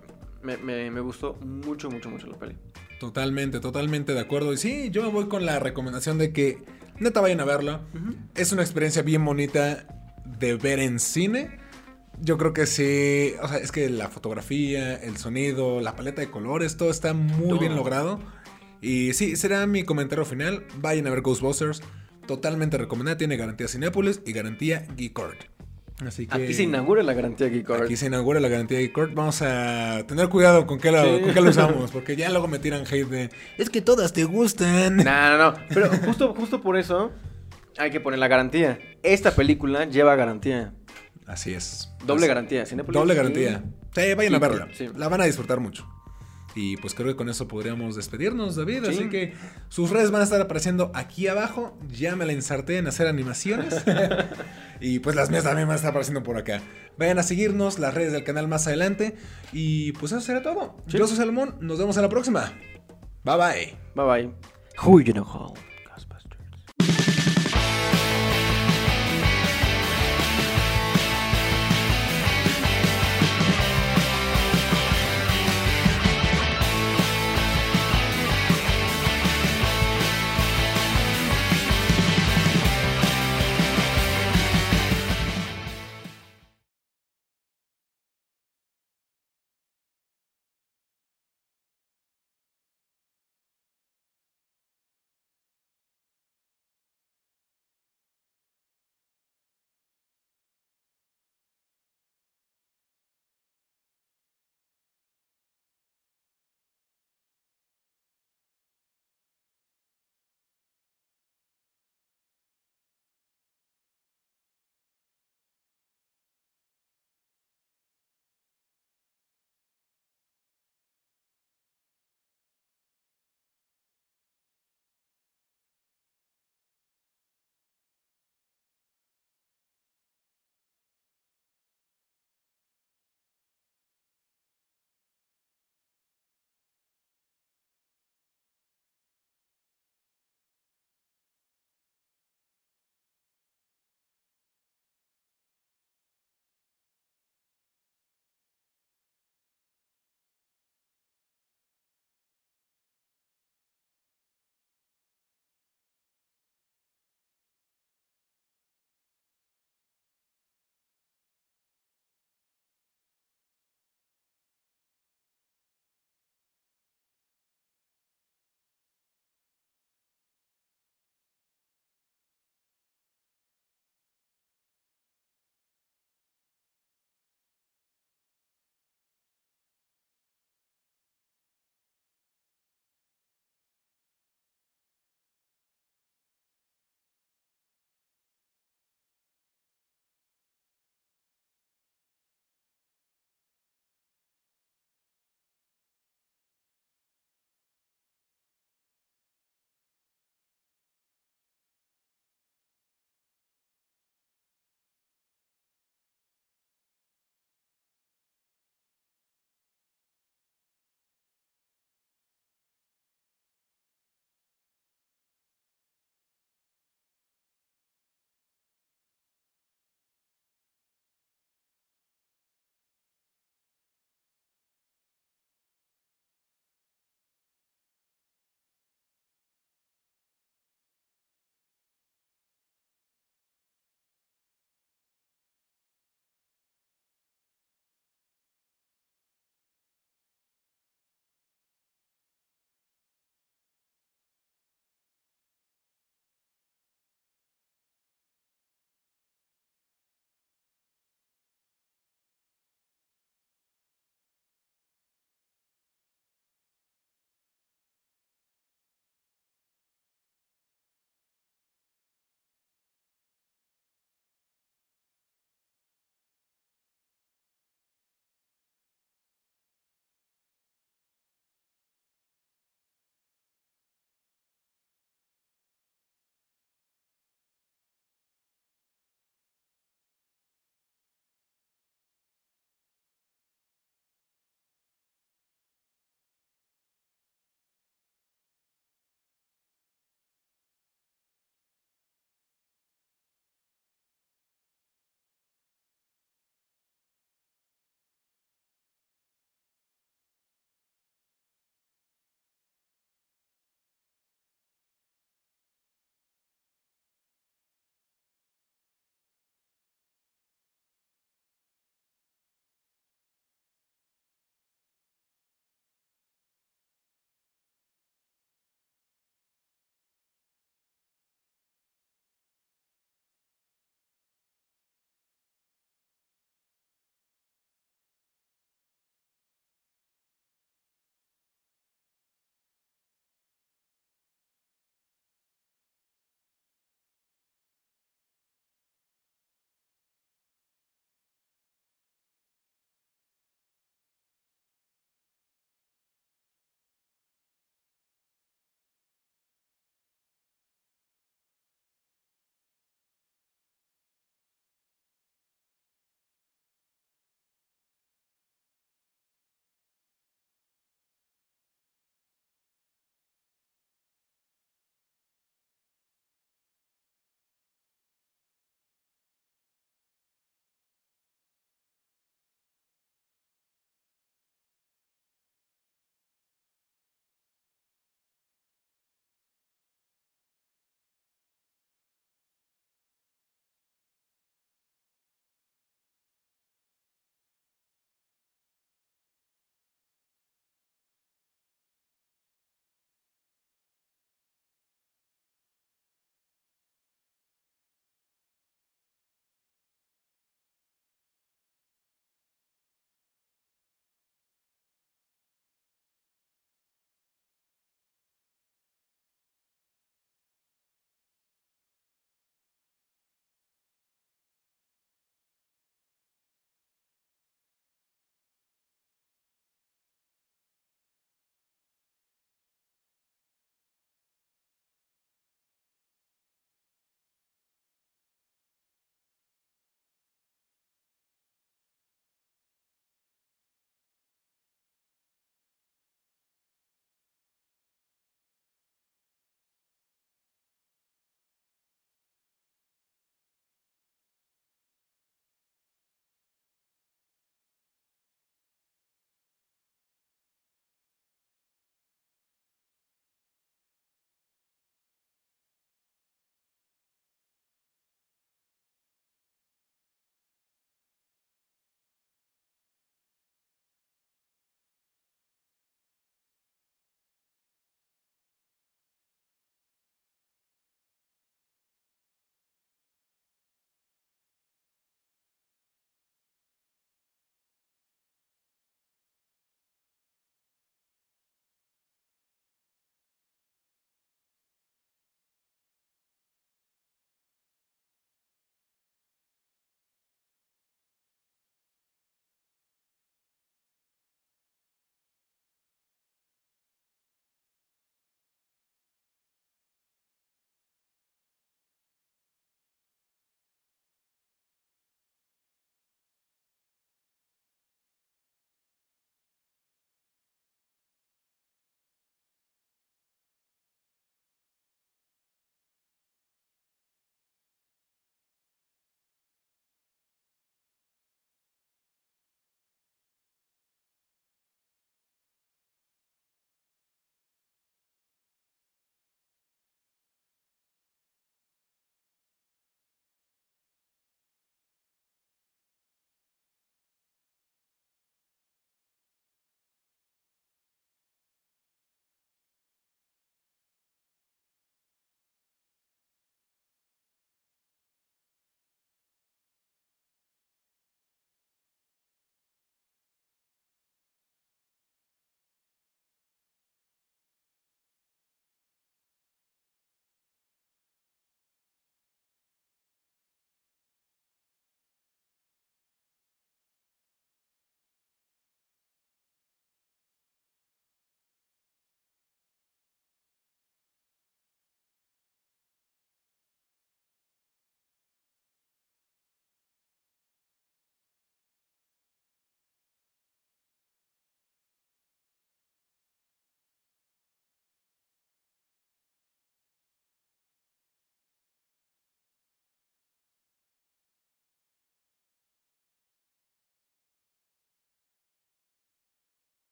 me, 0.42 0.56
me- 0.56 0.90
me 0.90 1.00
gustó 1.00 1.34
mucho, 1.44 1.90
mucho, 1.90 2.08
mucho 2.10 2.26
la 2.26 2.38
peli. 2.38 2.56
Totalmente, 2.98 3.60
totalmente 3.60 4.12
de 4.12 4.20
acuerdo. 4.20 4.52
Y 4.52 4.56
sí, 4.56 4.90
yo 4.90 5.02
me 5.02 5.08
voy 5.08 5.28
con 5.28 5.46
la 5.46 5.58
recomendación 5.58 6.18
de 6.18 6.32
que 6.32 6.58
neta 6.98 7.20
vayan 7.20 7.40
a 7.40 7.44
verla. 7.44 7.80
Es 8.34 8.52
una 8.52 8.62
experiencia 8.62 9.02
bien 9.02 9.24
bonita 9.24 9.86
de 10.38 10.56
ver 10.56 10.78
en 10.80 10.98
cine. 10.98 11.59
Yo 12.22 12.36
creo 12.38 12.52
que 12.52 12.66
sí, 12.66 13.34
o 13.42 13.48
sea, 13.48 13.58
es 13.58 13.72
que 13.72 13.88
la 13.88 14.08
fotografía, 14.08 14.94
el 14.96 15.16
sonido, 15.16 15.80
la 15.80 15.96
paleta 15.96 16.20
de 16.20 16.30
colores, 16.30 16.76
todo 16.76 16.90
está 16.90 17.14
muy 17.14 17.58
bien 17.58 17.74
logrado. 17.76 18.20
Y 18.82 19.12
sí, 19.14 19.36
será 19.36 19.66
mi 19.66 19.84
comentario 19.84 20.24
final. 20.24 20.64
Vayan 20.78 21.06
a 21.06 21.10
ver 21.10 21.22
Ghostbusters. 21.22 21.82
Totalmente 22.26 22.76
recomendada. 22.78 23.16
Tiene 23.16 23.36
garantía 23.36 23.68
Cinépolis 23.68 24.20
y 24.26 24.32
garantía 24.32 24.86
Geekord. 24.96 25.36
Así 26.06 26.26
que 26.26 26.34
Aquí 26.34 26.54
se 26.54 26.62
inaugura 26.62 27.02
la 27.02 27.12
garantía 27.12 27.48
Geek 27.48 27.68
Art. 27.68 27.82
Aquí 27.84 27.96
se 27.96 28.06
inaugura 28.06 28.40
la 28.40 28.48
garantía 28.48 28.78
Geekord. 28.78 29.12
Vamos 29.12 29.42
a 29.42 30.02
tener 30.06 30.28
cuidado 30.30 30.66
con 30.66 30.78
qué, 30.78 30.90
lo, 30.92 31.02
Sí. 31.04 31.22
con 31.22 31.34
qué 31.34 31.40
lo 31.42 31.50
usamos. 31.50 31.90
Porque 31.90 32.16
ya 32.16 32.30
luego 32.30 32.48
me 32.48 32.58
tiran 32.58 32.84
hate 32.86 33.08
de. 33.08 33.30
Es 33.58 33.68
que 33.68 33.82
todas 33.82 34.12
te 34.14 34.24
gustan. 34.24 34.96
No, 34.98 35.04
no, 35.04 35.38
no. 35.52 35.54
Pero 35.68 35.90
justo, 36.06 36.34
justo 36.34 36.62
por 36.62 36.78
eso 36.78 37.10
hay 37.76 37.90
que 37.90 38.00
poner 38.00 38.18
la 38.18 38.28
garantía. 38.28 38.78
Esta 39.02 39.34
película 39.34 39.84
lleva 39.84 40.16
garantía. 40.16 40.72
Así 41.30 41.54
es. 41.54 41.88
Doble 42.04 42.22
Así- 42.24 42.28
garantía. 42.28 42.66
Cinépolis 42.66 42.98
Doble 43.00 43.14
garantía. 43.14 43.62
Sí, 43.94 44.14
vayan 44.14 44.34
a 44.34 44.38
verla. 44.40 44.68
sí. 44.76 44.88
La 44.96 45.08
van 45.08 45.20
a 45.20 45.24
disfrutar 45.24 45.60
mucho. 45.60 45.88
Y 46.56 46.76
pues 46.78 46.94
creo 46.94 47.06
que 47.06 47.14
con 47.14 47.28
eso 47.28 47.46
podríamos 47.46 47.94
despedirnos, 47.94 48.56
David. 48.56 48.82
Sí. 48.86 48.90
Así 48.90 49.08
que 49.08 49.34
sus 49.68 49.90
redes 49.90 50.10
van 50.10 50.22
a 50.22 50.24
estar 50.24 50.40
apareciendo 50.40 50.90
aquí 50.94 51.28
abajo. 51.28 51.78
Ya 51.88 52.16
me 52.16 52.26
la 52.26 52.32
inserté 52.32 52.78
en 52.78 52.88
hacer 52.88 53.06
animaciones. 53.06 53.72
y 54.80 54.98
pues 54.98 55.14
las 55.14 55.30
mías 55.30 55.44
también 55.44 55.68
van 55.68 55.74
a 55.74 55.76
estar 55.76 55.90
apareciendo 55.90 56.24
por 56.24 56.36
acá. 56.36 56.60
Vayan 56.98 57.20
a 57.20 57.22
seguirnos, 57.22 57.78
las 57.78 57.94
redes 57.94 58.12
del 58.12 58.24
canal 58.24 58.48
más 58.48 58.66
adelante. 58.66 59.14
Y 59.52 59.92
pues 59.92 60.10
eso 60.10 60.20
será 60.20 60.42
todo. 60.42 60.76
Sí. 60.88 60.98
Yo 60.98 61.06
soy 61.06 61.16
Salomón. 61.16 61.54
Nos 61.60 61.78
vemos 61.78 61.96
en 61.96 62.02
la 62.02 62.08
próxima. 62.08 62.52
Bye 63.22 63.36
bye. 63.36 63.76
Bye 63.94 64.06
bye. 64.06 65.69